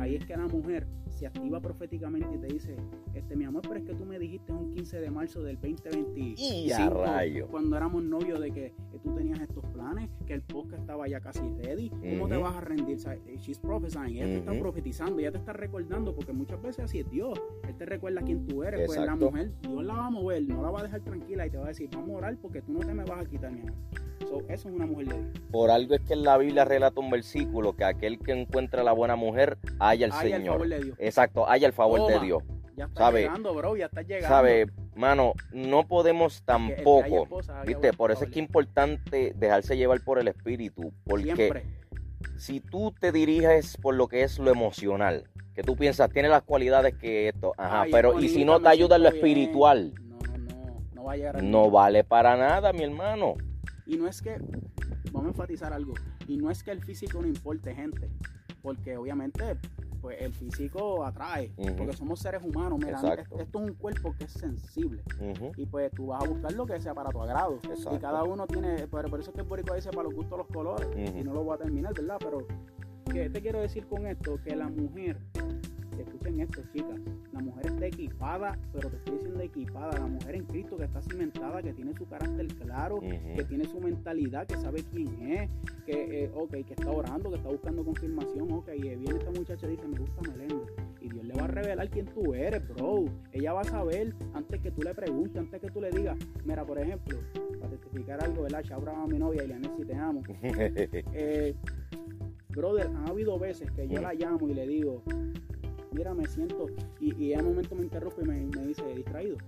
ahí 0.00 0.16
es 0.16 0.26
que 0.26 0.36
la 0.36 0.48
mujer 0.48 0.88
se 1.10 1.28
activa 1.28 1.60
proféticamente 1.60 2.34
y 2.34 2.38
te 2.38 2.46
dice, 2.48 2.76
este, 3.14 3.36
mi 3.36 3.44
amor, 3.44 3.62
pero 3.62 3.76
es 3.76 3.84
que 3.84 3.94
tú 3.94 4.04
me 4.04 4.18
dijiste 4.18 4.52
un 4.52 4.74
15 4.74 5.00
de 5.00 5.10
marzo 5.12 5.42
del 5.42 5.56
2025 5.60 7.46
cuando 7.50 7.76
éramos 7.76 8.02
novios 8.02 8.40
de 8.40 8.50
que, 8.50 8.74
tú 9.02 9.14
tenías 9.14 9.40
estos 9.40 9.64
planes, 9.76 10.08
que 10.26 10.34
el 10.34 10.42
podcast 10.42 10.80
estaba 10.80 11.06
ya 11.06 11.20
casi 11.20 11.40
ready. 11.62 11.90
¿Cómo 11.90 12.28
te 12.28 12.36
vas 12.36 12.56
a 12.56 12.60
rendir? 12.60 12.98
She's 13.40 13.58
prophesying, 13.58 14.16
ella 14.16 14.24
te 14.24 14.36
está 14.36 14.52
profetizando, 14.58 15.18
ella 15.20 15.32
te 15.32 15.38
está 15.38 15.52
recordando, 15.52 16.14
porque 16.14 16.32
muchas 16.32 16.60
veces 16.62 16.84
así 16.86 17.00
es 17.00 17.10
Dios. 17.10 17.38
Él 17.68 17.74
te 17.76 17.84
recuerda 17.84 18.22
quién 18.22 18.46
tú 18.46 18.62
eres, 18.62 18.86
pues 18.86 18.98
la 18.98 19.14
mujer, 19.14 19.52
Dios 19.60 19.84
la 19.84 19.94
va 19.94 20.06
a 20.06 20.10
mover, 20.10 20.42
no 20.42 20.62
la 20.62 20.70
va 20.70 20.80
a 20.80 20.82
dejar 20.84 21.00
tranquila 21.02 21.46
y 21.46 21.50
te 21.50 21.58
va 21.58 21.64
a 21.66 21.68
decir, 21.68 21.88
vamos 21.92 22.10
a 22.10 22.18
orar 22.18 22.36
porque 22.40 22.62
tú 22.62 22.72
no 22.72 22.80
te 22.80 22.94
me 22.94 23.04
vas 23.04 23.24
a 23.24 23.28
quitar, 23.28 23.52
mi 23.52 23.60
amor. 23.60 23.74
eso 24.48 24.68
es 24.68 24.74
una 24.74 24.86
mujer 24.86 25.08
de 25.08 25.20
Dios. 25.20 25.40
Por 25.50 25.70
algo 25.70 25.94
es 25.94 26.00
que 26.00 26.14
en 26.14 26.22
la 26.22 26.38
Biblia 26.38 26.64
relata 26.64 27.00
un 27.00 27.10
versículo 27.10 27.74
que 27.74 27.84
aquel 27.84 28.18
que 28.18 28.32
encuentra 28.32 28.82
la 28.82 28.92
buena 28.92 29.16
mujer 29.16 29.58
haya 29.78 30.06
el 30.06 30.12
Señor. 30.12 30.40
El 30.40 30.46
favor 30.46 30.68
de 30.68 30.80
Dios. 30.80 30.96
Exacto, 30.98 31.48
haya 31.48 31.66
el 31.66 31.72
favor 31.72 32.10
de 32.10 32.20
Dios. 32.20 32.42
Ya 32.76 32.84
está 32.84 33.10
llegando, 33.10 33.54
bro, 33.54 33.74
ya 33.74 33.86
está 33.86 34.02
llegando. 34.02 34.28
¿Sabe? 34.28 34.66
Mano, 34.94 35.32
no 35.50 35.88
podemos 35.88 36.42
tampoco, 36.42 37.26
¿viste? 37.66 37.94
Por 37.94 38.10
eso 38.10 38.24
es 38.24 38.30
que 38.30 38.38
es 38.38 38.44
importante 38.44 39.32
dejarse 39.34 39.78
llevar 39.78 40.02
por 40.04 40.18
el 40.18 40.28
espíritu, 40.28 40.92
porque 41.04 41.64
si 42.36 42.60
tú 42.60 42.92
te 43.00 43.12
diriges 43.12 43.78
por 43.78 43.94
lo 43.94 44.08
que 44.08 44.22
es 44.22 44.38
lo 44.38 44.50
emocional, 44.50 45.24
que 45.54 45.62
tú 45.62 45.74
piensas, 45.74 46.10
tiene 46.10 46.28
las 46.28 46.42
cualidades 46.42 46.94
que 46.96 47.28
esto, 47.28 47.54
ajá, 47.56 47.86
pero 47.90 48.20
y 48.20 48.28
si 48.28 48.44
no 48.44 48.60
te 48.60 48.68
ayuda 48.68 48.96
en 48.96 49.04
lo 49.04 49.08
espiritual, 49.08 49.94
no, 50.02 50.18
no, 50.36 50.82
no 50.94 51.04
va 51.04 51.12
a 51.12 51.16
llegar 51.16 51.42
No 51.42 51.70
vale 51.70 52.04
para 52.04 52.36
nada, 52.36 52.74
mi 52.74 52.84
hermano. 52.84 53.36
Y 53.86 53.96
no 53.96 54.06
es 54.06 54.20
que, 54.20 54.38
vamos 55.12 55.28
a 55.28 55.30
enfatizar 55.30 55.72
algo, 55.72 55.94
y 56.28 56.36
no 56.36 56.50
es 56.50 56.62
que 56.62 56.72
el 56.72 56.82
físico 56.82 57.22
no 57.22 57.26
importe, 57.26 57.74
gente, 57.74 58.10
porque 58.60 58.98
obviamente 58.98 59.56
pues 60.06 60.22
el 60.22 60.32
físico 60.32 61.04
atrae, 61.04 61.50
porque 61.76 61.92
somos 61.96 62.20
seres 62.20 62.40
humanos, 62.44 62.78
mira, 62.78 63.00
esto, 63.00 63.40
es 63.40 63.48
un 63.54 63.74
cuerpo 63.74 64.14
que 64.16 64.26
es 64.26 64.30
sensible, 64.30 65.02
y 65.56 65.66
pues 65.66 65.90
tú 65.90 66.06
vas 66.06 66.22
a 66.22 66.28
buscar 66.28 66.52
lo 66.52 66.64
que 66.64 66.80
sea 66.80 66.94
para 66.94 67.10
tu 67.10 67.20
agrado, 67.20 67.58
y 67.92 67.98
cada 67.98 68.22
uno 68.22 68.46
tiene, 68.46 68.86
por, 68.86 69.04
eso 69.04 69.30
es 69.30 69.34
que 69.34 69.40
el 69.40 69.48
boricua 69.48 69.74
dice 69.74 69.90
para 69.90 70.04
los 70.04 70.14
gustos 70.14 70.38
los 70.38 70.46
colores, 70.46 70.88
y 70.96 71.24
no 71.24 71.34
lo 71.34 71.42
voy 71.42 71.56
a 71.56 71.58
terminar, 71.58 71.92
¿verdad? 71.92 72.18
Pero, 72.20 72.46
¿qué 73.12 73.28
te 73.30 73.42
quiero 73.42 73.60
decir 73.60 73.88
con 73.88 74.06
esto? 74.06 74.40
Que 74.44 74.54
la 74.54 74.68
mujer 74.68 75.18
escuchen 76.02 76.40
esto, 76.40 76.62
chicas. 76.72 77.00
La 77.32 77.40
mujer 77.40 77.66
está 77.66 77.86
equipada, 77.86 78.58
pero 78.72 78.90
te 78.90 78.96
estoy 78.96 79.14
diciendo 79.14 79.40
equipada. 79.40 79.98
La 79.98 80.06
mujer 80.06 80.34
en 80.34 80.44
Cristo 80.44 80.76
que 80.76 80.84
está 80.84 81.02
cimentada, 81.02 81.62
que 81.62 81.72
tiene 81.72 81.94
su 81.94 82.06
carácter 82.06 82.46
claro, 82.48 83.00
que 83.00 83.44
tiene 83.48 83.64
su 83.64 83.80
mentalidad, 83.80 84.46
que 84.46 84.56
sabe 84.56 84.82
quién 84.90 85.08
es, 85.30 85.50
que, 85.84 86.24
eh, 86.24 86.30
ok, 86.34 86.50
que 86.50 86.74
está 86.74 86.90
orando, 86.90 87.30
que 87.30 87.36
está 87.36 87.48
buscando 87.48 87.84
confirmación, 87.84 88.52
ok. 88.52 88.68
Y 88.76 88.82
viene 88.82 89.18
esta 89.18 89.30
muchacha 89.30 89.66
y 89.66 89.70
dice, 89.70 89.88
me 89.88 89.98
gusta 89.98 90.22
Meléndez. 90.30 90.72
Y 91.00 91.08
Dios 91.08 91.24
le 91.24 91.34
va 91.34 91.44
a 91.44 91.48
revelar 91.48 91.88
quién 91.90 92.06
tú 92.06 92.34
eres, 92.34 92.66
bro. 92.68 93.04
Ella 93.32 93.52
va 93.52 93.60
a 93.60 93.64
saber 93.64 94.14
antes 94.34 94.60
que 94.60 94.70
tú 94.70 94.82
le 94.82 94.94
preguntes, 94.94 95.36
antes 95.36 95.60
que 95.60 95.70
tú 95.70 95.80
le 95.80 95.90
digas, 95.90 96.16
mira, 96.44 96.64
por 96.64 96.78
ejemplo, 96.78 97.18
para 97.60 97.70
testificar 97.70 98.22
algo, 98.24 98.42
¿verdad? 98.42 98.62
Chabra 98.62 99.00
a 99.00 99.06
mi 99.06 99.18
novia 99.18 99.44
y 99.44 99.48
le 99.48 99.56
si 99.76 99.84
te 99.84 99.94
amo. 99.94 100.22
eh, 100.42 101.54
brother, 102.48 102.86
han 102.86 103.08
habido 103.08 103.38
veces 103.38 103.70
que 103.72 103.86
yo 103.86 104.00
la 104.00 104.14
llamo 104.14 104.48
y 104.48 104.54
le 104.54 104.66
digo, 104.66 105.02
mira, 105.96 106.14
me 106.14 106.26
siento, 106.26 106.66
y, 107.00 107.34
un 107.34 107.44
momento 107.44 107.74
me 107.74 107.82
interrumpe 107.82 108.22
y 108.22 108.26
me, 108.26 108.66
dice, 108.66 108.84
distraído. 108.94 109.38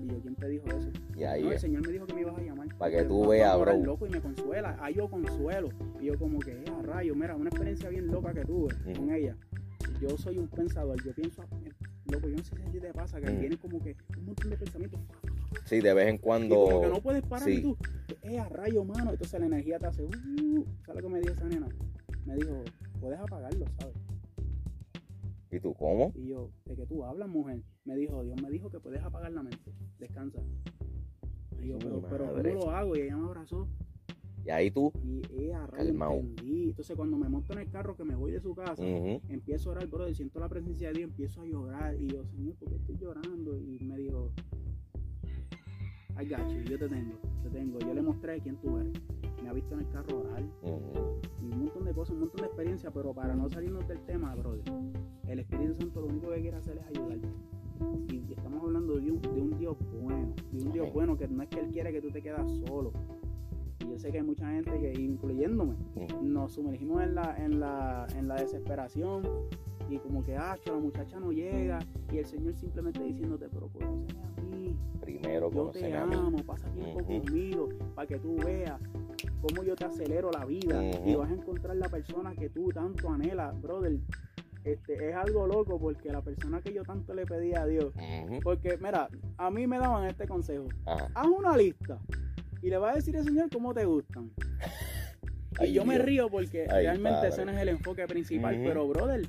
Y 0.00 0.06
yo, 0.06 0.20
¿quién 0.20 0.36
te 0.36 0.48
dijo 0.48 0.66
eso? 0.68 0.90
Y 1.16 1.24
ahí 1.24 1.42
no, 1.42 1.52
el 1.52 1.58
Señor 1.58 1.86
me 1.86 1.92
dijo 1.92 2.06
que 2.06 2.14
me 2.14 2.20
ibas 2.20 2.38
a 2.38 2.40
llamar. 2.40 2.68
Para 2.78 2.96
que 2.96 3.04
tú 3.04 3.28
veas, 3.28 3.58
bro. 3.58 3.76
loco 3.78 4.06
y 4.06 4.10
me 4.10 4.20
consuela. 4.20 4.78
Ahí 4.80 4.94
yo 4.94 5.08
consuelo. 5.10 5.70
Y 6.00 6.06
yo 6.06 6.18
como 6.18 6.38
que, 6.38 6.64
a 6.66 6.82
rayo, 6.82 7.14
mira, 7.14 7.34
una 7.34 7.50
experiencia 7.50 7.88
bien 7.88 8.06
loca 8.06 8.32
que 8.32 8.42
tuve 8.42 8.74
con 8.96 9.12
ella. 9.12 9.36
Yo 10.00 10.16
soy 10.16 10.38
un 10.38 10.48
pensador. 10.48 11.02
Yo 11.04 11.12
pienso, 11.12 11.42
loco, 12.06 12.28
yo 12.28 12.36
no 12.36 12.44
sé 12.44 12.54
si 12.72 12.80
te 12.80 12.92
pasa, 12.92 13.20
que 13.20 13.30
viene 13.30 13.58
como 13.58 13.80
que 13.80 13.96
un 14.16 14.26
montón 14.26 14.50
de 14.50 14.56
pensamientos. 14.56 15.00
Sí, 15.64 15.80
de 15.80 15.92
vez 15.92 16.08
en 16.08 16.18
cuando. 16.18 16.54
Y 16.54 16.68
como 16.68 16.80
que 16.82 16.88
no 16.88 17.00
puedes 17.02 17.22
parar 17.22 17.48
y 17.48 17.60
tú, 17.60 17.76
eh, 18.22 18.38
a 18.38 18.48
rayo, 18.48 18.84
mano. 18.84 19.10
Entonces 19.10 19.40
la 19.40 19.46
energía 19.46 19.78
te 19.78 19.86
hace, 19.86 20.04
uh, 20.04 20.64
¿sabes 20.86 21.02
lo 21.02 21.08
que 21.08 21.14
me 21.14 21.20
dijo 21.20 21.34
esa 21.34 21.44
nena? 21.48 21.68
Me 22.24 22.36
dijo, 22.36 22.62
puedes 23.00 23.18
apagarlo, 23.18 23.66
¿sabes? 23.78 23.96
¿Y 25.50 25.60
tú 25.60 25.74
cómo? 25.74 26.12
Y 26.14 26.28
yo, 26.28 26.50
¿de 26.64 26.76
qué 26.76 26.86
tú 26.86 27.04
hablas, 27.04 27.28
mujer? 27.28 27.62
Me 27.84 27.96
dijo, 27.96 28.22
Dios 28.22 28.40
me 28.40 28.50
dijo 28.50 28.70
que 28.70 28.78
puedes 28.78 29.02
apagar 29.02 29.32
la 29.32 29.42
mente. 29.42 29.72
Descansa. 29.98 30.40
Y 31.60 31.68
yo, 31.68 31.78
pero, 31.78 32.00
pero 32.08 32.26
¿cómo 32.32 32.66
lo 32.66 32.70
hago? 32.70 32.96
Y 32.96 33.00
ella 33.00 33.16
me 33.16 33.26
abrazó. 33.26 33.68
Y 34.44 34.50
ahí 34.50 34.70
tú, 34.70 34.90
y 35.04 35.20
ella, 35.38 35.68
entendí. 35.78 36.70
Entonces 36.70 36.96
cuando 36.96 37.18
me 37.18 37.28
monto 37.28 37.52
en 37.52 37.58
el 37.58 37.70
carro 37.70 37.96
que 37.96 38.04
me 38.04 38.14
voy 38.14 38.32
de 38.32 38.40
su 38.40 38.54
casa, 38.54 38.82
empiezo 38.82 39.68
a 39.68 39.72
orar, 39.72 39.86
bro, 39.88 40.12
siento 40.14 40.40
la 40.40 40.48
presencia 40.48 40.88
de 40.88 40.94
Dios, 40.94 41.10
empiezo 41.10 41.42
a 41.42 41.46
llorar. 41.46 42.00
Y 42.00 42.06
yo, 42.08 42.24
Señor, 42.24 42.54
¿por 42.54 42.68
qué 42.70 42.76
estoy 42.76 42.96
llorando? 42.96 43.58
Y 43.58 43.78
me 43.84 43.98
dijo, 43.98 44.32
I 46.18 46.24
got 46.24 46.48
you, 46.50 46.60
yo 46.62 46.78
te 46.78 46.88
tengo, 46.88 47.14
te 47.42 47.50
tengo. 47.50 47.78
Yo 47.78 47.94
le 47.94 48.02
mostré 48.02 48.40
quién 48.40 48.56
tú 48.56 48.78
eres. 48.78 48.92
Me 49.42 49.48
ha 49.48 49.52
visto 49.52 49.74
en 49.74 49.80
el 49.80 49.88
carro 49.90 50.20
orar. 50.20 50.42
Y 51.40 51.52
un 51.52 51.58
montón 51.58 51.84
de 51.84 51.92
cosas, 51.92 52.14
un 52.14 52.20
montón 52.20 52.42
de 52.42 52.46
experiencia, 52.46 52.90
pero 52.90 53.14
para 53.14 53.34
no 53.34 53.48
salirnos 53.48 53.86
del 53.88 54.00
tema, 54.00 54.34
brother, 54.34 54.64
el 55.26 55.38
Espíritu 55.38 55.74
Santo 55.74 56.00
lo 56.00 56.08
único 56.08 56.30
que 56.30 56.40
quiere 56.40 56.56
hacer 56.56 56.78
es 56.78 56.86
ayudarte. 56.86 57.28
Y, 58.08 58.32
estamos 58.32 58.62
hablando 58.62 58.96
de 58.96 59.10
un, 59.10 59.22
de 59.22 59.40
un 59.40 59.58
Dios 59.58 59.76
bueno, 60.02 60.34
de 60.52 60.64
un 60.64 60.72
Dios 60.72 60.92
bueno 60.92 61.16
que 61.16 61.26
no 61.28 61.42
es 61.42 61.48
que 61.48 61.60
Él 61.60 61.70
quiere 61.70 61.92
que 61.92 62.02
tú 62.02 62.10
te 62.10 62.20
quedas 62.20 62.50
solo. 62.66 62.92
Y 63.80 63.88
yo 63.88 63.98
sé 63.98 64.10
que 64.10 64.18
hay 64.18 64.24
mucha 64.24 64.50
gente, 64.50 64.78
que, 64.78 64.92
incluyéndome, 65.00 65.74
nos 66.22 66.52
sumergimos 66.52 67.02
en 67.02 67.14
la, 67.14 67.36
en, 67.38 67.60
la, 67.60 68.06
en 68.16 68.28
la 68.28 68.34
desesperación 68.36 69.22
y 69.88 69.98
como 69.98 70.22
que, 70.22 70.36
ah, 70.36 70.56
la 70.66 70.74
muchacha 70.74 71.18
no 71.18 71.32
llega 71.32 71.80
y 72.12 72.18
el 72.18 72.26
Señor 72.26 72.54
simplemente 72.54 73.02
diciéndote, 73.02 73.48
pero 73.48 73.68
conoceme 73.68 74.20
a 74.20 74.39
mí. 74.50 74.76
Primero 75.00 75.50
Yo 75.50 75.70
te 75.70 75.94
amo, 75.96 76.36
pasa 76.44 76.68
tiempo 76.70 77.04
conmigo 77.04 77.68
para 77.94 78.06
que 78.06 78.18
tú 78.18 78.36
veas 78.36 78.80
cómo 79.40 79.62
yo 79.62 79.74
te 79.74 79.84
acelero 79.84 80.30
la 80.30 80.44
vida 80.44 80.82
y 81.04 81.14
vas 81.14 81.30
a 81.30 81.34
encontrar 81.34 81.76
la 81.76 81.88
persona 81.88 82.34
que 82.34 82.48
tú 82.48 82.68
tanto 82.68 83.08
anhelas, 83.10 83.60
brother. 83.60 83.98
Este, 84.62 85.08
es 85.08 85.16
algo 85.16 85.46
loco 85.46 85.78
porque 85.78 86.12
la 86.12 86.20
persona 86.20 86.60
que 86.60 86.74
yo 86.74 86.82
tanto 86.82 87.14
le 87.14 87.24
pedí 87.24 87.54
a 87.54 87.64
Dios, 87.64 87.94
porque 88.42 88.76
mira, 88.76 89.08
a 89.38 89.50
mí 89.50 89.66
me 89.66 89.78
daban 89.78 90.06
este 90.06 90.28
consejo, 90.28 90.68
haz 90.84 91.26
una 91.26 91.56
lista 91.56 91.98
y 92.60 92.68
le 92.68 92.76
vas 92.76 92.92
a 92.92 92.96
decir 92.96 93.16
al 93.16 93.24
Señor 93.24 93.48
cómo 93.50 93.72
te 93.72 93.86
gustan. 93.86 94.30
y 95.60 95.72
yo 95.72 95.84
me 95.84 95.98
río 95.98 96.28
porque 96.28 96.66
realmente 96.66 97.28
ese 97.28 97.44
no 97.44 97.52
es 97.52 97.58
el 97.58 97.70
enfoque 97.70 98.06
principal, 98.06 98.60
pero 98.62 98.86
brother, 98.86 99.26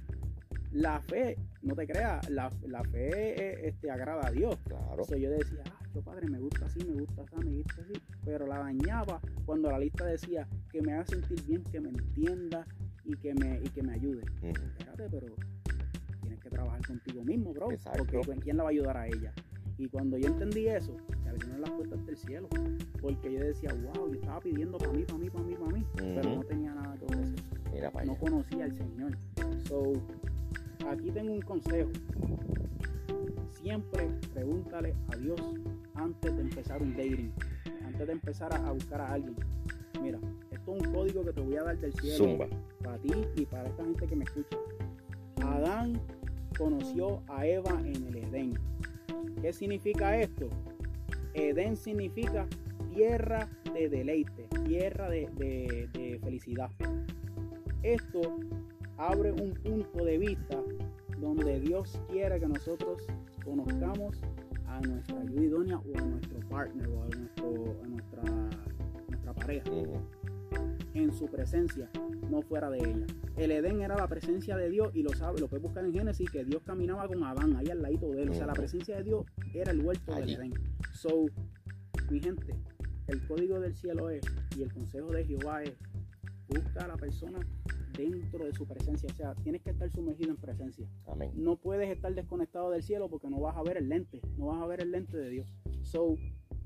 la 0.72 1.00
fe, 1.00 1.38
no 1.64 1.76
te 1.76 1.88
creas, 1.88 2.30
la, 2.30 2.50
fe 2.92 3.68
este, 3.68 3.92
agrada 3.92 4.28
a 4.28 4.32
Dios. 4.32 4.58
Claro. 4.66 5.04
yo 5.18 5.30
decía, 5.30 5.64
ah, 5.68 5.80
yo 5.94 6.02
padre, 6.02 6.28
me 6.28 6.40
gusta 6.40 6.66
así, 6.66 6.80
me 6.86 7.00
gusta 7.00 7.22
así, 7.22 7.36
me 7.46 7.52
gusta 7.58 7.82
así. 7.82 7.94
Pero 8.26 8.48
la 8.48 8.60
dañaba 8.60 9.20
cuando 9.46 9.70
la 9.70 9.80
lista 9.80 10.06
decía 10.06 10.48
que 10.72 10.82
me 10.82 10.94
haga 10.94 11.06
sentir 11.06 11.44
bien, 11.46 11.64
que 11.66 11.80
me 11.80 11.90
entienda 11.90 12.66
y 13.06 13.16
que 13.16 13.34
me, 13.34 13.60
y 13.64 13.70
que 13.70 13.84
me 13.84 13.94
ayude. 13.94 14.24
Espérate, 14.42 15.08
pero 15.10 15.28
tienes 16.22 16.40
que 16.40 16.50
trabajar 16.50 16.86
contigo 16.86 17.24
mismo, 17.24 17.54
bro. 17.54 17.72
Exacto. 17.72 18.06
Porque 18.12 18.42
¿quién 18.42 18.58
la 18.58 18.64
va 18.64 18.70
a 18.70 18.72
ayudar 18.72 18.98
a 18.98 19.08
ella? 19.08 19.34
Y 19.78 19.88
cuando 19.88 20.18
yo 20.18 20.28
entendí 20.28 20.68
eso, 20.68 20.96
se 21.24 21.30
abrieron 21.30 21.62
las 21.62 21.72
puertas 21.72 22.06
del 22.06 22.18
cielo. 22.18 22.48
Porque 23.02 23.34
yo 23.34 23.40
decía, 23.40 23.74
wow, 23.74 24.10
yo 24.10 24.20
estaba 24.20 24.40
pidiendo 24.40 24.78
para 24.78 24.94
mí, 24.94 25.04
para 25.04 25.18
mí, 25.18 25.30
para 25.30 25.44
mí, 25.44 25.56
para 25.56 25.72
mí. 25.72 25.86
Pero 25.96 26.36
no 26.36 26.44
tenía 26.44 26.74
nada 26.74 26.96
que 26.98 27.06
ofrecer. 27.06 28.06
No 28.06 28.16
conocía 28.16 28.66
al 28.66 28.78
Señor. 28.78 29.18
So, 29.68 29.94
aquí 30.90 31.12
tengo 31.12 31.34
un 31.34 31.42
consejo. 31.42 31.90
Siempre 33.50 34.08
pregúntale 34.34 34.96
a 35.12 35.16
Dios 35.18 35.40
antes 35.96 36.36
de 36.36 36.42
empezar 36.42 36.82
un 36.82 36.96
dating, 36.96 37.32
antes 37.86 38.08
de 38.08 38.14
empezar 38.14 38.54
a, 38.54 38.72
buscar 38.72 39.02
a 39.02 39.14
alguien. 39.14 39.36
Mira, 40.02 40.20
esto 40.52 40.76
es 40.76 40.82
un 40.82 40.94
código 40.94 41.24
que 41.24 41.34
te 41.34 41.42
voy 41.42 41.56
a 41.58 41.64
dar 41.64 41.78
del 41.78 41.94
cielo 41.94 42.48
para 42.84 42.98
ti 42.98 43.12
y 43.36 43.46
para 43.46 43.70
esta 43.70 43.84
gente 43.84 44.08
que 44.08 44.16
me 44.16 44.24
escucha. 44.24 44.58
Adán 45.44 46.02
conoció 46.58 47.22
a 47.28 47.46
Eva 47.46 47.80
en 47.82 48.08
el 48.08 48.16
Edén. 48.18 48.54
¿Qué 49.42 49.54
significa 49.54 50.18
esto? 50.18 50.50
Edén 51.34 51.76
significa 51.78 52.48
tierra 52.94 53.48
de 53.74 53.90
deleite, 53.90 54.48
tierra 54.66 55.10
de, 55.10 55.28
de 55.94 56.20
felicidad. 56.24 56.70
Esto 57.84 58.22
abre 59.02 59.32
un 59.32 59.54
punto 59.56 60.06
de 60.06 60.18
vista 60.20 60.62
donde 61.18 61.60
Dios 61.60 62.00
quiere 62.08 62.40
que 62.40 62.48
nosotros 62.48 63.02
conozcamos 63.44 64.22
a 64.68 64.80
nuestra 64.82 65.20
ayuda 65.20 65.42
idónea 65.42 65.78
o 65.80 65.98
a 65.98 66.06
nuestro 66.06 66.40
partner 66.50 66.88
o 66.88 67.02
a, 67.02 67.88
nuestra, 67.88 68.24
nuestra 69.10 69.34
pareja 69.34 69.72
en 70.94 71.12
su 71.14 71.26
presencia, 71.26 71.90
no 72.30 72.44
fuera 72.44 72.70
de 72.70 72.78
ella. 72.78 73.06
El 73.38 73.52
Edén 73.52 73.82
era 73.82 73.96
la 73.96 74.08
presencia 74.08 74.56
de 74.56 74.70
Dios 74.70 74.92
y 74.94 75.02
lo 75.02 75.10
sabe, 75.14 75.40
lo 75.40 75.48
puedes 75.48 75.64
buscar 75.64 75.84
en 75.84 75.94
Génesis 75.94 76.30
que 76.30 76.46
Dios 76.46 76.62
caminaba 76.64 77.08
con 77.08 77.24
Adán 77.24 77.56
ahí 77.56 77.70
al 77.72 77.82
ladito 77.82 78.12
de 78.12 78.22
él. 78.22 78.30
O 78.30 78.34
sea, 78.36 78.46
la 78.46 78.54
presencia 78.54 78.98
de 78.98 79.04
Dios 79.04 79.26
era 79.56 79.72
el 79.72 79.82
huerto 79.84 80.14
del 80.14 80.30
Edén. 80.30 80.54
So, 80.94 81.26
mi 82.12 82.20
gente, 82.20 82.56
el 83.08 83.26
código 83.26 83.60
del 83.60 83.76
cielo 83.76 84.12
es 84.12 84.22
y 84.56 84.62
el 84.62 84.72
consejo 84.72 85.12
de 85.12 85.26
Jehová 85.26 85.64
es 85.64 85.74
busca 86.50 86.84
a 86.84 86.88
la 86.90 86.98
persona 86.98 87.40
dentro 88.10 88.46
de 88.46 88.54
su 88.54 88.68
presencia. 88.68 89.10
O 89.12 89.16
sea, 89.16 89.36
tienes 89.36 89.62
que 89.62 89.72
estar 89.72 89.90
sumergido 89.92 90.32
en 90.32 90.38
presencia. 90.38 90.88
Amén. 91.08 91.32
No 91.36 91.56
puedes 91.56 91.90
estar 91.90 92.14
desconectado 92.14 92.72
del 92.72 92.84
cielo 92.84 93.10
porque 93.10 93.30
no 93.30 93.40
vas 93.40 93.56
a 93.58 93.64
ver 93.64 93.78
el 93.78 93.90
lente, 93.90 94.22
no 94.38 94.48
vas 94.48 94.62
a 94.62 94.66
ver 94.68 94.82
el 94.82 94.92
lente 94.92 95.18
de 95.18 95.30
Dios. 95.30 95.54
So, 95.84 96.18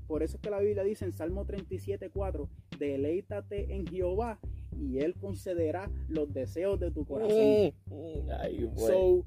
por 0.06 0.22
eso 0.22 0.36
es 0.36 0.42
que 0.42 0.50
la 0.50 0.60
Biblia 0.60 0.84
dice 0.84 1.04
en 1.04 1.12
Salmo 1.12 1.44
37.4, 1.44 2.48
deleítate 2.78 3.74
en 3.74 3.86
Jehová 3.86 4.38
y 4.78 4.98
Él 4.98 5.14
concederá 5.14 5.90
los 6.08 6.32
deseos 6.32 6.78
de 6.78 6.90
tu 6.90 7.04
corazón. 7.04 7.72
Mm, 7.86 8.76
so, 8.76 9.24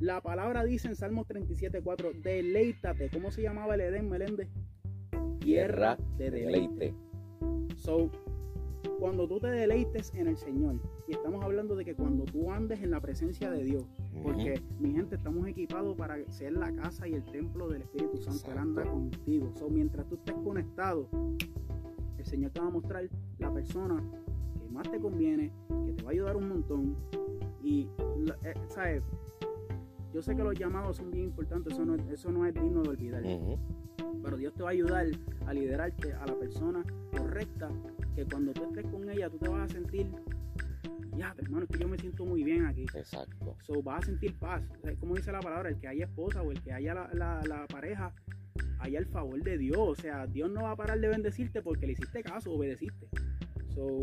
la 0.00 0.20
palabra 0.20 0.64
dice 0.64 0.88
en 0.88 0.96
Salmo 0.96 1.24
37.4, 1.24 2.22
deleítate. 2.22 3.10
¿Cómo 3.10 3.30
se 3.30 3.42
llamaba 3.42 3.74
el 3.74 3.82
Edén, 3.82 4.08
Meléndez? 4.08 4.48
Tierra 5.40 5.98
de 6.16 6.30
deleite. 6.30 6.94
So, 7.76 8.10
cuando 8.98 9.28
tú 9.28 9.40
te 9.40 9.48
deleites 9.48 10.12
en 10.14 10.28
el 10.28 10.36
Señor, 10.36 10.76
y 11.06 11.12
estamos 11.12 11.44
hablando 11.44 11.76
de 11.76 11.84
que 11.84 11.94
cuando 11.94 12.24
tú 12.24 12.50
andes 12.50 12.82
en 12.82 12.90
la 12.90 13.00
presencia 13.00 13.50
de 13.50 13.64
Dios, 13.64 13.84
porque 14.22 14.60
mi 14.78 14.92
gente 14.92 15.16
estamos 15.16 15.46
equipados 15.46 15.96
para 15.96 16.16
ser 16.30 16.52
la 16.52 16.72
casa 16.72 17.06
y 17.06 17.14
el 17.14 17.24
templo 17.24 17.68
del 17.68 17.82
Espíritu 17.82 18.18
Santo, 18.18 18.50
Él 18.50 18.58
anda 18.58 18.84
contigo. 18.84 19.50
So, 19.54 19.68
mientras 19.68 20.06
tú 20.08 20.16
estés 20.16 20.34
conectado, 20.36 21.08
el 22.18 22.24
Señor 22.24 22.50
te 22.50 22.60
va 22.60 22.66
a 22.66 22.70
mostrar 22.70 23.08
la 23.38 23.52
persona 23.52 24.02
que 24.60 24.68
más 24.70 24.90
te 24.90 24.98
conviene, 24.98 25.52
que 25.86 25.92
te 25.92 26.02
va 26.02 26.10
a 26.10 26.12
ayudar 26.12 26.36
un 26.36 26.48
montón. 26.48 26.96
Y, 27.62 27.88
eh, 28.44 28.54
¿sabes? 28.68 29.02
Yo 30.12 30.22
sé 30.22 30.34
que 30.34 30.42
los 30.42 30.58
llamados 30.58 30.96
son 30.96 31.10
bien 31.10 31.24
importantes, 31.24 31.74
eso 31.74 31.84
no, 31.84 31.94
eso 31.94 32.32
no 32.32 32.46
es 32.46 32.54
digno 32.54 32.82
de 32.82 32.88
olvidar. 32.88 33.22
Pero 34.22 34.36
Dios 34.36 34.54
te 34.54 34.62
va 34.62 34.70
a 34.70 34.72
ayudar 34.72 35.06
a 35.46 35.52
liderarte 35.52 36.12
a 36.14 36.26
la 36.26 36.34
persona 36.34 36.84
correcta 37.16 37.70
que 38.18 38.24
cuando 38.24 38.52
tú 38.52 38.64
estés 38.64 38.84
con 38.86 39.08
ella 39.08 39.30
tú 39.30 39.38
te 39.38 39.48
vas 39.48 39.70
a 39.70 39.72
sentir, 39.72 40.10
ya, 41.16 41.32
hermano, 41.38 41.64
es 41.64 41.70
que 41.70 41.78
yo 41.78 41.88
me 41.88 41.98
siento 41.98 42.24
muy 42.24 42.42
bien 42.42 42.66
aquí. 42.66 42.84
Exacto. 42.94 43.56
So, 43.64 43.80
vas 43.80 44.02
a 44.02 44.06
sentir 44.06 44.34
paz. 44.38 44.62
como 44.98 45.14
dice 45.14 45.30
la 45.30 45.38
palabra, 45.38 45.68
el 45.68 45.78
que 45.78 45.86
haya 45.86 46.04
esposa 46.04 46.42
o 46.42 46.50
el 46.50 46.60
que 46.60 46.72
haya 46.72 46.94
la, 46.94 47.66
pareja, 47.68 48.12
haya 48.80 48.98
el 48.98 49.06
favor 49.06 49.40
de 49.42 49.56
Dios. 49.56 49.78
O 49.78 49.94
sea, 49.94 50.26
Dios 50.26 50.50
no 50.50 50.62
va 50.62 50.72
a 50.72 50.76
parar 50.76 50.98
de 50.98 51.08
bendecirte 51.08 51.62
porque 51.62 51.86
le 51.86 51.92
hiciste 51.92 52.22
caso, 52.24 52.52
obedeciste. 52.52 53.06
So, 53.72 54.00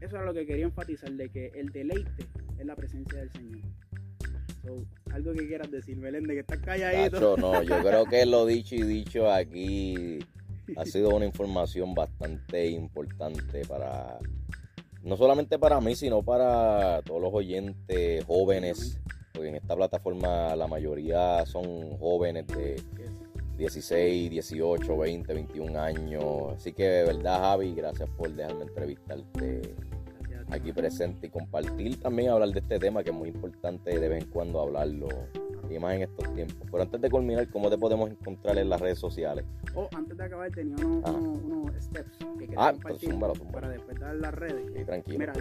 eso 0.00 0.16
era 0.16 0.24
lo 0.24 0.32
que 0.32 0.46
quería 0.46 0.64
enfatizar, 0.64 1.12
de 1.12 1.28
que 1.28 1.48
el 1.48 1.68
deleite 1.72 2.26
es 2.58 2.64
la 2.64 2.74
presencia 2.74 3.18
del 3.18 3.30
Señor. 3.32 3.60
So, 4.62 4.86
algo 5.12 5.32
que 5.34 5.46
quieras 5.46 5.70
decir, 5.70 5.98
Belén, 5.98 6.24
de 6.24 6.34
que 6.34 6.40
estás 6.40 6.60
calladito. 6.60 7.36
No, 7.36 7.62
yo 7.62 7.80
creo 7.80 8.06
que 8.06 8.24
lo 8.26 8.46
dicho 8.46 8.76
y 8.76 8.82
dicho 8.82 9.30
aquí 9.30 10.18
ha 10.76 10.84
sido 10.84 11.10
una 11.10 11.26
información 11.26 11.94
bastante 11.94 12.68
importante 12.68 13.64
para, 13.66 14.18
no 15.02 15.16
solamente 15.16 15.58
para 15.58 15.80
mí, 15.80 15.94
sino 15.94 16.22
para 16.22 17.02
todos 17.02 17.20
los 17.22 17.32
oyentes 17.32 18.24
jóvenes, 18.24 18.98
porque 19.32 19.48
en 19.48 19.56
esta 19.56 19.76
plataforma 19.76 20.54
la 20.56 20.66
mayoría 20.66 21.44
son 21.46 21.96
jóvenes 21.98 22.46
de 22.48 22.82
16, 23.58 24.30
18, 24.30 24.96
20, 24.96 25.34
21 25.34 25.80
años. 25.80 26.24
Así 26.56 26.72
que 26.72 26.84
de 26.84 27.04
verdad, 27.04 27.40
Javi, 27.40 27.74
gracias 27.74 28.08
por 28.10 28.30
dejarme 28.30 28.62
entrevistarte 28.62 29.74
aquí 30.50 30.72
presente 30.72 31.26
y 31.26 31.30
compartir 31.30 32.00
también 32.00 32.30
hablar 32.30 32.50
de 32.50 32.60
este 32.60 32.78
tema 32.78 33.02
que 33.02 33.10
es 33.10 33.16
muy 33.16 33.28
importante 33.28 33.98
de 33.98 34.08
vez 34.08 34.24
en 34.24 34.30
cuando 34.30 34.60
hablarlo 34.60 35.08
y 35.70 35.78
más 35.78 35.94
en 35.94 36.02
estos 36.02 36.34
tiempos. 36.34 36.66
Pero 36.70 36.82
antes 36.82 37.00
de 37.00 37.08
culminar, 37.10 37.48
¿cómo 37.48 37.70
te 37.70 37.78
podemos 37.78 38.10
encontrar 38.10 38.58
en 38.58 38.68
las 38.68 38.80
redes 38.80 38.98
sociales? 38.98 39.44
Oh, 39.76 39.88
antes 39.96 40.16
de 40.18 40.24
acabar 40.24 40.50
tenía 40.50 40.74
unos, 40.84 41.04
Ajá. 41.04 41.16
unos, 41.16 41.38
unos 41.44 41.74
steps 41.84 42.10
que 42.18 42.46
quería 42.46 42.56
Ah, 42.58 42.72
compartir 42.72 42.98
pues 42.98 43.12
zúmbalo, 43.12 43.34
zúmbalo. 43.36 43.52
para 43.52 43.68
después 43.68 44.00
dar 44.00 44.16
las 44.16 44.34
redes. 44.34 44.66
Sí, 44.76 44.84
tranquilo. 44.84 45.18
Mira, 45.20 45.32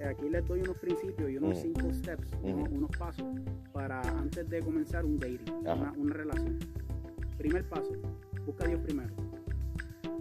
eh, 0.00 0.04
aquí 0.04 0.28
les 0.28 0.46
doy 0.46 0.60
unos 0.60 0.76
principios 0.78 1.28
y 1.30 1.36
unos 1.36 1.58
Ujú. 1.58 1.62
cinco 1.62 1.92
steps, 1.94 2.28
unos, 2.42 2.90
pasos 2.96 3.26
para 3.72 4.00
antes 4.02 4.48
de 4.48 4.60
comenzar 4.60 5.04
un 5.04 5.18
dating, 5.18 5.52
una, 5.62 5.92
una 5.98 6.14
relación. 6.14 6.58
Primer 7.36 7.68
paso, 7.68 7.90
busca 8.46 8.64
a 8.64 8.68
Dios 8.68 8.80
primero. 8.82 9.12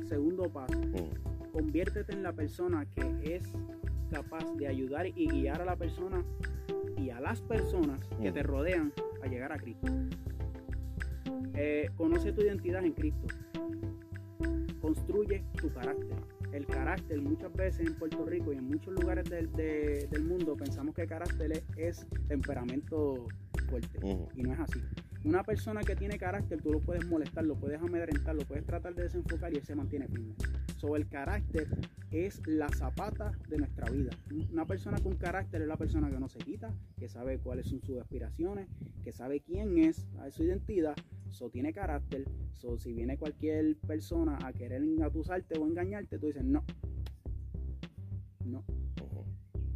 Segundo 0.08 0.50
paso, 0.50 0.74
Mm, 0.80 1.52
conviértete 1.52 2.14
en 2.14 2.24
la 2.24 2.34
persona 2.34 2.86
que 2.86 3.36
es 3.36 3.44
capaz 4.12 4.46
de 4.58 4.68
ayudar 4.68 5.08
y 5.08 5.28
guiar 5.28 5.62
a 5.62 5.66
la 5.66 5.76
persona 5.76 6.24
y 6.98 7.10
a 7.10 7.20
las 7.20 7.42
personas 7.42 8.00
que 8.22 8.30
Mm. 8.30 8.34
te 8.34 8.44
rodean 8.44 8.94
a 9.24 9.28
llegar 9.28 9.52
a 9.54 9.58
Cristo. 9.58 9.88
Eh, 11.56 11.90
conoce 11.96 12.32
tu 12.34 12.42
identidad 12.42 12.84
en 12.86 12.94
Cristo. 12.94 13.28
Construye 14.82 15.44
tu 15.60 15.72
carácter. 15.74 16.18
El 16.54 16.66
carácter 16.66 17.22
muchas 17.22 17.54
veces 17.54 17.88
en 17.88 17.96
Puerto 17.96 18.26
Rico 18.26 18.52
y 18.52 18.58
en 18.58 18.66
muchos 18.68 18.94
lugares 18.94 19.30
del, 19.30 19.52
de- 19.54 20.08
del 20.12 20.24
mundo 20.26 20.56
pensamos 20.58 20.94
que 20.94 21.06
carácter 21.08 21.52
es, 21.54 21.64
es 21.78 22.08
temperamento 22.28 23.28
fuerte 23.70 24.00
y 24.36 24.44
no 24.44 24.54
es 24.54 24.60
así. 24.60 24.80
Una 25.24 25.44
persona 25.44 25.82
que 25.82 25.96
tiene 25.96 26.18
carácter, 26.18 26.62
tú 26.62 26.72
lo 26.72 26.80
puedes 26.80 27.06
molestar, 27.06 27.46
lo 27.46 27.56
puedes 27.56 27.80
amedrentar, 27.80 28.36
lo 28.36 28.42
puedes 28.42 28.66
tratar 28.66 28.96
de 28.96 29.04
desenfocar 29.04 29.54
y 29.54 29.58
él 29.58 29.64
se 29.64 29.76
mantiene 29.76 30.08
firme. 30.08 30.34
So, 30.78 30.96
el 30.96 31.08
carácter 31.08 31.68
es 32.10 32.42
la 32.48 32.68
zapata 32.70 33.32
de 33.48 33.58
nuestra 33.60 33.88
vida. 33.92 34.10
Una 34.52 34.66
persona 34.66 34.98
con 34.98 35.16
carácter 35.18 35.62
es 35.62 35.68
la 35.68 35.78
persona 35.78 36.10
que 36.10 36.20
no 36.20 36.28
se 36.28 36.40
quita, 36.40 36.74
que 36.98 37.08
sabe 37.08 37.38
cuáles 37.38 37.68
son 37.68 37.84
sus 37.84 38.00
aspiraciones, 38.00 38.68
que 39.04 39.12
sabe 39.12 39.42
quién 39.42 39.78
es, 39.78 40.08
sabe 40.16 40.32
su 40.32 40.44
identidad, 40.44 40.96
so 41.30 41.52
tiene 41.52 41.72
carácter. 41.72 42.26
So, 42.54 42.80
si 42.80 42.92
viene 42.92 43.20
cualquier 43.20 43.76
persona 43.78 44.40
a 44.44 44.54
querer 44.54 44.82
engatusarte 44.82 45.60
o 45.60 45.68
engañarte, 45.68 46.18
tú 46.18 46.28
dices 46.28 46.44
no. 46.44 46.64
No, 48.44 48.64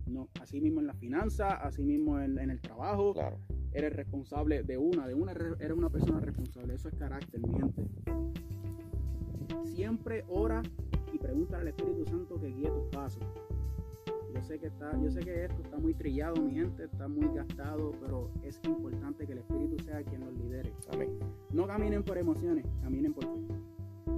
no. 0.08 0.28
Así 0.42 0.60
mismo 0.60 0.80
en 0.80 0.88
la 0.88 0.96
finanza, 0.96 1.50
así 1.50 1.84
mismo 1.84 2.20
en, 2.20 2.40
en 2.40 2.50
el 2.50 2.60
trabajo 2.60 3.14
Claro. 3.14 3.38
Eres 3.76 3.94
responsable 3.96 4.64
de 4.64 4.78
una, 4.78 5.06
de 5.08 5.14
una 5.14 5.34
re- 5.34 5.56
eres 5.60 5.78
una 5.78 5.90
persona 5.90 6.20
responsable. 6.20 6.74
Eso 6.74 6.88
es 6.90 6.96
carácter, 6.96 7.42
mi 7.42 7.54
gente. 7.60 7.84
Siempre 9.66 10.24
ora 10.30 10.64
y 11.12 11.18
pregúntale 11.18 11.62
al 11.64 11.68
Espíritu 11.68 12.06
Santo 12.06 12.40
que 12.40 12.48
guíe 12.48 12.70
tus 12.70 12.86
pasos. 12.92 13.24
Yo 14.34 14.42
sé 14.42 14.60
que 14.60 14.68
está, 14.68 14.92
yo 15.02 15.10
sé 15.10 15.22
que 15.22 15.46
esto 15.46 15.62
está 15.62 15.78
muy 15.78 15.94
trillado, 15.94 16.42
mi 16.42 16.52
gente, 16.52 16.86
está 16.86 17.08
muy 17.08 17.28
gastado, 17.34 17.92
pero 18.02 18.30
es 18.44 18.60
importante 18.66 19.26
que 19.26 19.32
el 19.34 19.40
Espíritu 19.40 19.82
sea 19.84 20.04
quien 20.04 20.22
nos 20.22 20.34
lidere. 20.34 20.74
Amén. 20.92 21.10
No 21.52 21.66
caminen 21.68 22.04
por 22.04 22.18
emociones, 22.18 22.66
caminen 22.82 23.14
por 23.14 23.24
fe. 23.24 23.42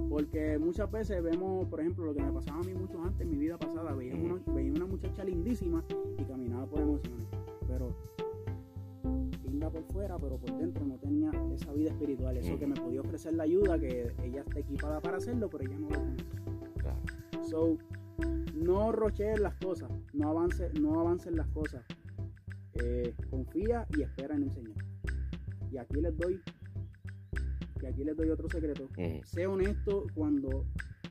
Porque 0.08 0.58
muchas 0.58 0.90
veces 0.90 1.22
vemos, 1.22 1.66
por 1.68 1.80
ejemplo, 1.80 2.06
lo 2.06 2.14
que 2.14 2.22
me 2.22 2.32
pasaba 2.32 2.60
a 2.60 2.62
mí 2.62 2.74
mucho 2.74 3.00
antes 3.02 3.20
en 3.20 3.30
mi 3.30 3.36
vida 3.38 3.58
pasada, 3.58 3.94
veía 3.94 4.14
una, 4.16 4.40
veía 4.54 4.72
una 4.72 4.86
muchacha 4.86 5.22
lindísima 5.22 5.84
y 6.18 6.24
caminaba 6.24 6.66
por 6.66 6.80
emociones. 6.80 7.26
Pero 7.66 7.94
linda 9.58 9.70
por 9.70 9.84
fuera, 9.92 10.16
pero 10.18 10.38
por 10.38 10.56
dentro 10.56 10.86
no 10.86 10.94
tenía 10.98 11.32
esa 11.52 11.72
vida 11.72 11.90
espiritual, 11.90 12.36
eso 12.36 12.56
que 12.56 12.66
me 12.66 12.76
podía 12.76 13.00
ofrecer 13.00 13.34
la 13.34 13.42
ayuda, 13.42 13.76
que 13.76 14.12
ella 14.22 14.42
está 14.46 14.60
equipada 14.60 15.00
para 15.00 15.16
hacerlo, 15.16 15.50
pero 15.50 15.64
ella 15.64 15.78
no 15.80 15.88
lo 15.90 15.96
conoce. 15.96 16.24
Claro. 16.76 16.98
So, 17.42 17.78
no 18.54 18.92
rocheen 18.92 19.42
las 19.42 19.56
cosas, 19.56 19.90
no 20.12 20.28
avance, 20.28 20.70
no 20.80 21.00
avancen 21.00 21.36
las 21.36 21.48
cosas. 21.48 21.84
Eh, 22.74 23.12
confía 23.30 23.84
y 23.96 24.02
espera 24.02 24.36
en 24.36 24.44
el 24.44 24.52
Señor. 24.52 24.76
Y 25.72 25.78
aquí 25.78 26.00
les 26.00 26.16
doy, 26.16 26.40
y 27.82 27.86
aquí 27.86 28.04
les 28.04 28.16
doy 28.16 28.30
otro 28.30 28.48
secreto. 28.48 28.84
Ujú, 28.84 29.20
Sé 29.24 29.48
honesto 29.48 30.06
cuando 30.14 30.66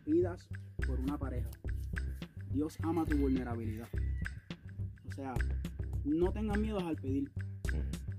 pidas 0.05 0.47
por 0.87 1.01
una 1.01 1.17
pareja. 1.17 1.49
Dios 2.53 2.77
ama 2.81 3.03
tu 3.03 3.17
vulnerabilidad. 3.17 3.89
O 5.05 5.11
sea, 5.11 5.33
no 6.05 6.31
tengas 6.31 6.57
miedo 6.57 6.79
al 6.79 6.95
pedir. 6.95 7.29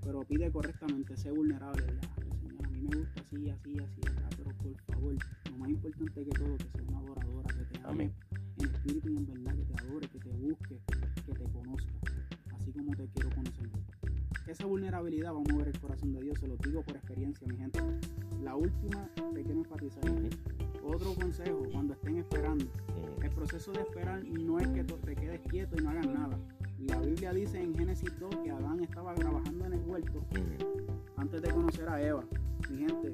Pero 0.09 0.25
pide 0.25 0.51
correctamente, 0.51 1.15
sé 1.19 1.31
vulnerable. 1.31 1.85
Ya, 1.85 2.35
Señor, 2.41 2.65
a 2.65 2.71
mí 2.71 2.81
me 2.81 2.97
gusta 2.97 3.21
así, 3.21 3.51
así, 3.51 3.79
así, 3.79 4.01
acá, 4.09 4.29
pero 4.39 4.57
por 4.57 4.95
favor, 4.95 5.15
lo 5.51 5.57
más 5.59 5.69
importante 5.69 6.25
que 6.25 6.31
todo, 6.31 6.57
que 6.57 6.65
sea 6.65 6.83
una 6.89 6.99
adoradora, 7.01 7.49
que 7.49 7.79
te 7.79 7.87
ame 7.87 8.11
en 8.59 8.67
espíritu 8.71 9.11
y 9.11 9.17
en 9.19 9.27
verdad, 9.27 9.55
que 9.55 9.65
te 9.65 9.85
adore, 9.85 10.09
que 10.09 10.19
te 10.19 10.31
busque, 10.31 10.81
que 11.27 11.33
te 11.35 11.45
conozca, 11.53 11.93
así 12.59 12.73
como 12.73 12.97
te 12.97 13.07
quiero 13.09 13.29
conocer. 13.35 13.69
Esa 14.47 14.65
vulnerabilidad 14.65 15.35
va 15.35 15.41
a 15.41 15.53
mover 15.53 15.69
el 15.69 15.79
corazón 15.79 16.15
de 16.15 16.23
Dios, 16.23 16.39
se 16.41 16.49
lo 16.49 16.57
digo 16.57 16.83
por 16.83 16.97
experiencia, 16.97 17.47
mi 17.47 17.59
gente. 17.59 17.79
La 18.43 18.57
última 18.57 19.11
que 19.35 19.43
quiero 19.43 19.59
enfatizar, 19.59 20.05
otro 20.85 21.15
consejo, 21.17 21.65
cuando 21.71 21.93
estén 21.93 22.17
esperando, 22.17 22.65
el 23.23 23.31
proceso 23.31 23.73
de 23.73 23.81
esperar 23.81 24.25
no 24.25 24.59
es 24.59 24.69
que 24.69 24.85
tú 24.85 24.97
te 25.05 25.15
quedes 25.15 25.43
quieto 25.43 25.77
y 25.79 25.85
no 25.85 25.91
hagas 25.91 26.07
nada. 26.07 26.39
La 26.89 27.01
Biblia 27.01 27.32
dice 27.32 27.61
en 27.62 27.74
Génesis 27.74 28.18
2 28.18 28.36
que 28.43 28.51
Adán 28.51 28.80
estaba 28.80 29.14
trabajando 29.14 29.66
en 29.66 29.72
el 29.74 29.80
huerto 29.86 30.22
antes 31.16 31.43
de 31.43 31.51
conocer 31.51 31.89
a 31.89 32.03
Eva. 32.03 32.24
Mi 32.70 32.78
gente, 32.78 33.12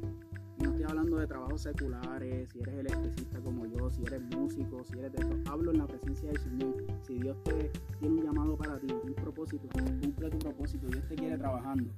no 0.59 0.71
estoy 0.71 0.85
hablando 0.85 1.17
de 1.19 1.27
trabajos 1.27 1.63
seculares, 1.63 2.49
si 2.51 2.61
eres 2.61 2.75
electricista 2.77 3.41
como 3.41 3.67
yo, 3.67 3.91
si 3.91 4.03
eres 4.03 4.23
músico, 4.37 4.85
si 4.85 4.99
eres 4.99 5.13
de 5.13 5.23
esto. 5.23 5.37
Hablo 5.51 5.73
en 5.73 5.79
la 5.79 5.87
presencia 5.87 6.29
del 6.29 6.39
Señor. 6.41 6.75
Si 7.03 7.19
Dios 7.19 7.37
te 7.45 7.71
tiene 7.99 8.21
un 8.21 8.25
llamado 8.25 8.57
para 8.57 8.79
ti, 8.79 8.87
un 8.93 9.15
propósito, 9.15 9.69
cumple 9.73 10.31
tu 10.31 10.39
propósito. 10.39 10.87
Dios 10.89 11.07
te 11.09 11.15
quiere 11.17 11.37
trabajando. 11.39 11.91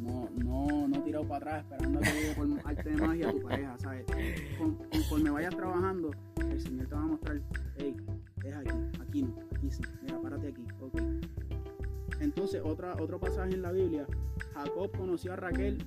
No, 0.00 0.28
no, 0.36 0.88
no 0.88 1.02
tirado 1.04 1.24
para 1.28 1.58
atrás 1.60 1.64
esperando 1.64 1.98
a 1.98 2.02
que 2.02 2.12
llegue 2.12 2.34
por 2.34 2.48
arte 2.68 2.90
de 2.90 2.96
magia 3.06 3.30
tu 3.32 3.40
pareja, 3.42 3.78
¿sabes? 3.78 4.04
Con- 4.58 4.74
conforme 4.90 5.30
vayas 5.30 5.56
trabajando, 5.56 6.10
el 6.50 6.60
Señor 6.60 6.86
te 6.88 6.94
va 6.94 7.02
a 7.02 7.06
mostrar, 7.06 7.40
hey, 7.76 7.96
es 8.44 8.54
aquí, 8.54 8.70
aquí 9.00 9.22
no, 9.22 9.34
aquí 9.68 9.82
mira, 10.02 10.20
párate 10.20 10.48
aquí, 10.48 10.64
ok. 10.80 11.00
Entonces, 12.20 12.62
otra, 12.64 12.94
otro 13.00 13.18
pasaje 13.18 13.54
en 13.54 13.62
la 13.62 13.72
Biblia, 13.72 14.06
Jacob 14.54 14.90
conoció 14.96 15.32
a 15.32 15.36
Raquel 15.36 15.78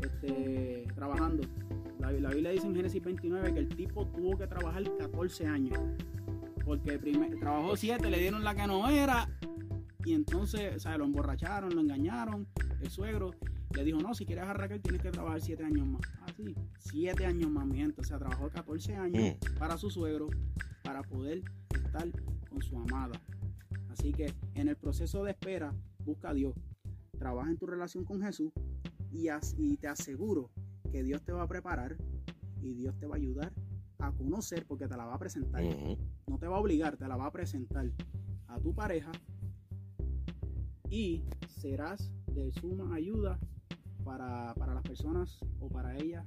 este, 0.00 0.86
trabajando. 0.94 1.42
La, 1.98 2.12
la 2.12 2.30
Biblia 2.30 2.50
dice 2.50 2.66
en 2.66 2.74
Génesis 2.76 3.02
29 3.02 3.54
que 3.54 3.60
el 3.60 3.68
tipo 3.68 4.06
tuvo 4.06 4.36
que 4.36 4.46
trabajar 4.46 4.82
14 4.98 5.46
años. 5.46 5.78
Porque 6.64 6.98
primer- 6.98 7.38
trabajó 7.38 7.76
7, 7.76 8.10
le 8.10 8.18
dieron 8.18 8.44
la 8.44 8.54
que 8.54 8.66
no 8.66 8.88
era. 8.88 9.28
Y 10.04 10.12
entonces, 10.12 10.76
o 10.76 10.78
sea, 10.78 10.98
lo 10.98 11.04
emborracharon, 11.04 11.74
lo 11.74 11.80
engañaron. 11.80 12.46
El 12.80 12.90
suegro 12.90 13.30
le 13.74 13.84
dijo, 13.84 13.98
no, 14.00 14.14
si 14.14 14.26
quieres 14.26 14.44
a 14.44 14.52
Raquel 14.52 14.80
tienes 14.82 15.00
que 15.00 15.10
trabajar 15.10 15.40
7 15.40 15.64
años 15.64 15.86
más. 15.86 16.02
Ah, 16.20 16.26
sí, 16.36 16.54
7 16.80 17.24
años 17.24 17.50
más, 17.50 17.66
mi 17.66 17.78
gente. 17.78 18.00
O 18.00 18.04
sea, 18.04 18.18
trabajó 18.18 18.48
14 18.50 18.94
años 18.96 19.36
para 19.58 19.78
su 19.78 19.90
suegro 19.90 20.28
para 20.82 21.02
poder 21.02 21.42
estar 21.72 22.06
con 22.56 22.62
su 22.62 22.78
amada. 22.78 23.20
Así 23.90 24.12
que 24.12 24.32
en 24.54 24.68
el 24.68 24.76
proceso 24.76 25.22
de 25.24 25.32
espera, 25.32 25.74
busca 26.06 26.30
a 26.30 26.34
Dios. 26.34 26.54
Trabaja 27.18 27.50
en 27.50 27.58
tu 27.58 27.66
relación 27.66 28.04
con 28.04 28.22
Jesús 28.22 28.50
y, 29.12 29.28
as- 29.28 29.54
y 29.58 29.76
te 29.76 29.88
aseguro 29.88 30.50
que 30.90 31.02
Dios 31.02 31.22
te 31.22 31.32
va 31.32 31.42
a 31.42 31.48
preparar 31.48 31.96
y 32.62 32.72
Dios 32.74 32.96
te 32.98 33.06
va 33.06 33.16
a 33.16 33.18
ayudar 33.18 33.52
a 33.98 34.10
conocer 34.12 34.64
porque 34.66 34.88
te 34.88 34.96
la 34.96 35.04
va 35.04 35.14
a 35.14 35.18
presentar. 35.18 35.62
No 36.26 36.38
te 36.38 36.46
va 36.46 36.56
a 36.56 36.60
obligar, 36.60 36.96
te 36.96 37.06
la 37.06 37.16
va 37.16 37.26
a 37.26 37.32
presentar 37.32 37.90
a 38.48 38.58
tu 38.60 38.74
pareja 38.74 39.12
y 40.88 41.24
serás 41.48 42.10
de 42.34 42.52
suma 42.52 42.94
ayuda 42.94 43.38
para, 44.04 44.54
para 44.54 44.74
las 44.74 44.82
personas 44.82 45.40
o 45.60 45.68
para 45.68 45.96
ella 45.96 46.24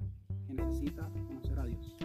que 0.48 0.54
necesita 0.54 1.10
conocer 1.28 1.60
a 1.60 1.66
Dios. 1.66 1.96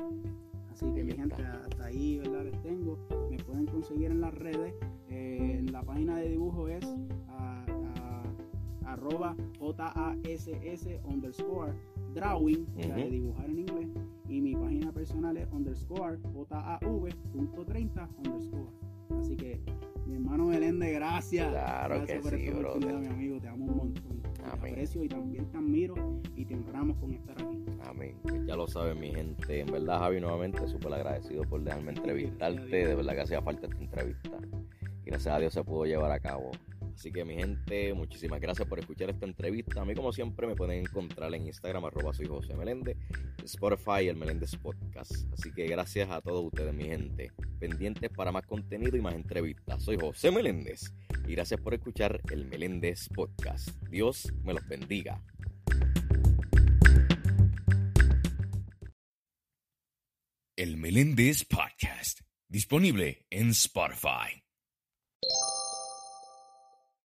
Así 0.75 0.87
que 0.93 1.05
mi 1.05 1.13
gente, 1.13 1.37
hasta 1.45 1.85
ahí 1.87 2.19
¿verdad? 2.19 2.45
les 2.47 2.61
tengo. 2.63 2.99
Me 3.31 3.37
pueden 3.39 3.67
conseguir 3.67 4.11
en 4.11 4.21
las 4.21 4.35
redes. 4.35 4.75
Eh, 5.09 5.57
en 5.61 5.71
la 5.73 5.83
página 5.85 6.17
de 6.17 6.31
dibujo 6.31 6.67
es 6.69 6.85
a- 7.29 7.65
a- 7.65 8.93
arroba 8.93 9.37
J-A-S-S 9.61 11.01
underscore 11.05 11.73
drawing, 12.13 12.67
o 12.77 12.83
sea, 12.83 12.97
de 12.97 13.03
Ujú. 13.03 13.11
dibujar 13.13 13.51
en 13.51 13.59
inglés. 13.61 13.89
Y 14.29 14.41
mi 14.41 14.55
página 14.57 14.91
personal 14.93 15.37
es 15.37 15.47
underscore 15.53 16.19
J-A-V 16.33 17.11
punto 17.33 17.65
30 17.65 18.09
underscore. 18.19 18.71
Así 19.21 19.37
que, 19.37 19.61
mi 20.07 20.15
hermano 20.15 20.47
Meléndez, 20.47 20.93
gracias. 20.95 21.51
Claro 21.51 21.95
gracias 21.95 22.19
que 22.19 22.23
por 22.23 22.39
sí, 22.39 22.47
esta 22.47 22.99
mi 22.99 23.07
amigo. 23.07 23.41
Te 23.41 23.47
amo 23.49 23.65
un 23.67 23.77
montón. 23.77 24.23
Aprecio 24.55 25.05
y 25.05 25.09
también 25.09 25.47
te 25.51 25.57
admiro 25.59 25.95
y 26.37 26.45
te 26.45 26.55
honramos 26.55 26.97
con 26.99 27.13
estar 27.13 27.35
aquí. 27.43 27.65
Amén. 27.85 28.17
Ya 28.47 28.57
lo 28.57 28.67
saben, 28.67 28.99
mi 29.01 29.13
gente. 29.13 29.61
En 29.61 29.67
verdad, 29.67 29.99
Javi, 29.99 30.21
nuevamente 30.21 30.67
súper 30.69 30.95
agradecido 30.95 31.43
por 31.43 31.63
dejarme 31.63 31.93
entrevistarte. 31.93 32.87
De 32.87 32.95
verdad 32.95 33.15
que 33.15 33.21
hacía 33.21 33.43
falta 33.43 33.67
esta 33.67 33.79
entrevista. 33.79 34.39
Gracias 35.05 35.35
a 35.35 35.39
Dios 35.39 35.53
se 35.53 35.63
pudo 35.65 35.85
llevar 35.85 36.11
a 36.13 36.21
cabo. 36.21 36.51
Así 36.95 37.11
que, 37.11 37.25
mi 37.25 37.35
gente, 37.35 37.93
muchísimas 37.93 38.41
gracias 38.41 38.69
por 38.69 38.79
escuchar 38.79 39.11
esta 39.11 39.27
entrevista. 39.27 39.81
A 39.83 39.85
mí, 39.85 39.95
como 39.95 40.13
siempre, 40.13 40.47
me 40.47 40.55
pueden 40.55 40.81
encontrar 40.81 41.35
en 41.35 41.47
Instagram, 41.47 41.85
arroba 41.85 42.15
soy 42.15 42.27
José 42.27 42.55
Meléndez, 42.55 42.97
Spotify, 43.43 44.09
el 44.09 44.17
Meléndez 44.17 44.57
Podcast. 44.57 45.13
Así 45.33 45.53
que 45.53 45.67
gracias 45.67 46.09
a 46.11 46.21
todos 46.21 46.45
ustedes, 46.45 46.73
mi 46.73 46.85
gente. 46.85 47.33
Pendientes 47.59 48.11
para 48.11 48.33
más 48.33 48.47
contenido 48.47 48.97
y 48.97 49.01
más 49.01 49.15
entrevistas. 49.15 49.83
Soy 49.83 49.99
José 49.99 50.31
Meléndez. 50.31 50.93
Y 51.27 51.33
gracias 51.33 51.61
por 51.61 51.75
escuchar 51.75 52.21
el 52.31 52.47
Meléndez 52.47 53.09
Podcast. 53.09 53.71
Dios 53.91 54.33
me 54.45 54.55
los 54.55 54.67
bendiga. 54.69 55.23
El 60.57 60.77
Meléndez 60.77 61.45
Podcast, 61.45 62.21
disponible 62.49 63.27
en 63.29 63.51
Spotify. 63.51 64.44